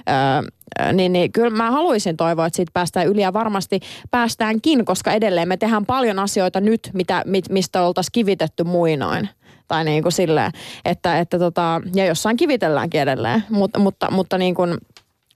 Öö, 0.09 0.51
niin, 0.93 1.13
niin 1.13 1.33
kyllä 1.33 1.51
mä 1.51 1.71
haluaisin 1.71 2.17
toivoa, 2.17 2.47
että 2.47 2.57
siitä 2.57 2.71
päästään 2.75 3.07
yli 3.07 3.23
ja 3.23 3.33
varmasti 3.33 3.81
päästäänkin, 4.11 4.85
koska 4.85 5.13
edelleen 5.13 5.49
me 5.49 5.57
tehdään 5.57 5.87
paljon 5.87 6.19
asioita 6.19 6.61
nyt, 6.61 6.91
mitä, 6.95 7.23
mistä 7.51 7.83
oltaisiin 7.83 8.13
kivitetty 8.13 8.65
muinoin. 8.65 9.29
Tai 9.69 9.85
niin 9.85 10.03
kuin 10.03 10.13
silleen, 10.13 10.53
että, 10.85 11.19
että 11.19 11.39
tota, 11.39 11.81
ja 11.95 12.07
jossain 12.07 12.37
kivitelläänkin 12.37 13.01
edelleen, 13.01 13.45
Mut, 13.51 13.71
mutta, 13.79 14.11
mutta 14.11 14.39
niin 14.39 14.55
kuin, 14.55 14.79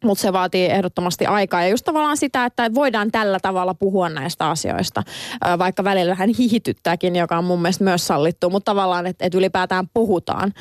mutta 0.03 0.22
se 0.22 0.32
vaatii 0.32 0.66
ehdottomasti 0.66 1.26
aikaa. 1.26 1.62
Ja 1.62 1.68
just 1.68 1.84
tavallaan 1.84 2.16
sitä, 2.16 2.44
että 2.44 2.74
voidaan 2.74 3.11
tällä 3.11 3.38
tavalla 3.42 3.74
puhua 3.74 4.09
näistä 4.09 4.50
asioista, 4.50 5.03
vaikka 5.59 5.84
välillä 5.84 6.14
hän 6.14 6.28
hihityttääkin, 6.38 7.16
joka 7.16 7.38
on 7.38 7.44
mun 7.44 7.62
mielestä 7.62 7.84
myös 7.84 8.07
sallittu, 8.07 8.50
mutta 8.50 8.70
tavallaan, 8.70 9.07
että, 9.07 9.26
että 9.26 9.38
ylipäätään 9.38 9.88
puhutaan 9.94 10.53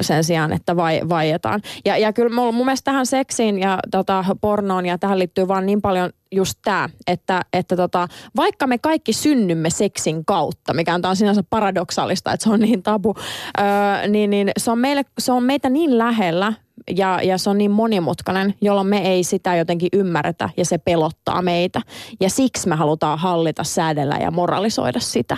sen 0.00 0.24
sijaan, 0.24 0.52
että 0.52 0.76
vai, 0.76 1.00
vaietaan. 1.08 1.60
Ja, 1.84 1.98
ja 1.98 2.12
kyllä 2.12 2.34
mun, 2.34 2.64
mielestä 2.64 2.84
tähän 2.84 3.06
seksiin 3.06 3.58
ja 3.58 3.78
tota, 3.90 4.24
pornoon 4.40 4.86
ja 4.86 4.98
tähän 4.98 5.18
liittyy 5.18 5.48
vaan 5.48 5.66
niin 5.66 5.82
paljon 5.82 6.10
just 6.32 6.58
tämä, 6.64 6.88
että, 7.06 7.42
että 7.52 7.76
tota, 7.76 8.08
vaikka 8.36 8.66
me 8.66 8.78
kaikki 8.78 9.12
synnymme 9.12 9.70
seksin 9.70 10.24
kautta, 10.24 10.74
mikä 10.74 10.94
on 10.94 11.02
taas 11.02 11.18
sinänsä 11.18 11.42
paradoksaalista, 11.50 12.32
että 12.32 12.44
se 12.44 12.50
on 12.50 12.60
niin 12.60 12.82
tabu, 12.82 13.14
öö, 13.60 14.08
niin, 14.08 14.30
niin 14.30 14.50
se, 14.56 14.70
on 14.70 14.78
meille, 14.78 15.02
se 15.18 15.32
on 15.32 15.42
meitä 15.42 15.68
niin 15.68 15.98
lähellä, 15.98 16.52
ja, 16.96 17.20
ja 17.22 17.38
se 17.38 17.50
on 17.50 17.58
niin 17.58 17.70
monimutkainen, 17.70 18.54
jolloin 18.60 18.86
me 18.86 18.98
ei 18.98 19.24
sitä 19.24 19.56
jotenkin 19.56 19.88
ymmärretä 19.92 20.50
ja 20.56 20.64
se 20.64 20.78
pelottaa 20.78 21.42
meitä. 21.42 21.80
Ja 22.20 22.30
siksi 22.30 22.68
me 22.68 22.74
halutaan 22.74 23.18
hallita, 23.18 23.64
säädellä 23.64 24.16
ja 24.20 24.30
moralisoida 24.30 25.00
sitä. 25.00 25.36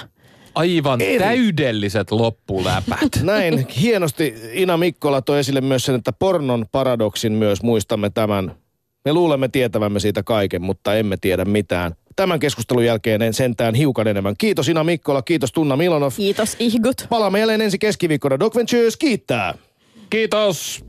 Aivan 0.55 1.01
Eri. 1.01 1.19
täydelliset 1.19 2.11
loppuläpät. 2.11 3.23
Näin 3.23 3.67
hienosti 3.69 4.35
Ina 4.53 4.77
Mikkola 4.77 5.23
toi 5.23 5.39
esille 5.39 5.61
myös 5.61 5.85
sen, 5.85 5.95
että 5.95 6.13
pornon 6.13 6.67
paradoksin 6.73 7.33
myös 7.33 7.63
muistamme 7.63 8.11
tämän. 8.11 8.55
Me 9.05 9.13
luulemme 9.13 9.49
tietävämme 9.49 10.01
siitä 10.01 10.23
kaiken, 10.23 10.63
mutta 10.63 10.95
emme 10.95 11.17
tiedä 11.17 11.45
mitään. 11.45 11.95
Tämän 12.17 12.41
keskustelun 12.41 12.85
jälkeen 12.85 13.35
sentään 13.35 13.75
hiukan 13.75 14.09
enemmän. 14.09 14.35
Kiitos 14.39 14.69
Ina 14.69 14.85
Mikkola, 14.85 15.23
kiitos 15.23 15.53
Tunna 15.53 15.77
Milonov. 15.77 16.13
Kiitos 16.17 16.57
Ihgut. 16.59 17.07
Palaamme 17.09 17.39
jälleen 17.39 17.61
ensi 17.61 17.79
keskiviikkona. 17.79 18.39
Doc 18.39 18.57
Ventures 18.57 18.97
kiittää. 18.97 19.55
Kiitos. 20.11 20.85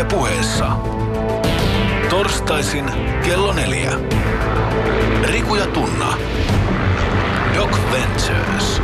Yle 0.00 0.08
puheessa. 0.08 0.76
Torstaisin 2.10 2.84
kello 3.24 3.52
neljä. 3.52 3.92
Riku 5.22 5.54
ja 5.54 5.66
Tunna. 5.66 6.16
Doc 7.54 7.70
Ventures. 7.92 8.82